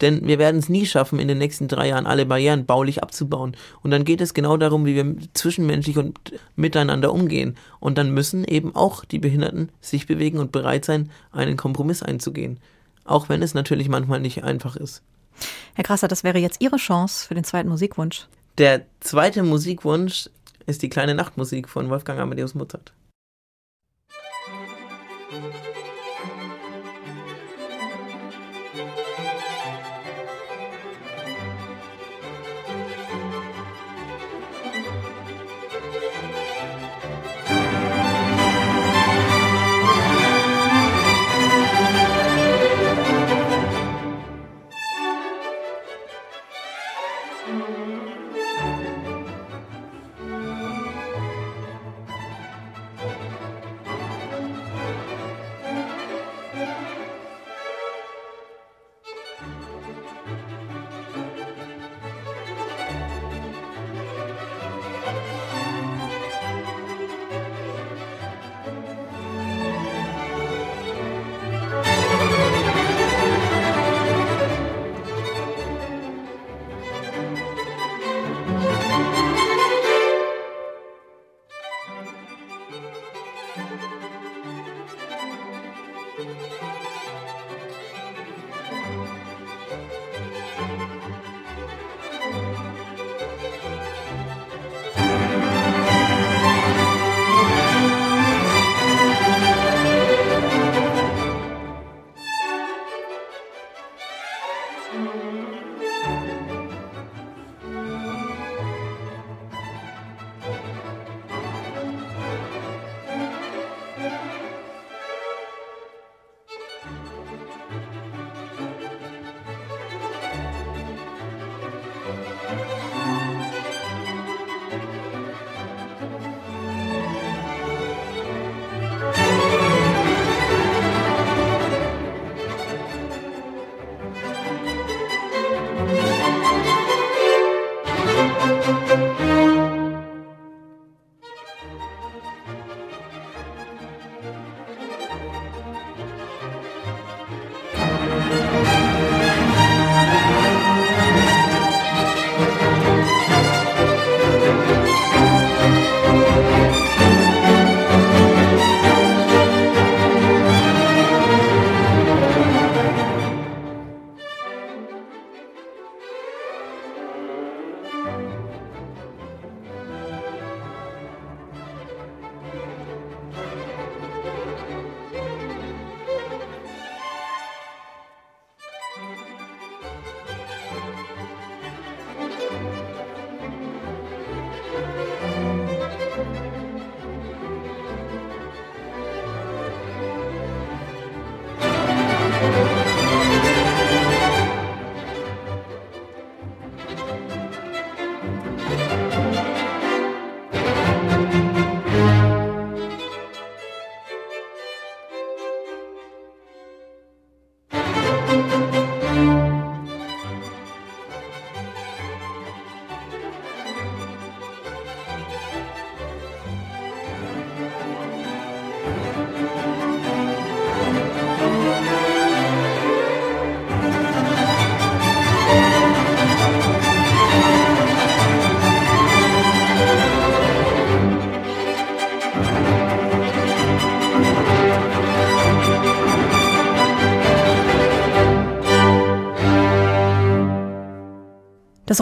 Denn 0.00 0.26
wir 0.26 0.38
werden 0.38 0.58
es 0.58 0.68
nie 0.68 0.86
schaffen, 0.86 1.20
in 1.20 1.28
den 1.28 1.38
nächsten 1.38 1.68
drei 1.68 1.88
Jahren 1.88 2.06
alle 2.06 2.26
Barrieren 2.26 2.66
baulich 2.66 3.02
abzubauen. 3.02 3.56
Und 3.82 3.92
dann 3.92 4.04
geht 4.04 4.20
es 4.20 4.34
genau 4.34 4.56
darum, 4.56 4.86
wie 4.86 4.96
wir 4.96 5.16
zwischenmenschlich 5.34 5.98
und 5.98 6.18
miteinander 6.56 7.12
umgehen. 7.12 7.56
Und 7.78 7.96
dann 7.96 8.10
müssen 8.10 8.44
eben 8.44 8.74
auch 8.74 9.04
die 9.04 9.20
Behinderten 9.20 9.70
sich 9.80 10.06
bewegen 10.06 10.38
und 10.38 10.50
bereit 10.50 10.84
sein, 10.84 11.10
einen 11.30 11.56
Kompromiss 11.56 12.02
einzugehen. 12.02 12.58
Auch 13.04 13.28
wenn 13.28 13.42
es 13.42 13.54
natürlich 13.54 13.88
manchmal 13.88 14.20
nicht 14.20 14.42
einfach 14.42 14.74
ist. 14.74 15.02
Herr 15.74 15.84
Krasser, 15.84 16.08
das 16.08 16.24
wäre 16.24 16.38
jetzt 16.38 16.60
Ihre 16.60 16.76
Chance 16.76 17.28
für 17.28 17.34
den 17.34 17.44
zweiten 17.44 17.68
Musikwunsch. 17.68 18.26
Der 18.58 18.82
zweite 19.00 19.42
Musikwunsch 19.42 20.28
ist 20.66 20.82
die 20.82 20.88
kleine 20.88 21.14
Nachtmusik 21.14 21.68
von 21.68 21.90
Wolfgang 21.90 22.18
Amadeus 22.18 22.54
Mozart. 22.54 22.92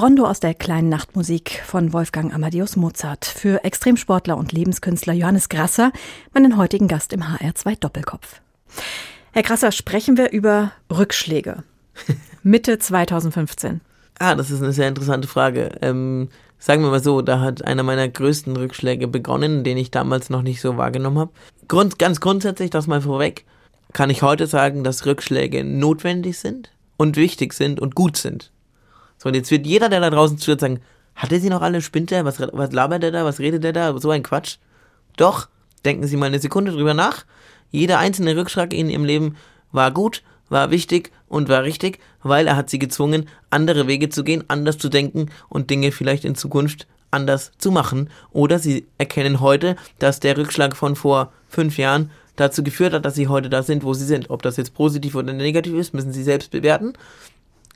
Rondo 0.03 0.25
aus 0.25 0.41
der 0.41 0.55
kleinen 0.55 0.89
Nachtmusik 0.89 1.63
von 1.65 1.93
Wolfgang 1.93 2.35
Amadeus 2.35 2.75
Mozart 2.75 3.25
für 3.25 3.63
Extremsportler 3.63 4.37
und 4.37 4.51
Lebenskünstler 4.51 5.13
Johannes 5.13 5.49
Grasser, 5.49 5.93
meinen 6.35 6.57
heutigen 6.57 6.89
Gast 6.89 7.13
im 7.13 7.23
HR2 7.23 7.79
Doppelkopf. 7.79 8.41
Herr 9.31 9.45
Grasser, 9.45 9.71
sprechen 9.71 10.17
wir 10.17 10.33
über 10.33 10.73
Rückschläge. 10.91 11.63
Mitte 12.43 12.81
2015. 12.81 13.81
Ah, 14.19 14.35
das 14.35 14.51
ist 14.51 14.61
eine 14.61 14.73
sehr 14.73 14.89
interessante 14.89 15.29
Frage. 15.29 15.71
Ähm, 15.83 16.31
sagen 16.59 16.83
wir 16.83 16.91
mal 16.91 17.01
so, 17.01 17.23
da 17.23 17.39
hat 17.39 17.65
einer 17.65 17.85
meiner 17.85 18.09
größten 18.09 18.57
Rückschläge 18.57 19.07
begonnen, 19.07 19.63
den 19.63 19.77
ich 19.77 19.93
damals 19.93 20.31
noch 20.31 20.43
nicht 20.43 20.61
so 20.61 20.77
wahrgenommen 20.77 21.21
habe. 21.21 21.31
Grund, 21.69 22.01
ganz 22.01 22.21
grundsätzlich, 22.21 22.71
das 22.71 22.89
mal 22.89 23.03
vorweg, 23.03 23.45
kann 23.93 24.11
ich 24.11 24.23
heute 24.23 24.49
sagen, 24.49 24.83
dass 24.83 25.07
Rückschläge 25.07 25.63
notwendig 25.63 26.41
sind 26.41 26.73
und 26.97 27.15
wichtig 27.15 27.53
sind 27.53 27.79
und 27.79 27.95
gut 27.95 28.17
sind. 28.17 28.51
So, 29.23 29.29
und 29.29 29.37
jetzt 29.37 29.53
wird 29.53 29.67
jeder, 29.67 29.89
der 29.89 30.01
da 30.01 30.11
draußen 30.11 30.37
zuhört, 30.37 30.59
sagen, 30.59 30.81
hat 31.15 31.31
er 31.31 31.39
sie 31.39 31.49
noch 31.49 31.63
alle? 31.63 31.81
Spinnt 31.81 32.11
er? 32.11 32.25
Was, 32.25 32.41
was 32.41 32.73
labert 32.73 33.05
er 33.05 33.13
da? 33.13 33.25
Was 33.25 33.39
redet 33.39 33.65
er 33.65 33.73
da? 33.73 33.97
So 33.97 34.11
ein 34.11 34.25
Quatsch. 34.25 34.57
Doch, 35.17 35.49
denken 35.85 36.09
Sie 36.09 36.17
mal 36.17 36.27
eine 36.27 36.41
Sekunde 36.41 36.73
drüber 36.73 36.93
nach. 36.93 37.25
Jeder 37.71 38.01
einzelne 38.01 38.37
Rückschlag 38.37 38.75
in 38.75 38.91
Ihrem 38.91 39.05
Leben 39.05 39.37
war 39.71 39.93
gut, 39.93 40.25
war 40.49 40.73
wichtig 40.73 41.13
und 41.29 41.49
war 41.49 41.63
richtig, 41.63 42.01
weil 42.25 42.49
er 42.49 42.57
hat 42.57 42.69
Sie 42.69 42.81
gezwungen, 42.81 43.29
andere 43.49 43.87
Wege 43.87 44.09
zu 44.09 44.25
gehen, 44.25 44.43
anders 44.49 44.79
zu 44.79 44.89
denken 44.89 45.31
und 45.49 45.71
Dinge 45.71 45.93
vielleicht 45.93 46.25
in 46.25 46.35
Zukunft 46.35 46.89
anders 47.13 47.53
zu 47.59 47.71
machen. 47.71 48.11
Oder 48.33 48.59
Sie 48.59 48.89
erkennen 48.99 49.39
heute, 49.39 49.77
dass 50.01 50.19
der 50.19 50.37
Rückschlag 50.37 50.77
von 50.77 50.97
vor 50.97 51.33
fünf 51.49 51.79
Jahren 51.79 52.11
dazu 52.35 52.65
geführt 52.65 52.93
hat, 52.93 53.05
dass 53.05 53.15
Sie 53.15 53.29
heute 53.29 53.51
da 53.51 53.63
sind, 53.63 53.85
wo 53.85 53.95
Sie 53.95 54.05
sind. 54.05 54.31
Ob 54.31 54.43
das 54.43 54.57
jetzt 54.57 54.75
positiv 54.75 55.15
oder 55.15 55.33
negativ 55.33 55.75
ist, 55.75 55.95
müssen 55.95 56.13
Sie 56.13 56.25
selbst 56.25 56.51
bewerten. 56.51 56.95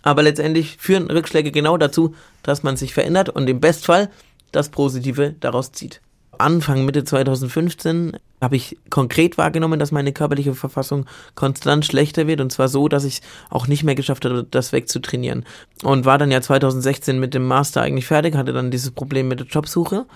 Aber 0.06 0.22
letztendlich 0.22 0.76
führen 0.78 1.10
Rückschläge 1.10 1.50
genau 1.50 1.76
dazu, 1.76 2.14
dass 2.44 2.62
man 2.62 2.76
sich 2.76 2.94
verändert 2.94 3.28
und 3.28 3.50
im 3.50 3.58
Bestfall 3.58 4.08
das 4.52 4.68
Positive 4.68 5.34
daraus 5.40 5.72
zieht. 5.72 6.00
Anfang 6.38 6.84
Mitte 6.84 7.02
2015 7.02 8.16
habe 8.40 8.54
ich 8.54 8.78
konkret 8.88 9.36
wahrgenommen, 9.36 9.80
dass 9.80 9.90
meine 9.90 10.12
körperliche 10.12 10.54
Verfassung 10.54 11.06
konstant 11.34 11.84
schlechter 11.84 12.28
wird 12.28 12.40
und 12.40 12.52
zwar 12.52 12.68
so, 12.68 12.86
dass 12.86 13.02
ich 13.02 13.20
auch 13.50 13.66
nicht 13.66 13.82
mehr 13.82 13.96
geschafft 13.96 14.24
habe, 14.24 14.46
das 14.48 14.70
wegzutrainieren. 14.70 15.44
Und 15.82 16.04
war 16.04 16.18
dann 16.18 16.30
ja 16.30 16.40
2016 16.40 17.18
mit 17.18 17.34
dem 17.34 17.44
Master 17.44 17.82
eigentlich 17.82 18.06
fertig, 18.06 18.36
hatte 18.36 18.52
dann 18.52 18.70
dieses 18.70 18.92
Problem 18.92 19.26
mit 19.26 19.40
der 19.40 19.48
Jobsuche. 19.48 20.06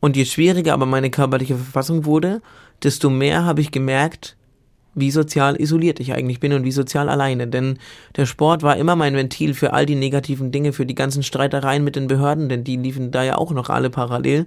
Und 0.00 0.18
je 0.18 0.26
schwieriger 0.26 0.74
aber 0.74 0.84
meine 0.84 1.08
körperliche 1.08 1.56
Verfassung 1.56 2.04
wurde, 2.04 2.42
desto 2.82 3.08
mehr 3.08 3.46
habe 3.46 3.62
ich 3.62 3.70
gemerkt, 3.70 4.36
wie 4.94 5.10
sozial 5.10 5.60
isoliert 5.60 6.00
ich 6.00 6.12
eigentlich 6.12 6.40
bin 6.40 6.52
und 6.52 6.64
wie 6.64 6.72
sozial 6.72 7.08
alleine. 7.08 7.46
Denn 7.46 7.78
der 8.16 8.26
Sport 8.26 8.62
war 8.62 8.76
immer 8.76 8.96
mein 8.96 9.14
Ventil 9.14 9.54
für 9.54 9.72
all 9.72 9.86
die 9.86 9.94
negativen 9.94 10.52
Dinge, 10.52 10.72
für 10.72 10.86
die 10.86 10.94
ganzen 10.94 11.22
Streitereien 11.22 11.84
mit 11.84 11.96
den 11.96 12.06
Behörden, 12.06 12.48
denn 12.48 12.64
die 12.64 12.76
liefen 12.76 13.10
da 13.10 13.22
ja 13.22 13.36
auch 13.36 13.50
noch 13.50 13.70
alle 13.70 13.90
parallel 13.90 14.46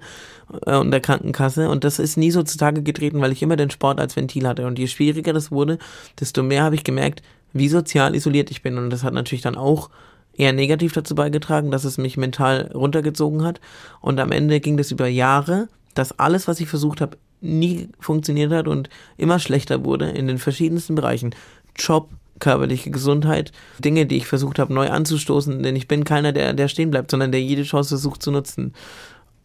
äh, 0.66 0.76
und 0.78 0.92
der 0.92 1.02
Krankenkasse. 1.02 1.70
Und 1.70 1.84
das 1.84 2.00
ist 2.00 2.18
nie 2.18 2.32
so 2.32 2.44
zutage 2.44 2.82
getreten, 2.82 3.22
weil 3.22 3.32
ich 3.32 3.42
immer 3.42 3.56
den 3.56 3.70
Sport 3.70 4.00
als 4.00 4.16
Ventil 4.16 4.48
hatte. 4.48 4.66
Und 4.66 4.80
je 4.80 4.88
schwieriger 4.88 5.34
das 5.34 5.52
wurde, 5.52 5.78
desto 6.20 6.44
mehr 6.44 6.64
habe 6.64 6.76
ich 6.76 6.84
gemerkt, 6.84 7.22
wie 7.54 7.70
sozial 7.70 8.16
isoliert 8.16 8.52
ich 8.52 8.62
bin. 8.62 8.78
Und 8.78 8.90
das 8.90 9.04
hat 9.04 9.14
natürlich 9.14 9.42
dann 9.42 9.56
auch 9.56 9.90
eher 10.34 10.54
negativ 10.54 10.94
dazu 10.94 11.16
beigetragen, 11.16 11.72
dass 11.72 11.84
es 11.84 11.98
mich 11.98 12.16
mental 12.16 12.72
runtergezogen 12.74 13.44
hat. 13.44 13.60
Und 14.00 14.20
am 14.20 14.32
Ende 14.32 14.60
ging 14.60 14.78
das 14.78 14.92
über 14.92 15.08
Jahre, 15.08 15.68
dass 15.94 16.20
alles, 16.20 16.48
was 16.48 16.60
ich 16.60 16.68
versucht 16.68 17.02
habe, 17.02 17.18
nie 17.42 17.90
funktioniert 18.00 18.52
hat 18.52 18.68
und 18.68 18.90
immer 19.18 19.40
schlechter 19.40 19.86
wurde 19.86 20.10
in 20.10 20.28
den 20.28 20.38
verschiedensten 20.38 20.96
Bereichen. 20.96 21.36
Job, 21.76 22.10
körperliche 22.40 22.92
Gesundheit, 22.92 23.52
Dinge, 23.80 24.06
die 24.06 24.18
ich 24.18 24.28
versucht 24.28 24.60
habe 24.60 24.74
neu 24.74 24.90
anzustoßen, 24.90 25.64
denn 25.64 25.76
ich 25.76 25.88
bin 25.88 26.04
keiner, 26.04 26.32
der, 26.32 26.54
der 26.54 26.68
stehen 26.68 26.92
bleibt, 26.92 27.12
sondern 27.12 27.32
der 27.32 27.42
jede 27.42 27.64
Chance 27.64 27.90
versucht 27.90 28.22
zu 28.22 28.32
nutzen. 28.32 28.74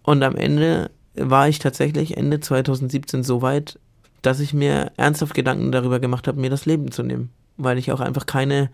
Und 0.03 0.22
am 0.22 0.36
Ende 0.36 0.90
war 1.14 1.49
ich 1.49 1.59
tatsächlich 1.59 2.16
Ende 2.16 2.40
2017 2.40 3.22
so 3.22 3.43
weit, 3.43 3.78
dass 4.22 4.40
ich 4.40 4.55
mir 4.55 4.93
ernsthaft 4.97 5.34
Gedanken 5.34 5.72
darüber 5.72 6.01
gemacht 6.01 6.28
habe, 6.28 6.40
mir 6.40 6.51
das 6.51 6.66
Leben 6.66 6.90
zu 6.90 7.03
nehmen, 7.03 7.30
weil 7.57 7.78
ich 7.78 7.93
auch 7.93 8.01
einfach 8.01 8.26
keine, 8.26 8.70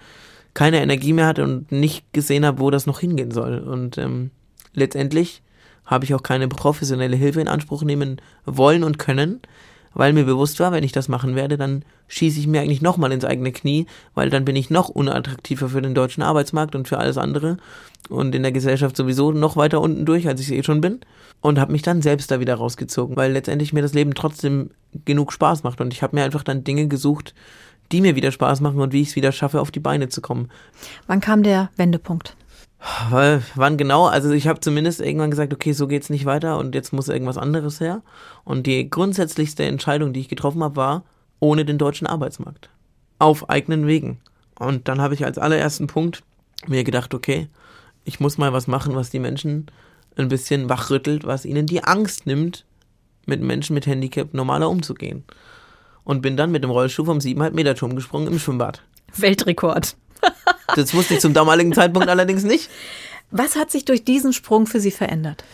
keine 0.54 0.80
Energie 0.80 1.12
mehr 1.12 1.26
hatte 1.26 1.44
und 1.44 1.72
nicht 1.72 2.12
gesehen 2.12 2.44
habe, 2.44 2.60
wo 2.60 2.70
das 2.70 2.86
noch 2.86 3.00
hingehen 3.00 3.30
soll. 3.30 3.58
Und 3.58 3.98
ähm, 3.98 4.30
letztendlich 4.74 5.42
habe 5.88 6.04
ich 6.04 6.14
auch 6.14 6.22
keine 6.22 6.46
professionelle 6.46 7.16
Hilfe 7.16 7.40
in 7.40 7.48
Anspruch 7.48 7.82
nehmen 7.82 8.20
wollen 8.44 8.84
und 8.84 8.98
können, 8.98 9.40
weil 9.94 10.12
mir 10.12 10.24
bewusst 10.24 10.60
war, 10.60 10.70
wenn 10.70 10.84
ich 10.84 10.92
das 10.92 11.08
machen 11.08 11.34
werde, 11.34 11.56
dann 11.56 11.82
schieße 12.06 12.38
ich 12.38 12.46
mir 12.46 12.60
eigentlich 12.60 12.82
nochmal 12.82 13.10
ins 13.10 13.24
eigene 13.24 13.52
Knie, 13.52 13.86
weil 14.14 14.30
dann 14.30 14.44
bin 14.44 14.54
ich 14.54 14.70
noch 14.70 14.90
unattraktiver 14.90 15.70
für 15.70 15.82
den 15.82 15.94
deutschen 15.94 16.22
Arbeitsmarkt 16.22 16.74
und 16.74 16.86
für 16.86 16.98
alles 16.98 17.18
andere 17.18 17.56
und 18.08 18.34
in 18.34 18.42
der 18.42 18.52
Gesellschaft 18.52 18.96
sowieso 18.96 19.32
noch 19.32 19.56
weiter 19.56 19.80
unten 19.80 20.04
durch, 20.04 20.28
als 20.28 20.40
ich 20.40 20.52
eh 20.52 20.62
schon 20.62 20.80
bin 20.80 21.00
und 21.40 21.58
habe 21.58 21.72
mich 21.72 21.82
dann 21.82 22.02
selbst 22.02 22.30
da 22.30 22.38
wieder 22.38 22.54
rausgezogen, 22.54 23.16
weil 23.16 23.32
letztendlich 23.32 23.72
mir 23.72 23.82
das 23.82 23.94
Leben 23.94 24.14
trotzdem 24.14 24.70
genug 25.04 25.32
Spaß 25.32 25.62
macht 25.62 25.80
und 25.80 25.92
ich 25.92 26.02
habe 26.02 26.16
mir 26.16 26.24
einfach 26.24 26.42
dann 26.42 26.64
Dinge 26.64 26.86
gesucht, 26.86 27.34
die 27.92 28.02
mir 28.02 28.14
wieder 28.14 28.30
Spaß 28.30 28.60
machen 28.60 28.80
und 28.80 28.92
wie 28.92 29.00
ich 29.00 29.08
es 29.08 29.16
wieder 29.16 29.32
schaffe, 29.32 29.60
auf 29.60 29.70
die 29.70 29.80
Beine 29.80 30.08
zu 30.08 30.20
kommen. 30.20 30.50
Wann 31.06 31.20
kam 31.20 31.42
der 31.42 31.70
Wendepunkt? 31.76 32.36
Weil, 33.10 33.42
wann 33.54 33.76
genau? 33.76 34.06
Also 34.06 34.30
ich 34.30 34.46
habe 34.46 34.60
zumindest 34.60 35.00
irgendwann 35.00 35.30
gesagt, 35.30 35.52
okay, 35.52 35.72
so 35.72 35.88
geht's 35.88 36.10
nicht 36.10 36.26
weiter 36.26 36.58
und 36.58 36.74
jetzt 36.74 36.92
muss 36.92 37.08
irgendwas 37.08 37.38
anderes 37.38 37.80
her. 37.80 38.02
Und 38.44 38.66
die 38.66 38.88
grundsätzlichste 38.88 39.64
Entscheidung, 39.64 40.12
die 40.12 40.20
ich 40.20 40.28
getroffen 40.28 40.62
habe, 40.62 40.76
war 40.76 41.04
ohne 41.40 41.64
den 41.64 41.78
deutschen 41.78 42.06
Arbeitsmarkt. 42.06 42.70
Auf 43.18 43.50
eigenen 43.50 43.86
Wegen. 43.86 44.20
Und 44.58 44.88
dann 44.88 45.00
habe 45.00 45.14
ich 45.14 45.24
als 45.24 45.38
allerersten 45.38 45.86
Punkt 45.88 46.22
mir 46.66 46.84
gedacht, 46.84 47.14
okay, 47.14 47.48
ich 48.04 48.20
muss 48.20 48.38
mal 48.38 48.52
was 48.52 48.66
machen, 48.66 48.94
was 48.94 49.10
die 49.10 49.18
Menschen 49.18 49.66
ein 50.16 50.28
bisschen 50.28 50.68
wachrüttelt, 50.68 51.24
was 51.24 51.44
ihnen 51.44 51.66
die 51.66 51.84
Angst 51.84 52.26
nimmt, 52.26 52.64
mit 53.26 53.40
Menschen 53.40 53.74
mit 53.74 53.86
Handicap 53.86 54.34
normaler 54.34 54.70
umzugehen. 54.70 55.24
Und 56.04 56.22
bin 56.22 56.36
dann 56.36 56.50
mit 56.50 56.64
dem 56.64 56.70
Rollstuhl 56.70 57.04
vom 57.04 57.18
7,5 57.18 57.50
Meter 57.52 57.74
Turm 57.74 57.94
gesprungen 57.94 58.28
im 58.28 58.38
Schwimmbad. 58.38 58.82
Weltrekord. 59.14 59.96
Das 60.74 60.94
wusste 60.94 61.14
ich 61.14 61.20
zum 61.20 61.34
damaligen 61.34 61.72
Zeitpunkt 61.72 62.08
allerdings 62.08 62.44
nicht. 62.44 62.70
Was 63.30 63.56
hat 63.56 63.70
sich 63.70 63.84
durch 63.84 64.04
diesen 64.04 64.32
Sprung 64.32 64.66
für 64.66 64.80
Sie 64.80 64.90
verändert? 64.90 65.44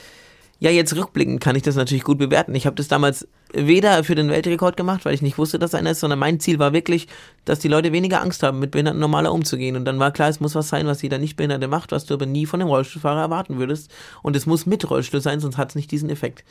Ja, 0.61 0.71
jetzt 0.71 0.95
rückblickend 0.95 1.41
kann 1.43 1.57
ich 1.57 1.62
das 1.62 1.75
natürlich 1.77 2.05
gut 2.05 2.19
bewerten. 2.19 2.55
Ich 2.55 2.65
habe 2.65 2.77
das 2.77 2.89
damals 2.89 3.27
weder 3.53 4.05
für 4.05 4.15
den 4.15 4.31
Weltrekord 4.31 4.77
gemacht, 4.77 5.05
weil 5.05 5.12
ich 5.12 5.21
nicht 5.21 5.37
wusste, 5.37 5.59
dass 5.59 5.75
einer 5.75 5.91
ist, 5.91 6.01
sondern 6.01 6.19
mein 6.19 6.41
Ziel 6.41 6.59
war 6.59 6.73
wirklich, 6.73 7.09
dass 7.45 7.59
die 7.59 7.69
Leute 7.69 7.93
weniger 7.93 8.23
Angst 8.23 8.43
haben, 8.43 8.61
mit 8.61 8.71
Behinderten 8.71 9.01
normaler 9.01 9.33
umzugehen. 9.33 9.77
Und 9.77 9.85
dann 9.85 9.99
war 9.99 10.12
klar, 10.12 10.29
es 10.29 10.41
muss 10.41 10.55
was 10.55 10.69
sein, 10.69 10.87
was 10.87 11.03
jeder 11.03 11.19
Nicht-Behinderte 11.19 11.69
macht, 11.69 11.93
was 11.93 12.07
du 12.07 12.15
aber 12.15 12.27
nie 12.27 12.47
von 12.47 12.61
dem 12.61 12.69
Rollstuhlfahrer 12.69 13.21
erwarten 13.21 13.59
würdest. 13.59 13.91
Und 14.23 14.37
es 14.37 14.47
muss 14.47 14.65
mit 14.65 14.89
Rollstuhl 14.89 15.21
sein, 15.21 15.41
sonst 15.41 15.59
hat 15.59 15.71
es 15.71 15.75
nicht 15.75 15.91
diesen 15.91 16.09
Effekt. 16.09 16.45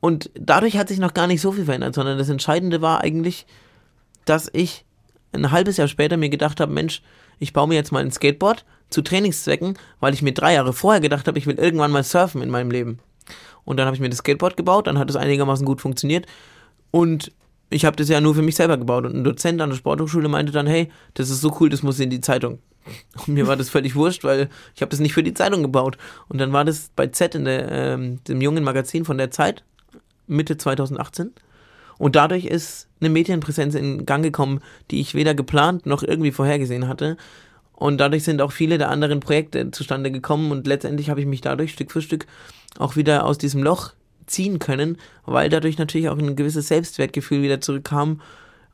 Und 0.00 0.30
dadurch 0.34 0.78
hat 0.78 0.88
sich 0.88 0.98
noch 0.98 1.14
gar 1.14 1.26
nicht 1.26 1.42
so 1.42 1.52
viel 1.52 1.66
verändert, 1.66 1.94
sondern 1.94 2.18
das 2.18 2.28
Entscheidende 2.28 2.82
war 2.82 3.02
eigentlich, 3.02 3.46
dass 4.24 4.50
ich 4.52 4.84
ein 5.32 5.50
halbes 5.50 5.76
Jahr 5.76 5.88
später 5.88 6.16
mir 6.16 6.28
gedacht 6.28 6.60
habe, 6.60 6.72
Mensch, 6.72 7.02
ich 7.38 7.52
baue 7.52 7.68
mir 7.68 7.74
jetzt 7.74 7.92
mal 7.92 8.02
ein 8.02 8.12
Skateboard 8.12 8.64
zu 8.90 9.02
Trainingszwecken, 9.02 9.78
weil 10.00 10.14
ich 10.14 10.22
mir 10.22 10.32
drei 10.32 10.54
Jahre 10.54 10.72
vorher 10.72 11.00
gedacht 11.00 11.26
habe, 11.26 11.38
ich 11.38 11.46
will 11.46 11.58
irgendwann 11.58 11.90
mal 11.90 12.04
surfen 12.04 12.42
in 12.42 12.50
meinem 12.50 12.70
Leben. 12.70 12.98
Und 13.64 13.78
dann 13.78 13.86
habe 13.86 13.94
ich 13.94 14.00
mir 14.00 14.10
das 14.10 14.18
Skateboard 14.18 14.56
gebaut, 14.56 14.86
dann 14.86 14.98
hat 14.98 15.08
es 15.08 15.16
einigermaßen 15.16 15.64
gut 15.64 15.80
funktioniert 15.80 16.26
und 16.90 17.32
ich 17.70 17.84
habe 17.84 17.96
das 17.96 18.08
ja 18.08 18.20
nur 18.20 18.34
für 18.34 18.42
mich 18.42 18.56
selber 18.56 18.76
gebaut 18.76 19.06
und 19.06 19.14
ein 19.14 19.24
Dozent 19.24 19.60
an 19.60 19.70
der 19.70 19.76
Sporthochschule 19.76 20.28
meinte 20.28 20.52
dann, 20.52 20.66
hey, 20.66 20.90
das 21.14 21.30
ist 21.30 21.40
so 21.40 21.56
cool, 21.58 21.70
das 21.70 21.82
muss 21.82 21.98
in 22.00 22.10
die 22.10 22.20
Zeitung. 22.20 22.58
Und 23.14 23.28
mir 23.28 23.46
war 23.46 23.56
das 23.56 23.70
völlig 23.70 23.94
wurscht, 23.94 24.24
weil 24.24 24.50
ich 24.74 24.82
habe 24.82 24.90
das 24.90 25.00
nicht 25.00 25.14
für 25.14 25.22
die 25.22 25.34
Zeitung 25.34 25.62
gebaut. 25.62 25.96
Und 26.28 26.38
dann 26.38 26.52
war 26.52 26.64
das 26.64 26.90
bei 26.94 27.06
Z 27.06 27.34
in 27.34 27.44
der, 27.44 27.70
ähm, 27.70 28.22
dem 28.24 28.40
jungen 28.40 28.64
Magazin 28.64 29.04
von 29.04 29.18
der 29.18 29.30
Zeit, 29.30 29.64
Mitte 30.26 30.56
2018. 30.56 31.32
Und 32.02 32.16
dadurch 32.16 32.46
ist 32.46 32.88
eine 33.00 33.10
Medienpräsenz 33.10 33.76
in 33.76 34.06
Gang 34.06 34.24
gekommen, 34.24 34.58
die 34.90 35.00
ich 35.00 35.14
weder 35.14 35.36
geplant 35.36 35.86
noch 35.86 36.02
irgendwie 36.02 36.32
vorhergesehen 36.32 36.88
hatte. 36.88 37.16
Und 37.74 37.98
dadurch 37.98 38.24
sind 38.24 38.42
auch 38.42 38.50
viele 38.50 38.76
der 38.76 38.90
anderen 38.90 39.20
Projekte 39.20 39.70
zustande 39.70 40.10
gekommen 40.10 40.50
und 40.50 40.66
letztendlich 40.66 41.10
habe 41.10 41.20
ich 41.20 41.26
mich 41.26 41.42
dadurch 41.42 41.70
Stück 41.70 41.92
für 41.92 42.02
Stück 42.02 42.26
auch 42.76 42.96
wieder 42.96 43.24
aus 43.24 43.38
diesem 43.38 43.62
Loch 43.62 43.92
ziehen 44.26 44.58
können, 44.58 44.96
weil 45.26 45.48
dadurch 45.48 45.78
natürlich 45.78 46.08
auch 46.08 46.18
ein 46.18 46.34
gewisses 46.34 46.66
Selbstwertgefühl 46.66 47.40
wieder 47.40 47.60
zurückkam 47.60 48.20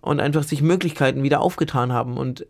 und 0.00 0.20
einfach 0.20 0.42
sich 0.42 0.62
Möglichkeiten 0.62 1.22
wieder 1.22 1.42
aufgetan 1.42 1.92
haben. 1.92 2.16
Und 2.16 2.46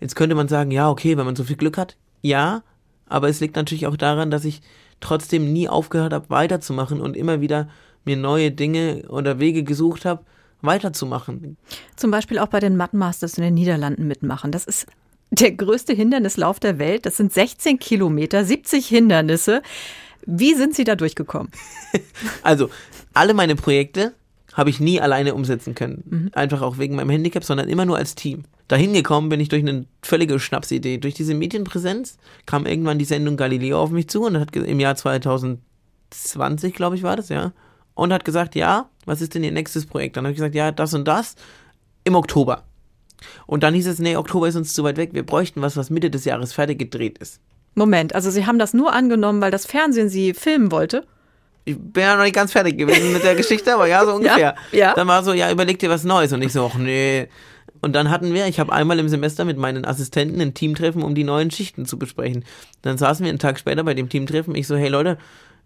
jetzt 0.00 0.16
könnte 0.16 0.34
man 0.34 0.48
sagen, 0.48 0.72
ja, 0.72 0.90
okay, 0.90 1.16
wenn 1.16 1.26
man 1.26 1.36
so 1.36 1.44
viel 1.44 1.54
Glück 1.54 1.78
hat, 1.78 1.96
ja, 2.20 2.64
aber 3.08 3.28
es 3.28 3.38
liegt 3.38 3.54
natürlich 3.54 3.86
auch 3.86 3.96
daran, 3.96 4.32
dass 4.32 4.44
ich 4.44 4.60
trotzdem 4.98 5.52
nie 5.52 5.68
aufgehört 5.68 6.12
habe, 6.12 6.30
weiterzumachen 6.30 7.00
und 7.00 7.16
immer 7.16 7.40
wieder 7.40 7.68
mir 8.06 8.16
neue 8.16 8.50
Dinge 8.50 9.04
oder 9.08 9.38
Wege 9.38 9.62
gesucht 9.62 10.04
habe, 10.04 10.24
weiterzumachen. 10.62 11.56
Zum 11.96 12.10
Beispiel 12.10 12.38
auch 12.38 12.48
bei 12.48 12.60
den 12.60 12.76
Mattenmasters 12.76 13.36
in 13.38 13.44
den 13.44 13.54
Niederlanden 13.54 14.06
mitmachen. 14.06 14.52
Das 14.52 14.64
ist 14.64 14.86
der 15.30 15.52
größte 15.52 15.92
Hindernislauf 15.92 16.60
der 16.60 16.78
Welt. 16.78 17.06
Das 17.06 17.16
sind 17.16 17.32
16 17.32 17.78
Kilometer, 17.78 18.44
70 18.44 18.86
Hindernisse. 18.86 19.62
Wie 20.24 20.54
sind 20.54 20.74
Sie 20.74 20.84
da 20.84 20.96
durchgekommen? 20.96 21.50
also, 22.42 22.70
alle 23.14 23.34
meine 23.34 23.56
Projekte 23.56 24.14
habe 24.52 24.70
ich 24.70 24.80
nie 24.80 25.00
alleine 25.00 25.34
umsetzen 25.34 25.74
können. 25.74 26.02
Mhm. 26.08 26.30
Einfach 26.32 26.62
auch 26.62 26.78
wegen 26.78 26.96
meinem 26.96 27.10
Handicap, 27.10 27.44
sondern 27.44 27.68
immer 27.68 27.84
nur 27.84 27.98
als 27.98 28.14
Team. 28.14 28.44
Dahin 28.68 28.94
gekommen 28.94 29.28
bin 29.28 29.38
ich 29.38 29.50
durch 29.50 29.62
eine 29.62 29.84
völlige 30.02 30.40
Schnapsidee. 30.40 30.98
Durch 30.98 31.14
diese 31.14 31.34
Medienpräsenz 31.34 32.16
kam 32.46 32.64
irgendwann 32.66 32.98
die 32.98 33.04
Sendung 33.04 33.36
Galileo 33.36 33.80
auf 33.80 33.90
mich 33.90 34.08
zu 34.08 34.24
und 34.24 34.40
hat 34.40 34.56
im 34.56 34.80
Jahr 34.80 34.96
2020, 34.96 36.74
glaube 36.74 36.96
ich, 36.96 37.02
war 37.02 37.16
das, 37.16 37.28
ja, 37.28 37.52
und 37.96 38.12
hat 38.12 38.24
gesagt, 38.24 38.54
ja, 38.54 38.88
was 39.06 39.20
ist 39.20 39.34
denn 39.34 39.42
Ihr 39.42 39.50
nächstes 39.50 39.86
Projekt? 39.86 40.16
Dann 40.16 40.24
habe 40.24 40.32
ich 40.32 40.36
gesagt, 40.36 40.54
ja, 40.54 40.70
das 40.70 40.94
und 40.94 41.08
das 41.08 41.34
im 42.04 42.14
Oktober. 42.14 42.62
Und 43.46 43.62
dann 43.64 43.74
hieß 43.74 43.88
es, 43.88 43.98
nee, 43.98 44.16
Oktober 44.16 44.46
ist 44.46 44.54
uns 44.54 44.74
zu 44.74 44.84
weit 44.84 44.98
weg, 44.98 45.10
wir 45.14 45.24
bräuchten 45.24 45.62
was, 45.62 45.76
was 45.76 45.90
Mitte 45.90 46.10
des 46.10 46.24
Jahres 46.24 46.52
fertig 46.52 46.78
gedreht 46.78 47.18
ist. 47.18 47.40
Moment, 47.74 48.14
also 48.14 48.30
Sie 48.30 48.46
haben 48.46 48.58
das 48.58 48.74
nur 48.74 48.92
angenommen, 48.92 49.40
weil 49.40 49.50
das 49.50 49.66
Fernsehen 49.66 50.08
Sie 50.08 50.34
filmen 50.34 50.70
wollte? 50.70 51.06
Ich 51.64 51.76
bin 51.76 52.02
ja 52.02 52.16
noch 52.16 52.22
nicht 52.22 52.34
ganz 52.34 52.52
fertig 52.52 52.78
gewesen 52.78 53.12
mit 53.12 53.24
der 53.24 53.34
Geschichte, 53.34 53.74
aber 53.74 53.88
ja, 53.88 54.04
so 54.04 54.14
ungefähr. 54.16 54.54
Ja, 54.72 54.78
ja. 54.78 54.94
Dann 54.94 55.08
war 55.08 55.24
so, 55.24 55.32
ja, 55.32 55.50
überleg 55.50 55.78
dir 55.78 55.90
was 55.90 56.04
Neues. 56.04 56.32
Und 56.32 56.42
ich 56.42 56.52
so, 56.52 56.70
ach 56.72 56.78
nee. 56.78 57.28
Und 57.80 57.94
dann 57.94 58.10
hatten 58.10 58.32
wir, 58.32 58.46
ich 58.46 58.60
habe 58.60 58.72
einmal 58.72 58.98
im 58.98 59.08
Semester 59.08 59.44
mit 59.44 59.58
meinen 59.58 59.84
Assistenten 59.84 60.40
ein 60.40 60.54
Teamtreffen, 60.54 61.02
um 61.02 61.14
die 61.14 61.24
neuen 61.24 61.50
Schichten 61.50 61.84
zu 61.86 61.98
besprechen. 61.98 62.44
Dann 62.82 62.98
saßen 62.98 63.24
wir 63.24 63.30
einen 63.30 63.38
Tag 63.38 63.58
später 63.58 63.84
bei 63.84 63.94
dem 63.94 64.08
Teamtreffen. 64.08 64.54
Ich 64.54 64.66
so, 64.66 64.76
hey 64.76 64.88
Leute, 64.88 65.18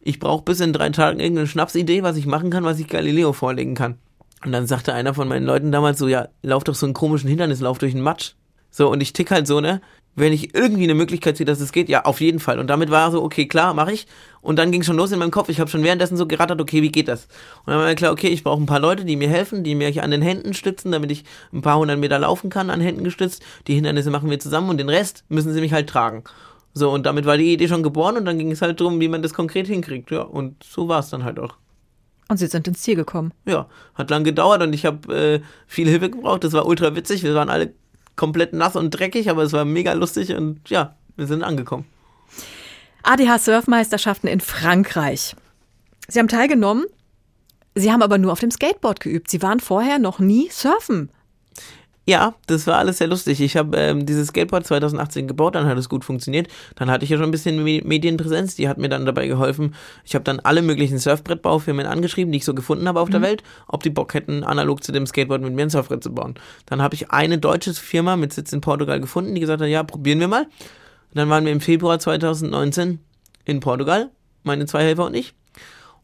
ich 0.03 0.18
brauche 0.18 0.44
bis 0.44 0.61
in 0.61 0.72
drei 0.72 0.90
Tagen 0.90 1.20
irgendeine 1.20 1.46
Schnapsidee, 1.46 2.03
was 2.03 2.16
ich 2.16 2.26
machen 2.26 2.51
kann, 2.51 2.64
was 2.64 2.78
ich 2.78 2.88
Galileo 2.88 3.32
vorlegen 3.32 3.74
kann. 3.74 3.98
Und 4.44 4.53
dann 4.53 4.66
sagte 4.66 4.94
einer 4.94 5.14
von 5.14 5.28
meinen 5.28 5.44
Leuten 5.44 5.70
damals 5.70 5.98
so, 5.98 6.09
ja, 6.09 6.28
lauf 6.42 6.64
doch 6.64 6.74
so 6.74 6.86
einen 6.86 6.94
komischen 6.94 7.28
Hindernislauf 7.28 7.78
durch 7.78 7.92
den 7.92 8.03
Matsch. 8.03 8.32
So, 8.70 8.90
und 8.90 9.03
ich 9.03 9.12
tick 9.12 9.30
halt 9.30 9.46
so, 9.46 9.61
ne? 9.61 9.80
Wenn 10.16 10.32
ich 10.32 10.55
irgendwie 10.55 10.84
eine 10.84 10.94
Möglichkeit 10.94 11.36
sehe, 11.36 11.46
dass 11.46 11.61
es 11.61 11.70
geht, 11.70 11.88
ja, 11.88 12.05
auf 12.05 12.20
jeden 12.20 12.40
Fall. 12.40 12.59
Und 12.59 12.66
damit 12.66 12.90
war 12.90 13.12
so, 13.12 13.22
okay, 13.22 13.46
klar, 13.46 13.74
mache 13.74 13.92
ich. 13.92 14.07
Und 14.40 14.59
dann 14.59 14.72
ging 14.72 14.82
schon 14.82 14.96
los 14.96 15.12
in 15.12 15.18
meinem 15.18 15.30
Kopf. 15.30 15.48
Ich 15.48 15.61
habe 15.61 15.70
schon 15.70 15.84
währenddessen 15.84 16.16
so 16.16 16.26
gerattert, 16.26 16.61
okay, 16.61 16.82
wie 16.82 16.90
geht 16.90 17.07
das? 17.07 17.26
Und 17.64 17.68
dann 17.68 17.78
war 17.78 17.86
mir 17.86 17.94
klar, 17.94 18.12
okay, 18.12 18.28
ich 18.28 18.42
brauche 18.42 18.61
ein 18.61 18.66
paar 18.66 18.80
Leute, 18.80 19.05
die 19.05 19.16
mir 19.16 19.28
helfen, 19.28 19.62
die 19.62 19.74
mir 19.74 20.03
an 20.03 20.11
den 20.11 20.22
Händen 20.22 20.53
stützen, 20.53 20.90
damit 20.90 21.12
ich 21.12 21.24
ein 21.53 21.62
paar 21.62 21.78
hundert 21.78 21.98
Meter 22.01 22.18
laufen 22.18 22.51
kann, 22.51 22.70
an 22.70 22.80
Händen 22.80 23.05
gestützt. 23.05 23.42
Die 23.66 23.74
Hindernisse 23.74 24.11
machen 24.11 24.30
wir 24.30 24.40
zusammen 24.40 24.68
und 24.68 24.78
den 24.78 24.88
Rest 24.88 25.24
müssen 25.28 25.53
sie 25.53 25.61
mich 25.61 25.72
halt 25.72 25.88
tragen. 25.88 26.24
So, 26.73 26.91
und 26.91 27.05
damit 27.07 27.25
war 27.25 27.37
die 27.37 27.53
Idee 27.53 27.68
schon 27.68 27.83
geboren 27.83 28.16
und 28.16 28.25
dann 28.25 28.39
ging 28.39 28.53
es 28.53 28.62
halt 28.62 28.81
darum, 28.81 29.01
wie 29.01 29.09
man 29.09 29.23
das 29.23 29.35
konkret 29.35 29.66
hinkriegt. 29.66 30.11
Ja, 30.11 30.23
und 30.23 30.62
so 30.62 30.89
war 30.89 31.01
es 31.01 31.11
dann 31.11 31.25
halt 31.25 31.39
auch. 31.39 31.57
Und 32.29 32.37
Sie 32.37 32.47
sind 32.47 32.68
ins 32.68 32.83
Ziel 32.83 32.95
gekommen. 32.95 33.33
Ja, 33.45 33.68
hat 33.95 34.11
lang 34.11 34.23
gedauert 34.23 34.62
und 34.62 34.73
ich 34.73 34.87
habe 34.87 35.14
äh, 35.14 35.41
viel 35.66 35.89
Hilfe 35.89 36.11
gebraucht. 36.11 36.45
Das 36.45 36.53
war 36.53 36.66
ultra 36.66 36.95
witzig. 36.95 37.25
Wir 37.25 37.35
waren 37.35 37.51
alle 37.51 37.75
komplett 38.14 38.53
nass 38.53 38.77
und 38.77 38.91
dreckig, 38.91 39.31
aber 39.31 39.43
es 39.43 39.53
war 39.53 39.64
mega 39.64 39.93
lustig 39.95 40.33
und 40.35 40.68
ja, 40.71 40.95
wir 41.16 41.27
sind 41.27 41.43
angekommen. 41.43 41.87
ADH 43.03 43.39
Surfmeisterschaften 43.39 44.29
in 44.29 44.41
Frankreich. 44.41 45.35
Sie 46.07 46.18
haben 46.18 46.29
teilgenommen, 46.29 46.85
Sie 47.75 47.91
haben 47.93 48.03
aber 48.03 48.18
nur 48.18 48.33
auf 48.33 48.41
dem 48.41 48.51
Skateboard 48.51 49.01
geübt. 49.01 49.31
Sie 49.31 49.43
waren 49.43 49.61
vorher 49.61 49.99
noch 49.99 50.18
nie 50.18 50.49
surfen. 50.51 51.11
Ja, 52.07 52.34
das 52.46 52.66
war 52.66 52.78
alles 52.78 52.98
sehr 52.98 53.07
lustig. 53.07 53.40
Ich 53.40 53.57
habe 53.57 53.76
ähm, 53.76 54.07
dieses 54.07 54.28
Skateboard 54.28 54.66
2018 54.66 55.28
gebaut, 55.28 55.55
dann 55.55 55.66
hat 55.66 55.76
es 55.78 55.88
gut 55.88 56.05
funktioniert. 56.05 56.48
Dann 56.74 56.90
hatte 56.90 57.05
ich 57.05 57.11
ja 57.11 57.18
schon 57.18 57.26
ein 57.26 57.30
bisschen 57.30 57.62
Medienpräsenz, 57.62 58.57
die 58.57 58.68
hat 58.68 58.78
mir 58.78 58.88
dann 58.88 59.05
dabei 59.05 59.26
geholfen. 59.26 59.74
Ich 60.05 60.14
habe 60.14 60.24
dann 60.24 60.40
alle 60.40 60.62
möglichen 60.62 60.98
Surfbrettbaufirmen 60.98 61.86
angeschrieben, 61.86 62.32
die 62.32 62.38
ich 62.38 62.44
so 62.44 62.55
gefunden 62.55 62.88
habe 62.88 63.01
auf 63.01 63.09
mhm. 63.09 63.12
der 63.12 63.22
Welt, 63.22 63.42
ob 63.68 63.82
die 63.82 63.90
Bock 63.90 64.14
hätten, 64.14 64.44
analog 64.44 64.82
zu 64.82 64.92
dem 64.92 65.07
Skateboard 65.07 65.42
mit 65.42 65.55
mir 65.55 65.62
ein 65.62 65.70
Surfbrett 65.70 66.03
zu 66.03 66.12
bauen. 66.12 66.34
Dann 66.66 66.80
habe 66.80 66.94
ich 66.94 67.11
eine 67.11 67.38
deutsche 67.38 67.74
Firma 67.74 68.16
mit 68.16 68.32
Sitz 68.32 68.53
in 68.53 68.61
Portugal 68.62 69.01
gefunden, 69.01 69.34
die 69.34 69.40
gesagt 69.40 69.61
hat, 69.61 69.68
ja, 69.68 69.82
probieren 69.82 70.20
wir 70.20 70.28
mal. 70.28 70.44
Und 70.44 71.16
dann 71.16 71.28
waren 71.28 71.44
wir 71.44 71.53
im 71.53 71.61
Februar 71.61 71.98
2019 71.98 72.98
in 73.44 73.61
Portugal, 73.61 74.11
meine 74.42 74.66
zwei 74.66 74.84
Helfer 74.84 75.07
und 75.07 75.14
ich. 75.14 75.34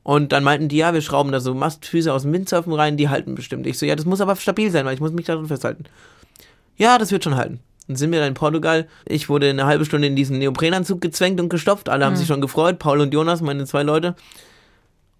Und 0.09 0.31
dann 0.31 0.45
meinten 0.45 0.69
die, 0.69 0.77
ja, 0.77 0.95
wir 0.95 1.01
schrauben 1.01 1.33
da 1.33 1.41
so 1.41 1.53
Mastfüße 1.53 2.13
aus 2.13 2.23
dem 2.23 2.33
Windsurfen 2.33 2.73
rein, 2.73 2.97
die 2.97 3.09
halten 3.09 3.35
bestimmt. 3.35 3.67
Ich 3.67 3.77
so, 3.77 3.87
ja, 3.87 3.97
das 3.97 4.05
muss 4.05 4.21
aber 4.21 4.37
stabil 4.37 4.71
sein, 4.71 4.87
weil 4.87 4.95
ich 4.95 5.01
muss 5.01 5.11
mich 5.11 5.27
darin 5.27 5.47
festhalten. 5.47 5.83
ja, 6.77 6.97
das 6.99 7.11
wird 7.11 7.25
schon 7.25 7.35
halten. 7.35 7.59
Dann 7.89 7.97
sind 7.97 8.13
wir 8.13 8.21
da 8.21 8.27
in 8.29 8.35
Portugal. 8.35 8.87
Ich 9.05 9.29
wurde 9.29 9.51
eine 9.51 9.67
halbe 9.67 9.85
Stunde 9.85 10.07
in 10.07 10.15
diesen 10.15 10.39
Neoprenanzug 10.39 11.01
gezwängt 11.01 11.41
und 11.41 11.49
gestopft. 11.49 11.89
Alle 11.89 12.05
haben 12.05 12.13
Mhm. 12.13 12.19
sich 12.19 12.29
schon 12.29 12.41
gefreut. 12.41 12.79
Paul 12.79 13.01
und 13.01 13.13
Jonas, 13.13 13.41
meine 13.41 13.65
zwei 13.65 13.83
Leute. 13.83 14.15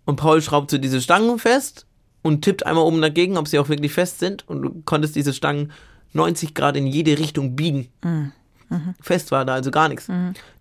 Und 0.05 0.17
Paul 0.17 0.41
schraubt 0.41 0.71
so 0.71 0.79
diese 0.79 1.01
Stangen 1.01 1.41
fest 1.41 1.85
und 2.23 2.43
tippt 2.43 2.65
einmal 2.65 2.85
oben 2.85 3.01
dagegen, 3.03 3.39
ob 3.39 3.49
sie 3.49 3.59
auch 3.59 3.69
wirklich 3.69 3.93
fest 3.93 4.21
sind. 4.21 4.49
Und 4.49 4.63
du 4.63 4.83
konntest 4.85 5.17
diese 5.17 5.33
Stangen 5.33 5.73
90 6.13 6.55
Grad 6.55 6.77
in 6.77 6.87
jede 6.87 7.19
Richtung 7.19 7.57
biegen. 7.57 7.89
Fest 9.01 9.33
war 9.33 9.45
da 9.45 9.55
also 9.55 9.73
gar 9.73 9.89
nichts. 9.89 10.09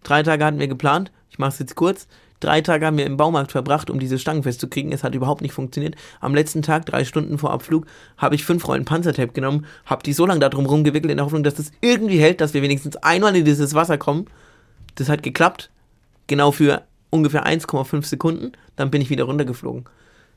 Drei 0.04 0.24
Tage 0.24 0.44
hatten 0.46 0.58
wir 0.60 0.68
geplant. 0.68 1.12
Ich 1.30 1.38
mache 1.38 1.50
es 1.52 1.60
jetzt 1.60 1.76
kurz. 1.76 2.08
Drei 2.40 2.62
Tage 2.62 2.86
haben 2.86 2.98
wir 2.98 3.06
im 3.06 3.18
Baumarkt 3.18 3.54
verbracht, 3.54 3.90
um 3.90 4.00
diese 4.00 4.20
Stangen 4.20 4.44
festzukriegen. 4.44 4.92
Es 4.92 5.04
hat 5.04 5.16
überhaupt 5.16 5.42
nicht 5.42 5.54
funktioniert. 5.54 5.96
Am 6.20 6.36
letzten 6.36 6.62
Tag, 6.62 6.86
drei 6.86 7.06
Stunden 7.06 7.38
vor 7.38 7.52
Abflug, 7.52 7.86
habe 8.18 8.36
ich 8.36 8.44
fünf 8.44 8.68
Rollen 8.68 8.86
Panzertape 8.86 9.32
genommen, 9.32 9.66
habe 9.86 10.04
die 10.04 10.14
so 10.14 10.26
lange 10.26 10.42
da 10.42 10.50
drum 10.50 10.66
rumgewickelt 10.66 11.12
in 11.12 11.18
der 11.18 11.26
Hoffnung, 11.26 11.44
dass 11.44 11.56
das 11.56 11.72
irgendwie 11.82 12.20
hält, 12.20 12.42
dass 12.42 12.54
wir 12.54 12.62
wenigstens 12.62 12.98
einmal 12.98 13.36
in 13.36 13.46
dieses 13.46 13.74
Wasser 13.74 13.98
kommen. 13.98 14.26
Das 14.96 15.10
hat 15.10 15.24
geklappt. 15.24 15.70
Genau 16.28 16.52
für 16.52 16.84
ungefähr 17.10 17.46
1,5 17.46 18.06
Sekunden. 18.06 18.52
Dann 18.76 18.92
bin 18.92 19.02
ich 19.02 19.10
wieder 19.10 19.24
runtergeflogen. 19.26 19.86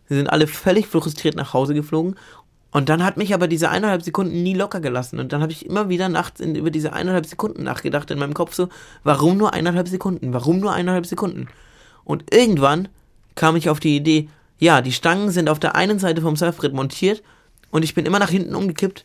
Wir 0.07 0.17
sind 0.17 0.29
alle 0.29 0.47
völlig 0.47 0.87
frustriert 0.87 1.37
nach 1.37 1.53
Hause 1.53 1.75
geflogen. 1.75 2.17
Und 2.71 2.89
dann 2.91 3.05
hat 3.05 3.17
mich 3.17 3.33
aber 3.33 3.49
diese 3.49 3.71
eineinhalb 3.71 4.03
Sekunden 4.03 4.43
nie 4.43 4.55
locker 4.55 4.81
gelassen. 4.81 5.19
Und 5.19 5.33
dann 5.33 5.41
habe 5.41 5.53
ich 5.53 5.65
immer 5.67 5.89
wieder 5.89 6.09
nachts 6.09 6.41
in, 6.41 6.55
über 6.55 6.71
diese 6.71 6.93
eineinhalb 6.93 7.27
Sekunden 7.27 7.63
nachgedacht 7.63 8.11
in 8.11 8.19
meinem 8.19 8.35
Kopf 8.35 8.55
so, 8.55 8.69
warum 9.05 9.39
nur 9.39 9.55
eineinhalb 9.55 9.89
Sekunden? 9.89 10.35
Warum 10.35 10.61
nur 10.61 10.73
eineinhalb 10.73 11.07
Sekunden? 11.07 11.49
Und 12.09 12.33
irgendwann 12.33 12.89
kam 13.35 13.55
ich 13.55 13.69
auf 13.69 13.81
die 13.81 13.95
Idee, 13.95 14.31
ja, 14.59 14.81
die 14.81 14.93
Stangen 14.93 15.31
sind 15.31 15.51
auf 15.51 15.61
der 15.61 15.77
einen 15.77 15.99
Seite 15.99 16.23
vom 16.23 16.37
Surfbrett 16.37 16.73
montiert 16.73 17.23
und 17.71 17.85
ich 17.85 17.95
bin 17.95 18.07
immer 18.07 18.19
nach 18.19 18.31
hinten 18.31 18.55
umgekippt, 18.55 19.05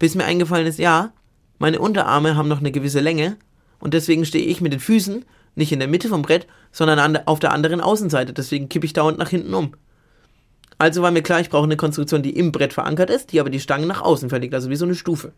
bis 0.00 0.16
mir 0.16 0.24
eingefallen 0.24 0.66
ist, 0.66 0.80
ja, 0.80 1.12
meine 1.60 1.78
Unterarme 1.78 2.34
haben 2.34 2.48
noch 2.48 2.58
eine 2.58 2.72
gewisse 2.72 2.98
Länge 2.98 3.36
und 3.78 3.94
deswegen 3.94 4.24
stehe 4.24 4.44
ich 4.44 4.60
mit 4.60 4.72
den 4.72 4.80
Füßen 4.80 5.24
nicht 5.54 5.70
in 5.70 5.78
der 5.78 5.86
Mitte 5.86 6.08
vom 6.08 6.22
Brett, 6.22 6.48
sondern 6.72 6.98
an 6.98 7.16
auf 7.24 7.38
der 7.38 7.52
anderen 7.52 7.80
Außenseite. 7.80 8.32
Deswegen 8.32 8.68
kippe 8.68 8.86
ich 8.86 8.94
dauernd 8.94 9.18
nach 9.18 9.28
hinten 9.28 9.54
um. 9.54 9.74
Also 10.78 11.02
war 11.02 11.10
mir 11.10 11.22
klar, 11.22 11.40
ich 11.40 11.50
brauche 11.50 11.64
eine 11.64 11.76
Konstruktion, 11.76 12.22
die 12.22 12.36
im 12.36 12.52
Brett 12.52 12.72
verankert 12.72 13.10
ist, 13.10 13.32
die 13.32 13.40
aber 13.40 13.50
die 13.50 13.60
Stangen 13.60 13.86
nach 13.86 14.02
außen 14.02 14.28
verlegt, 14.28 14.54
also 14.54 14.70
wie 14.70 14.76
so 14.76 14.84
eine 14.84 14.94
Stufe. 14.94 15.32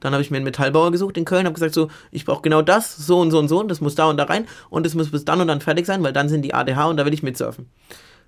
Dann 0.00 0.12
habe 0.12 0.22
ich 0.22 0.30
mir 0.30 0.36
einen 0.36 0.44
Metallbauer 0.44 0.92
gesucht 0.92 1.16
in 1.16 1.24
Köln, 1.24 1.44
habe 1.44 1.54
gesagt, 1.54 1.74
so, 1.74 1.88
ich 2.10 2.24
brauche 2.24 2.42
genau 2.42 2.62
das, 2.62 2.96
so 2.96 3.18
und 3.18 3.30
so 3.30 3.38
und 3.38 3.48
so, 3.48 3.60
und 3.60 3.68
das 3.68 3.80
muss 3.80 3.94
da 3.94 4.06
und 4.06 4.16
da 4.16 4.24
rein 4.24 4.46
und 4.70 4.86
das 4.86 4.94
muss 4.94 5.10
bis 5.10 5.24
dann 5.24 5.40
und 5.40 5.48
dann 5.48 5.60
fertig 5.60 5.86
sein, 5.86 6.02
weil 6.02 6.12
dann 6.12 6.28
sind 6.28 6.42
die 6.42 6.54
ADH 6.54 6.86
und 6.86 6.96
da 6.96 7.04
will 7.04 7.14
ich 7.14 7.22
mitsurfen. 7.22 7.68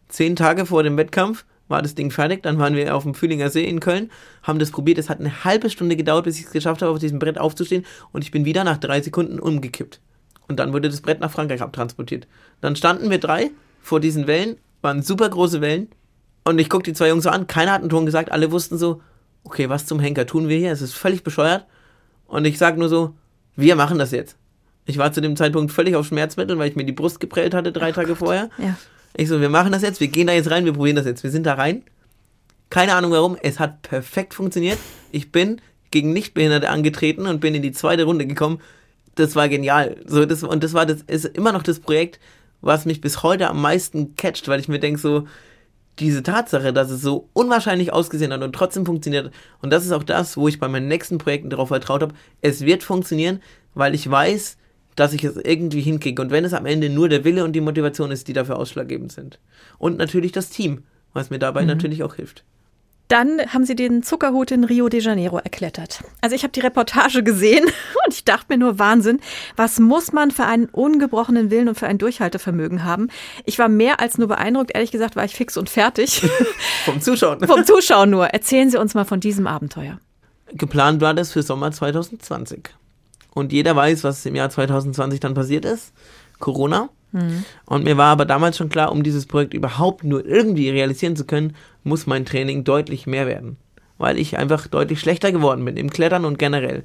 Zehn 0.09 0.37
Tage 0.37 0.67
vor 0.67 0.83
dem 0.83 0.97
Wettkampf 0.97 1.45
war 1.69 1.83
das 1.83 1.95
Ding 1.95 2.11
fertig, 2.11 2.43
dann 2.43 2.59
waren 2.59 2.75
wir 2.75 2.97
auf 2.97 3.03
dem 3.03 3.15
Fühlinger 3.15 3.51
See 3.51 3.65
in 3.65 3.79
Köln, 3.79 4.11
haben 4.43 4.59
das 4.59 4.71
probiert, 4.71 4.99
es 4.99 5.11
hat 5.11 5.21
eine 5.21 5.45
halbe 5.45 5.71
Stunde 5.71 5.97
gedauert, 5.97 6.25
bis 6.25 6.39
ich 6.39 6.47
es 6.47 6.51
geschafft 6.51 6.83
habe, 6.83 6.93
auf 6.93 6.99
diesem 6.99 7.19
Brett 7.19 7.39
aufzustehen 7.39 7.85
und 8.11 8.25
ich 8.25 8.31
bin 8.31 8.45
wieder 8.45 8.65
nach 8.65 8.79
drei 8.79 9.01
Sekunden 9.01 9.39
umgekippt. 9.39 10.01
Und 10.49 10.59
dann 10.59 10.73
wurde 10.73 10.89
das 10.89 11.03
Brett 11.03 11.21
nach 11.21 11.31
Frankreich 11.31 11.61
abtransportiert. 11.61 12.27
Dann 12.63 12.75
standen 12.75 13.11
wir 13.11 13.19
drei 13.19 13.51
vor 13.83 14.01
diesen 14.01 14.27
Wellen, 14.27 14.57
waren 14.81 15.03
super 15.03 15.29
große 15.29 15.61
Wellen, 15.61 15.89
und 16.49 16.59
ich 16.59 16.71
guck 16.71 16.83
die 16.83 16.95
zwei 16.95 17.09
Jungs 17.09 17.25
so 17.25 17.31
an, 17.31 17.47
keiner 17.47 17.73
hat 17.73 17.83
einen 17.83 17.91
Ton 17.91 18.07
gesagt, 18.07 18.33
alle 18.33 18.51
wussten 18.51 18.79
so, 18.79 19.03
okay, 19.45 19.69
was 19.69 19.87
zum 19.87 20.01
Henker 20.01 20.27
tun 20.27 20.49
wir 20.49 20.57
hier? 20.57 20.73
Es 20.73 20.83
ist 20.83 20.95
völlig 20.95 21.23
bescheuert. 21.23 21.67
Und 22.27 22.45
ich 22.47 22.59
sag 22.59 22.79
nur 22.79 22.89
so, 22.89 23.15
wir 23.55 23.77
machen 23.77 23.99
das 23.99 24.13
jetzt. 24.13 24.37
Ich 24.87 24.97
war 24.97 25.13
zu 25.13 25.21
dem 25.21 25.37
Zeitpunkt 25.37 25.73
völlig 25.73 25.95
auf 25.95 26.07
Schmerzmitteln, 26.07 26.59
weil 26.59 26.71
ich 26.71 26.77
mir 26.77 26.85
die 26.85 26.93
Brust 26.93 27.21
geprellt 27.21 27.53
hatte 27.53 27.73
drei 27.73 27.93
Tage 27.93 28.17
vorher. 28.17 28.49
Ja. 28.57 28.77
Ich 29.15 29.29
so, 29.29 29.41
wir 29.41 29.51
machen 29.51 29.73
das 29.73 29.83
jetzt, 29.83 30.01
wir 30.01 30.09
gehen 30.09 30.27
da 30.27 30.33
jetzt 30.33 30.51
rein, 30.51 30.65
wir 30.65 30.73
probieren 30.73 30.97
das 30.97 31.07
jetzt. 31.07 31.23
Wir 31.23 31.31
sind 31.31 31.45
da 31.45 31.55
rein. 31.55 31.83
Keine 32.71 32.95
Ahnung 32.95 33.11
warum, 33.11 33.37
es 33.43 33.59
hat 33.59 33.83
perfekt 33.83 34.33
funktioniert. 34.33 34.79
Ich 35.13 35.33
bin 35.33 35.61
gegen 35.91 36.13
Nichtbehinderte 36.13 36.71
angetreten 36.71 37.27
und 37.27 37.41
bin 37.41 37.55
in 37.55 37.63
die 37.63 37.73
zweite 37.73 38.05
Runde 38.05 38.27
gekommen. 38.27 38.61
Das 39.15 39.37
war 39.37 39.49
genial. 39.49 39.97
So, 40.07 40.25
das, 40.25 40.43
und 40.43 40.65
das 40.65 40.73
war 40.73 40.87
das 40.87 41.03
ist 41.03 41.25
immer 41.25 41.53
noch 41.53 41.63
das 41.63 41.81
Projekt, 41.81 42.21
was 42.61 42.87
mich 42.87 43.01
bis 43.01 43.23
heute 43.23 43.49
am 43.49 43.61
meisten 43.61 44.17
catcht, 44.17 44.49
weil 44.49 44.61
ich 44.61 44.69
mir 44.69 44.79
denke 44.79 45.01
so, 45.01 45.27
diese 45.99 46.23
Tatsache, 46.23 46.73
dass 46.73 46.91
es 46.91 47.03
so 47.03 47.29
unwahrscheinlich 47.33 47.93
ausgesehen 47.93 48.33
hat 48.33 48.43
und 48.43 48.55
trotzdem 48.55 48.87
funktioniert. 48.87 49.33
Und 49.61 49.73
das 49.73 49.85
ist 49.85 49.93
auch 49.93 50.03
das, 50.03 50.37
wo 50.37 50.49
ich 50.49 50.59
bei 50.59 50.69
meinen 50.69 50.89
nächsten 50.89 51.19
Projekten 51.19 51.51
darauf 51.51 51.69
vertraut 51.69 52.03
habe. 52.03 52.15
Es 52.41 52.63
wird 52.63 52.83
funktionieren, 52.83 53.41
weil 53.75 53.95
ich 53.95 54.09
weiß, 54.09 54.57
dass 54.97 55.13
ich 55.13 55.25
es 55.25 55.37
irgendwie 55.37 55.81
hinkriege. 55.81 56.21
Und 56.21 56.31
wenn 56.31 56.45
es 56.45 56.55
am 56.55 56.67
Ende 56.67 56.91
nur 56.91 57.09
der 57.09 57.25
Wille 57.25 57.45
und 57.45 57.53
die 57.53 57.61
Motivation 57.61 58.11
ist, 58.11 58.29
die 58.29 58.33
dafür 58.33 58.59
ausschlaggebend 58.59 59.13
sind. 59.13 59.39
Und 59.79 59.97
natürlich 59.97 60.33
das 60.33 60.51
Team, 60.51 60.85
was 61.13 61.31
mir 61.31 61.39
dabei 61.39 61.65
natürlich 61.65 62.03
auch 62.03 62.15
hilft. 62.15 62.45
Dann 63.09 63.41
haben 63.53 63.65
sie 63.65 63.75
den 63.75 64.03
Zuckerhut 64.03 64.51
in 64.51 64.65
Rio 64.65 64.91
de 64.91 65.01
Janeiro 65.01 65.39
erklettert. 65.39 66.05
Also 66.21 66.37
ich 66.37 66.43
habe 66.43 66.53
die 66.53 66.61
Reportage 66.61 67.23
gesehen 67.23 67.65
und 68.07 68.15
ich 68.15 68.25
dachte 68.25 68.47
mir 68.51 68.59
nur 68.59 68.79
Wahnsinn, 68.79 69.21
was 69.57 69.81
muss 69.81 70.13
man 70.13 70.31
für 70.31 70.45
einen 70.45 70.67
ungebrochenen 70.67 71.51
Willen 71.51 71.69
und 71.69 71.79
für 71.79 71.87
ein 71.87 71.97
Durchhaltevermögen 71.97 72.85
haben? 72.85 73.09
Ich 73.47 73.59
war 73.59 73.69
mehr 73.69 74.01
als 74.01 74.19
nur 74.19 74.29
beeindruckt, 74.29 74.73
ehrlich 74.75 74.91
gesagt 74.91 75.17
war 75.17 75.25
ich 75.25 75.35
fix 75.35 75.57
und 75.57 75.71
fertig. 75.71 76.23
Vom 76.85 77.01
Zuschauen. 77.01 77.41
Vom 77.47 77.65
Zuschauen 77.65 78.11
nur. 78.11 78.27
Erzählen 78.27 78.71
Sie 78.71 78.79
uns 78.79 78.95
mal 78.95 79.05
von 79.05 79.21
diesem 79.21 79.47
Abenteuer. 79.47 79.99
Geplant 80.53 81.01
war 81.01 81.15
das 81.15 81.33
für 81.33 81.43
Sommer 81.43 81.73
2020. 81.73 82.71
Und 83.33 83.53
jeder 83.53 83.75
weiß, 83.75 84.05
was 84.05 84.25
im 84.27 84.35
Jahr 84.35 84.51
2020 84.51 85.21
dann 85.21 85.35
passiert 85.35 85.65
ist. 85.65 85.93
Corona. 86.39 86.91
Und 87.65 87.85
mir 87.85 87.97
war 87.97 88.13
aber 88.13 88.27
damals 88.27 88.59
schon 88.59 88.69
klar, 88.69 88.93
um 88.93 89.03
dieses 89.03 89.25
Projekt 89.25 89.55
überhaupt 89.55 90.05
nur 90.05 90.27
irgendwie 90.27 90.69
realisieren 90.69 91.17
zu 91.17 91.25
können, 91.25 91.57
muss 91.89 92.07
mein 92.07 92.25
Training 92.25 92.65
deutlich 92.65 93.07
mehr 93.07 93.27
werden. 93.27 93.57
Weil 93.99 94.19
ich 94.19 94.39
einfach 94.39 94.69
deutlich 94.69 95.01
schlechter 95.01 95.33
geworden 95.33 95.65
bin 95.65 95.77
im 95.77 95.91
Klettern 95.91 96.25
und 96.25 96.39
generell. 96.39 96.85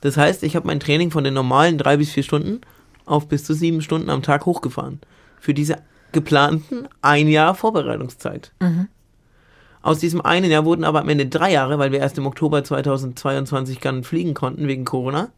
Das 0.00 0.16
heißt, 0.16 0.42
ich 0.42 0.56
habe 0.56 0.66
mein 0.66 0.80
Training 0.80 1.10
von 1.10 1.24
den 1.24 1.34
normalen 1.34 1.78
drei 1.78 1.96
bis 1.96 2.10
vier 2.10 2.24
Stunden 2.24 2.60
auf 3.06 3.28
bis 3.28 3.44
zu 3.44 3.54
sieben 3.54 3.82
Stunden 3.82 4.10
am 4.10 4.22
Tag 4.22 4.46
hochgefahren. 4.46 5.00
Für 5.38 5.54
diese 5.54 5.78
geplanten 6.12 6.88
ein 7.02 7.28
Jahr 7.28 7.54
Vorbereitungszeit. 7.54 8.52
Aus 9.82 9.98
diesem 9.98 10.22
einen 10.22 10.50
Jahr 10.50 10.64
wurden 10.64 10.84
aber 10.84 11.00
am 11.02 11.08
Ende 11.10 11.26
drei 11.26 11.52
Jahre, 11.52 11.78
weil 11.78 11.92
wir 11.92 11.98
erst 11.98 12.16
im 12.16 12.26
Oktober 12.26 12.64
2022 12.64 13.80
dann 13.80 14.02
fliegen 14.02 14.32
konnten 14.32 14.66
wegen 14.66 14.86
Corona. 14.86 15.28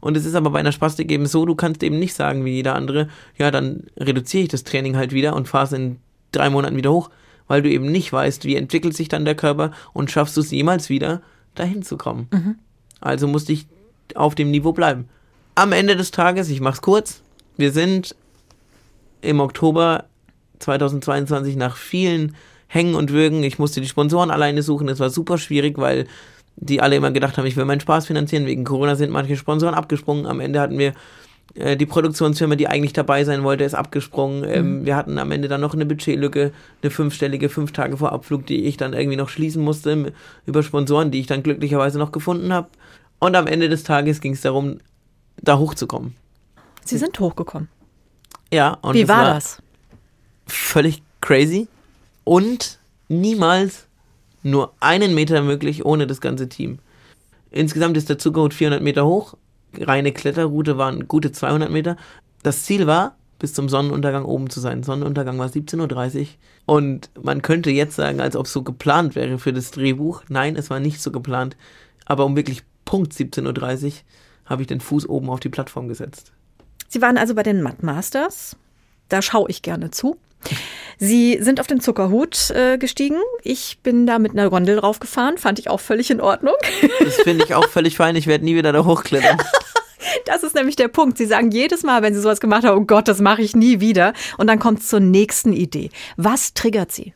Und 0.00 0.18
es 0.18 0.26
ist 0.26 0.34
aber 0.34 0.50
bei 0.50 0.58
einer 0.60 0.72
Spastik 0.72 1.10
eben 1.10 1.24
so, 1.24 1.46
du 1.46 1.54
kannst 1.54 1.82
eben 1.82 1.98
nicht 1.98 2.12
sagen 2.12 2.44
wie 2.44 2.56
jeder 2.56 2.74
andere, 2.74 3.08
ja, 3.38 3.50
dann 3.50 3.84
reduziere 3.96 4.42
ich 4.42 4.50
das 4.50 4.64
Training 4.64 4.96
halt 4.96 5.12
wieder 5.12 5.34
und 5.34 5.48
fahre 5.48 5.64
es 5.64 5.72
in 5.72 5.98
drei 6.30 6.50
Monaten 6.50 6.76
wieder 6.76 6.92
hoch, 6.92 7.08
weil 7.48 7.62
du 7.62 7.70
eben 7.70 7.86
nicht 7.86 8.12
weißt, 8.12 8.44
wie 8.44 8.56
entwickelt 8.56 8.96
sich 8.96 9.08
dann 9.08 9.24
der 9.24 9.34
Körper 9.34 9.72
und 9.92 10.10
schaffst 10.10 10.36
du 10.36 10.40
es 10.40 10.50
jemals 10.50 10.88
wieder, 10.88 11.22
dahin 11.54 11.82
zu 11.82 11.96
kommen. 11.96 12.58
Also 13.00 13.26
musste 13.28 13.52
ich 13.52 13.66
auf 14.14 14.34
dem 14.34 14.50
Niveau 14.50 14.72
bleiben. 14.72 15.08
Am 15.54 15.72
Ende 15.72 15.96
des 15.96 16.10
Tages, 16.10 16.48
ich 16.50 16.60
mach's 16.60 16.82
kurz, 16.82 17.22
wir 17.56 17.70
sind 17.70 18.16
im 19.22 19.40
Oktober 19.40 20.04
2022 20.58 21.56
nach 21.56 21.76
vielen 21.76 22.34
Hängen 22.66 22.94
und 22.94 23.12
Würgen, 23.12 23.42
ich 23.44 23.58
musste 23.58 23.80
die 23.80 23.88
Sponsoren 23.88 24.30
alleine 24.30 24.62
suchen, 24.62 24.88
es 24.88 24.98
war 24.98 25.10
super 25.10 25.38
schwierig, 25.38 25.78
weil 25.78 26.06
die 26.56 26.80
alle 26.80 26.96
immer 26.96 27.10
gedacht 27.10 27.36
haben, 27.36 27.46
ich 27.46 27.56
will 27.56 27.64
meinen 27.64 27.80
Spaß 27.80 28.06
finanzieren. 28.06 28.46
Wegen 28.46 28.64
Corona 28.64 28.94
sind 28.94 29.10
manche 29.10 29.36
Sponsoren 29.36 29.74
abgesprungen. 29.74 30.26
Am 30.26 30.40
Ende 30.40 30.60
hatten 30.60 30.78
wir 30.78 30.92
die 31.54 31.86
Produktionsfirma, 31.86 32.56
die 32.56 32.66
eigentlich 32.66 32.92
dabei 32.92 33.24
sein 33.24 33.44
wollte, 33.44 33.62
ist 33.64 33.74
abgesprungen. 33.74 34.44
Ähm, 34.44 34.84
Wir 34.86 34.96
hatten 34.96 35.18
am 35.18 35.30
Ende 35.30 35.46
dann 35.48 35.60
noch 35.60 35.74
eine 35.74 35.86
Budgetlücke, 35.86 36.52
eine 36.82 36.90
fünfstellige, 36.90 37.48
fünf 37.48 37.72
Tage 37.72 37.96
vor 37.96 38.12
Abflug, 38.12 38.46
die 38.46 38.64
ich 38.64 38.76
dann 38.76 38.92
irgendwie 38.92 39.16
noch 39.16 39.28
schließen 39.28 39.62
musste 39.62 40.12
über 40.46 40.62
Sponsoren, 40.64 41.10
die 41.12 41.20
ich 41.20 41.26
dann 41.28 41.42
glücklicherweise 41.44 41.98
noch 41.98 42.10
gefunden 42.12 42.52
habe. 42.52 42.68
Und 43.20 43.36
am 43.36 43.46
Ende 43.46 43.68
des 43.68 43.84
Tages 43.84 44.20
ging 44.20 44.32
es 44.32 44.40
darum, 44.40 44.78
da 45.40 45.58
hochzukommen. 45.58 46.14
Sie 46.84 46.98
sind 46.98 47.18
hochgekommen. 47.20 47.68
Ja, 48.52 48.76
und 48.82 48.94
Wie 48.94 49.02
das 49.04 49.08
war 49.08 49.24
das? 49.34 49.62
völlig 50.46 51.02
crazy 51.20 51.68
und 52.24 52.78
niemals 53.08 53.86
nur 54.42 54.72
einen 54.80 55.14
Meter 55.14 55.40
möglich 55.42 55.84
ohne 55.84 56.06
das 56.06 56.20
ganze 56.20 56.48
Team. 56.48 56.78
Insgesamt 57.50 57.96
ist 57.96 58.08
der 58.08 58.18
Zuckerhut 58.18 58.52
400 58.52 58.82
Meter 58.82 59.06
hoch, 59.06 59.34
reine 59.80 60.12
Kletterroute 60.12 60.78
waren 60.78 61.08
gute 61.08 61.32
200 61.32 61.70
Meter. 61.70 61.96
Das 62.42 62.64
Ziel 62.64 62.86
war, 62.86 63.16
bis 63.38 63.54
zum 63.54 63.68
Sonnenuntergang 63.68 64.24
oben 64.24 64.50
zu 64.50 64.60
sein. 64.60 64.82
Sonnenuntergang 64.82 65.38
war 65.38 65.48
17.30 65.48 66.20
Uhr 66.20 66.26
und 66.66 67.10
man 67.22 67.42
könnte 67.42 67.70
jetzt 67.70 67.96
sagen, 67.96 68.20
als 68.20 68.36
ob 68.36 68.46
es 68.46 68.52
so 68.52 68.62
geplant 68.62 69.14
wäre 69.14 69.38
für 69.38 69.52
das 69.52 69.70
Drehbuch. 69.70 70.22
Nein, 70.28 70.56
es 70.56 70.70
war 70.70 70.80
nicht 70.80 71.00
so 71.00 71.10
geplant, 71.10 71.56
aber 72.04 72.24
um 72.24 72.36
wirklich 72.36 72.62
Punkt 72.84 73.12
17.30 73.12 73.84
Uhr 73.84 73.92
habe 74.46 74.62
ich 74.62 74.68
den 74.68 74.80
Fuß 74.80 75.08
oben 75.08 75.30
auf 75.30 75.40
die 75.40 75.48
Plattform 75.48 75.88
gesetzt. 75.88 76.32
Sie 76.88 77.02
waren 77.02 77.18
also 77.18 77.34
bei 77.34 77.42
den 77.42 77.62
Mud 77.62 77.82
Masters. 77.82 78.56
Da 79.08 79.20
schaue 79.20 79.50
ich 79.50 79.62
gerne 79.62 79.90
zu. 79.90 80.16
Sie 80.98 81.38
sind 81.40 81.60
auf 81.60 81.66
den 81.66 81.80
Zuckerhut 81.80 82.50
äh, 82.50 82.78
gestiegen. 82.78 83.18
Ich 83.42 83.78
bin 83.82 84.06
da 84.06 84.18
mit 84.18 84.32
einer 84.32 84.50
Gondel 84.50 84.76
draufgefahren. 84.76 85.38
Fand 85.38 85.58
ich 85.58 85.68
auch 85.68 85.80
völlig 85.80 86.10
in 86.10 86.20
Ordnung. 86.20 86.54
Das 87.02 87.16
finde 87.16 87.44
ich 87.44 87.54
auch 87.54 87.68
völlig 87.68 87.96
fein. 87.96 88.16
Ich 88.16 88.26
werde 88.26 88.44
nie 88.44 88.54
wieder 88.54 88.72
da 88.72 88.84
hochklettern. 88.84 89.38
Das 90.26 90.42
ist 90.42 90.54
nämlich 90.54 90.76
der 90.76 90.88
Punkt. 90.88 91.18
Sie 91.18 91.26
sagen 91.26 91.50
jedes 91.50 91.82
Mal, 91.82 92.02
wenn 92.02 92.14
Sie 92.14 92.20
sowas 92.20 92.40
gemacht 92.40 92.64
haben, 92.64 92.78
oh 92.78 92.84
Gott, 92.84 93.08
das 93.08 93.20
mache 93.20 93.42
ich 93.42 93.56
nie 93.56 93.80
wieder. 93.80 94.12
Und 94.38 94.46
dann 94.46 94.58
kommt 94.58 94.80
es 94.80 94.88
zur 94.88 95.00
nächsten 95.00 95.52
Idee. 95.52 95.90
Was 96.16 96.54
triggert 96.54 96.92
Sie? 96.92 97.12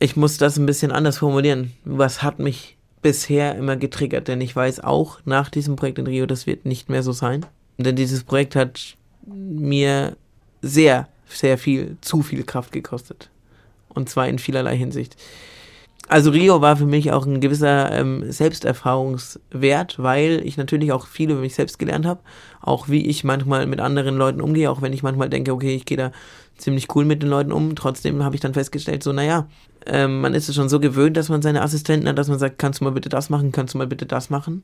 ich 0.00 0.16
muss 0.16 0.38
das 0.38 0.56
ein 0.56 0.66
bisschen 0.66 0.90
anders 0.90 1.18
formulieren. 1.18 1.72
Was 1.84 2.22
hat 2.22 2.40
mich 2.40 2.76
bisher 3.02 3.54
immer 3.54 3.76
getriggert, 3.76 4.28
denn 4.28 4.40
ich 4.40 4.56
weiß 4.56 4.80
auch 4.80 5.20
nach 5.24 5.50
diesem 5.50 5.76
Projekt 5.76 5.98
in 5.98 6.06
Rio, 6.06 6.26
das 6.26 6.46
wird 6.46 6.64
nicht 6.64 6.88
mehr 6.88 7.02
so 7.02 7.12
sein. 7.12 7.46
Denn 7.78 7.96
dieses 7.96 8.24
Projekt 8.24 8.56
hat 8.56 8.96
mir 9.26 10.16
sehr, 10.62 11.08
sehr 11.28 11.56
viel, 11.56 11.96
zu 12.00 12.22
viel 12.22 12.42
Kraft 12.44 12.72
gekostet. 12.72 13.30
Und 13.88 14.08
zwar 14.08 14.26
in 14.28 14.38
vielerlei 14.38 14.76
Hinsicht. 14.76 15.16
Also 16.10 16.32
Rio 16.32 16.60
war 16.60 16.76
für 16.76 16.86
mich 16.86 17.12
auch 17.12 17.24
ein 17.24 17.40
gewisser 17.40 17.92
ähm, 17.92 18.32
Selbsterfahrungswert, 18.32 20.02
weil 20.02 20.42
ich 20.44 20.56
natürlich 20.56 20.90
auch 20.90 21.06
viel 21.06 21.30
über 21.30 21.38
mich 21.38 21.54
selbst 21.54 21.78
gelernt 21.78 22.04
habe, 22.04 22.18
auch 22.60 22.88
wie 22.88 23.06
ich 23.06 23.22
manchmal 23.22 23.64
mit 23.68 23.80
anderen 23.80 24.16
Leuten 24.16 24.40
umgehe, 24.40 24.72
auch 24.72 24.82
wenn 24.82 24.92
ich 24.92 25.04
manchmal 25.04 25.28
denke, 25.28 25.52
okay, 25.52 25.76
ich 25.76 25.84
gehe 25.84 25.96
da 25.96 26.10
ziemlich 26.58 26.92
cool 26.96 27.04
mit 27.04 27.22
den 27.22 27.30
Leuten 27.30 27.52
um. 27.52 27.76
Trotzdem 27.76 28.24
habe 28.24 28.34
ich 28.34 28.40
dann 28.40 28.54
festgestellt, 28.54 29.04
so, 29.04 29.12
naja, 29.12 29.46
ähm, 29.86 30.20
man 30.20 30.34
ist 30.34 30.48
es 30.48 30.56
schon 30.56 30.68
so 30.68 30.80
gewöhnt, 30.80 31.16
dass 31.16 31.28
man 31.28 31.42
seine 31.42 31.62
Assistenten 31.62 32.08
hat, 32.08 32.18
dass 32.18 32.26
man 32.26 32.40
sagt, 32.40 32.58
kannst 32.58 32.80
du 32.80 32.86
mal 32.86 32.90
bitte 32.92 33.08
das 33.08 33.30
machen, 33.30 33.52
kannst 33.52 33.74
du 33.74 33.78
mal 33.78 33.86
bitte 33.86 34.04
das 34.04 34.30
machen. 34.30 34.62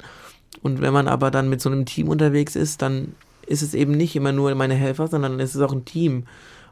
Und 0.63 0.81
wenn 0.81 0.93
man 0.93 1.07
aber 1.07 1.31
dann 1.31 1.49
mit 1.49 1.61
so 1.61 1.71
einem 1.71 1.87
Team 1.87 2.09
unterwegs 2.09 2.57
ist, 2.57 2.83
dann 2.83 3.15
ist 3.47 3.63
es 3.63 3.73
eben 3.73 3.93
nicht 3.93 4.17
immer 4.17 4.33
nur 4.33 4.53
meine 4.57 4.75
Helfer, 4.75 5.07
sondern 5.07 5.35
dann 5.35 5.41
ist 5.41 5.55
es 5.55 5.63
auch 5.63 5.73
ein 5.73 5.85
Team. 5.85 6.25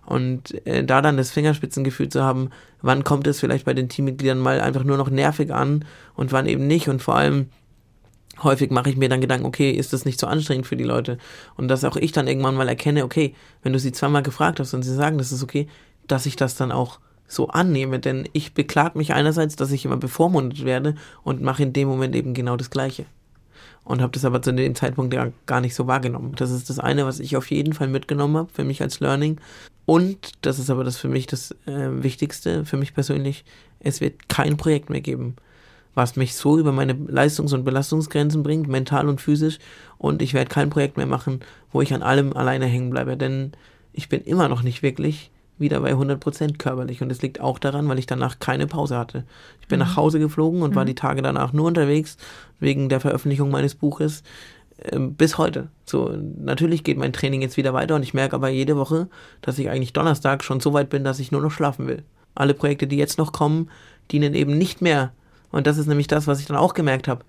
Und 0.07 0.67
äh, 0.67 0.85
da 0.85 1.01
dann 1.01 1.17
das 1.17 1.31
Fingerspitzengefühl 1.31 2.09
zu 2.09 2.23
haben, 2.23 2.51
wann 2.83 3.05
kommt 3.05 3.27
es 3.27 3.41
vielleicht 3.41 3.65
bei 3.65 3.75
den 3.75 3.89
Teammitgliedern 3.89 4.39
mal 4.39 4.61
einfach 4.61 4.85
nur 4.85 4.97
noch 4.97 5.11
nervig 5.11 5.53
an 5.53 5.85
und 6.15 6.33
wann 6.33 6.47
eben 6.47 6.67
nicht. 6.67 6.89
Und 6.89 7.03
vor 7.03 7.17
allem 7.17 7.49
häufig 8.43 8.71
mache 8.71 8.91
ich 8.91 8.97
mir 8.97 9.09
dann 9.09 9.21
Gedanken, 9.21 9.47
okay, 9.47 9.71
ist 9.71 9.93
das 9.93 10.05
nicht 10.05 10.21
so 10.21 10.27
anstrengend 10.27 10.67
für 10.67 10.77
die 10.77 10.85
Leute? 10.85 11.19
Und 11.57 11.69
dass 11.69 11.85
auch 11.85 11.97
ich 11.97 12.13
dann 12.13 12.27
irgendwann 12.27 12.57
mal 12.57 12.69
erkenne, 12.69 13.05
okay, 13.05 13.35
wenn 13.63 13.73
du 13.73 13.79
sie 13.79 13.93
zweimal 13.93 14.23
gefragt 14.23 14.61
hast 14.61 14.75
und 14.75 14.83
sie 14.83 14.95
sagen, 14.95 15.19
das 15.19 15.33
ist 15.33 15.43
okay, 15.43 15.69
dass 16.07 16.27
ich 16.27 16.37
das 16.37 16.57
dann 16.57 16.73
auch 16.73 16.99
so 17.27 17.49
annehme, 17.49 17.99
denn 17.99 18.29
ich 18.33 18.53
beklag 18.55 18.97
mich 18.97 19.15
einerseits, 19.15 19.57
dass 19.57 19.73
ich 19.73 19.85
immer 19.85 19.97
bevormundet 19.97 20.65
werde 20.65 20.95
und 21.23 21.43
mache 21.43 21.63
in 21.63 21.73
dem 21.73 21.89
Moment 21.89 22.15
eben 22.15 22.35
genau 22.35 22.57
das 22.57 22.71
Gleiche. 22.71 23.07
Und 23.85 24.01
habe 24.01 24.12
das 24.12 24.24
aber 24.24 24.41
zu 24.41 24.53
dem 24.53 24.74
Zeitpunkt 24.74 25.12
ja 25.12 25.30
gar 25.45 25.61
nicht 25.61 25.74
so 25.74 25.87
wahrgenommen. 25.87 26.32
Das 26.37 26.51
ist 26.51 26.70
das 26.70 26.78
eine, 26.78 27.05
was 27.05 27.20
ich 27.20 27.37
auf 27.37 27.51
jeden 27.51 27.74
Fall 27.74 27.89
mitgenommen 27.89 28.37
habe, 28.37 28.51
für 28.53 28.64
mich 28.64 28.80
als 28.80 29.01
Learning. 29.01 29.39
Und, 29.85 30.32
das 30.41 30.59
ist 30.59 30.70
aber 30.70 30.85
das 30.85 30.97
für 30.97 31.09
mich 31.09 31.26
das 31.26 31.51
äh, 31.66 32.03
Wichtigste, 32.03 32.64
für 32.64 32.78
mich 32.78 32.95
persönlich, 32.95 33.45
es 33.80 34.01
wird 34.01 34.28
kein 34.30 34.57
Projekt 34.57 34.89
mehr 34.89 35.03
geben, 35.03 35.37
was 35.95 36.16
mich 36.16 36.35
so 36.35 36.59
über 36.59 36.72
meine 36.72 36.95
Leistungs- 36.95 37.53
und 37.53 37.64
Belastungsgrenzen 37.64 38.43
bringt, 38.43 38.66
mental 38.66 39.09
und 39.09 39.20
physisch. 39.20 39.59
Und 39.99 40.22
ich 40.22 40.32
werde 40.32 40.49
kein 40.49 40.70
Projekt 40.70 40.97
mehr 40.97 41.07
machen, 41.07 41.41
wo 41.70 41.82
ich 41.82 41.93
an 41.93 42.03
allem 42.03 42.32
alleine 42.32 42.64
hängen 42.64 42.91
bleibe. 42.91 43.18
Denn 43.18 43.53
ich 43.93 44.09
bin 44.09 44.22
immer 44.22 44.49
noch 44.49 44.62
nicht 44.62 44.82
wirklich 44.82 45.30
wieder 45.59 45.81
bei 45.81 45.93
100% 45.93 46.59
körperlich. 46.59 47.03
Und 47.03 47.11
es 47.11 47.23
liegt 47.23 47.41
auch 47.41 47.59
daran, 47.59 47.89
weil 47.89 47.99
ich 47.99 48.07
danach 48.07 48.39
keine 48.39 48.67
Pause 48.67 48.99
hatte. 48.99 49.25
Ich 49.61 49.69
bin 49.69 49.79
mhm. 49.79 49.87
nach 49.87 49.97
Hause 49.97 50.19
geflogen 50.19 50.63
und 50.63 50.71
mhm. 50.71 50.75
war 50.77 50.85
die 50.85 50.95
Tage 50.95 51.23
danach 51.23 51.53
nur 51.53 51.67
unterwegs, 51.67 52.17
wegen 52.61 52.89
der 52.89 53.01
Veröffentlichung 53.01 53.51
meines 53.51 53.75
Buches, 53.75 54.23
äh, 54.79 54.99
bis 54.99 55.39
heute. 55.39 55.69
So, 55.85 56.17
natürlich 56.39 56.85
geht 56.85 56.99
mein 56.99 57.13
Training 57.13 57.43
jetzt 57.43 57.57
wieder 57.57 57.73
weiter 57.73 57.95
und 57.95 58.03
ich 58.03 58.15
merke 58.15 58.37
aber 58.37 58.49
jede 58.49 58.77
Woche, 58.77 59.09
dass 59.43 59.59
ich 59.59 59.71
eigentlich 59.71 59.93
Donnerstag 59.93 60.43
schon 60.43 60.61
so 60.61 60.73
weit 60.73 60.91
bin, 60.91 61.05
dass 61.05 61.21
ich 61.21 61.33
nur 61.33 61.41
noch 61.41 61.51
schlafen 61.51 61.87
will. 61.87 62.03
Alle 62.35 62.55
Projekte, 62.55 62.87
die 62.87 62.97
jetzt 62.97 63.19
noch 63.19 63.33
kommen, 63.33 63.71
dienen 64.11 64.35
eben 64.35 64.59
nicht 64.59 64.83
mehr. 64.83 65.13
Und 65.53 65.67
das 65.67 65.79
ist 65.79 65.87
nämlich 65.87 66.09
das, 66.09 66.27
was 66.27 66.41
ich 66.41 66.47
dann 66.47 66.57
auch 66.57 66.75
gemerkt 66.75 67.07
habe. 67.07 67.25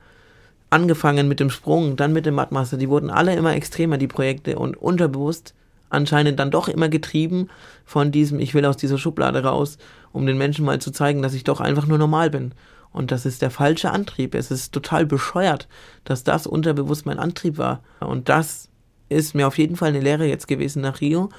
Angefangen 0.71 1.27
mit 1.27 1.39
dem 1.39 1.51
Sprung, 1.51 1.95
dann 1.95 2.11
mit 2.11 2.25
dem 2.25 2.33
Mattmaster, 2.33 2.77
die 2.77 2.89
wurden 2.89 3.11
alle 3.11 3.35
immer 3.35 3.55
extremer, 3.55 3.99
die 3.99 4.07
Projekte, 4.07 4.57
und 4.57 4.75
unterbewusst 4.75 5.53
anscheinend 5.95 6.39
dann 6.39 6.51
doch 6.51 6.67
immer 6.67 6.89
getrieben 6.89 7.49
von 7.85 8.11
diesem, 8.11 8.39
ich 8.39 8.53
will 8.53 8.65
aus 8.65 8.77
dieser 8.77 8.97
Schublade 8.97 9.43
raus, 9.43 9.77
um 10.11 10.25
den 10.25 10.37
Menschen 10.37 10.65
mal 10.65 10.79
zu 10.79 10.91
zeigen, 10.91 11.21
dass 11.21 11.33
ich 11.33 11.43
doch 11.43 11.59
einfach 11.59 11.87
nur 11.87 11.97
normal 11.97 12.29
bin. 12.29 12.53
Und 12.91 13.11
das 13.11 13.25
ist 13.25 13.41
der 13.41 13.51
falsche 13.51 13.91
Antrieb. 13.91 14.35
Es 14.35 14.51
ist 14.51 14.71
total 14.71 15.05
bescheuert, 15.05 15.67
dass 16.05 16.23
das 16.23 16.47
unterbewusst 16.47 17.05
mein 17.05 17.19
Antrieb 17.19 17.57
war. 17.57 17.81
Und 17.99 18.29
das 18.29 18.69
ist 19.09 19.35
mir 19.35 19.47
auf 19.47 19.57
jeden 19.57 19.75
Fall 19.75 19.89
eine 19.89 19.99
Lehre 19.99 20.25
jetzt 20.25 20.47
gewesen 20.47 20.81
nach 20.81 21.01
Rio. 21.01 21.29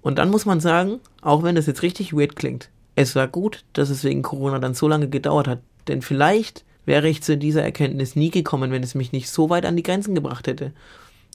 Und 0.00 0.18
dann 0.18 0.30
muss 0.30 0.46
man 0.46 0.60
sagen, 0.60 1.00
auch 1.20 1.42
wenn 1.42 1.54
das 1.54 1.66
jetzt 1.66 1.82
richtig 1.82 2.12
weird 2.12 2.36
klingt, 2.36 2.70
es 2.94 3.14
war 3.14 3.28
gut, 3.28 3.64
dass 3.72 3.90
es 3.90 4.04
wegen 4.04 4.22
Corona 4.22 4.58
dann 4.58 4.74
so 4.74 4.88
lange 4.88 5.08
gedauert 5.08 5.48
hat. 5.48 5.60
Denn 5.88 6.02
vielleicht 6.02 6.64
wäre 6.84 7.08
ich 7.08 7.22
zu 7.22 7.36
dieser 7.36 7.62
Erkenntnis 7.62 8.16
nie 8.16 8.30
gekommen, 8.30 8.70
wenn 8.72 8.82
es 8.82 8.94
mich 8.94 9.12
nicht 9.12 9.30
so 9.30 9.50
weit 9.50 9.66
an 9.66 9.76
die 9.76 9.82
Grenzen 9.82 10.14
gebracht 10.14 10.46
hätte. 10.46 10.72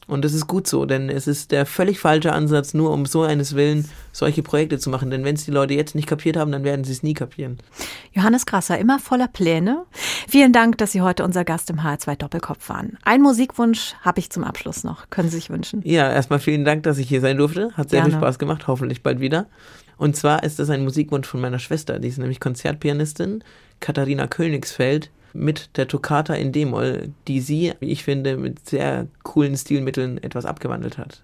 Und 0.08 0.24
das 0.24 0.34
ist 0.34 0.48
gut 0.48 0.68
so, 0.68 0.86
denn 0.86 1.10
es 1.10 1.28
ist 1.28 1.52
der 1.52 1.66
völlig 1.66 2.00
falsche 2.00 2.32
Ansatz, 2.32 2.74
nur 2.74 2.92
um 2.92 3.06
so 3.06 3.24
eines 3.24 3.56
Willen 3.56 3.90
solche 4.14 4.42
Projekte 4.42 4.80
zu 4.80 4.90
machen. 4.90 5.12
Denn 5.12 5.26
wenn 5.26 5.36
es 5.36 5.44
die 5.44 5.52
Leute 5.52 5.74
jetzt 5.74 5.96
nicht 5.96 6.08
kapiert 6.08 6.38
haben, 6.38 6.52
dann 6.52 6.64
werden 6.64 6.86
sie 6.86 6.94
es 6.94 7.04
nie 7.04 7.14
kapieren. 7.14 7.58
Johannes 8.14 8.46
Krasser, 8.46 8.80
immer 8.80 9.00
voller 9.00 9.28
Pläne. 9.28 9.84
Vielen 10.30 10.54
Dank, 10.54 10.78
dass 10.78 10.94
Sie 10.94 11.02
heute 11.02 11.26
unser 11.26 11.44
Gast 11.44 11.70
im 11.70 11.82
HR2 11.82 12.16
Doppelkopf 12.16 12.70
waren. 12.70 12.98
Ein 13.04 13.22
Musikwunsch 13.22 13.96
habe 14.02 14.20
ich 14.20 14.30
zum 14.30 14.46
Abschluss 14.46 14.86
noch. 14.86 15.10
Können 15.10 15.30
Sie 15.30 15.36
sich 15.38 15.50
wünschen? 15.50 15.82
Ja, 15.84 16.10
erstmal 16.10 16.40
vielen 16.40 16.64
Dank, 16.64 16.84
dass 16.84 16.98
ich 16.98 17.10
hier 17.10 17.22
sein 17.22 17.38
durfte. 17.38 17.72
Hat 17.74 17.90
sehr 17.90 18.00
Gerne. 18.00 18.12
viel 18.14 18.20
Spaß 18.20 18.40
gemacht. 18.40 18.68
Hoffentlich 18.68 19.04
bald 19.04 19.20
wieder. 19.20 19.48
Und 19.98 20.16
zwar 20.16 20.44
ist 20.44 20.60
das 20.60 20.70
ein 20.70 20.84
Musikwunsch 20.84 21.28
von 21.28 21.42
meiner 21.42 21.60
Schwester. 21.60 22.00
Die 22.00 22.08
ist 22.08 22.18
nämlich 22.18 22.40
Konzertpianistin, 22.40 23.44
Katharina 23.82 24.28
Königsfeld 24.28 25.12
mit 25.38 25.78
der 25.78 25.88
Toccata 25.88 26.34
in 26.34 26.52
D-Moll, 26.52 27.14
die 27.28 27.40
sie, 27.40 27.74
wie 27.80 27.92
ich 27.92 28.04
finde, 28.04 28.38
mit 28.38 28.68
sehr 28.68 29.08
coolen 29.24 29.56
Stilmitteln 29.56 30.18
etwas 30.22 30.46
abgewandelt 30.46 30.98
hat. 30.98 31.24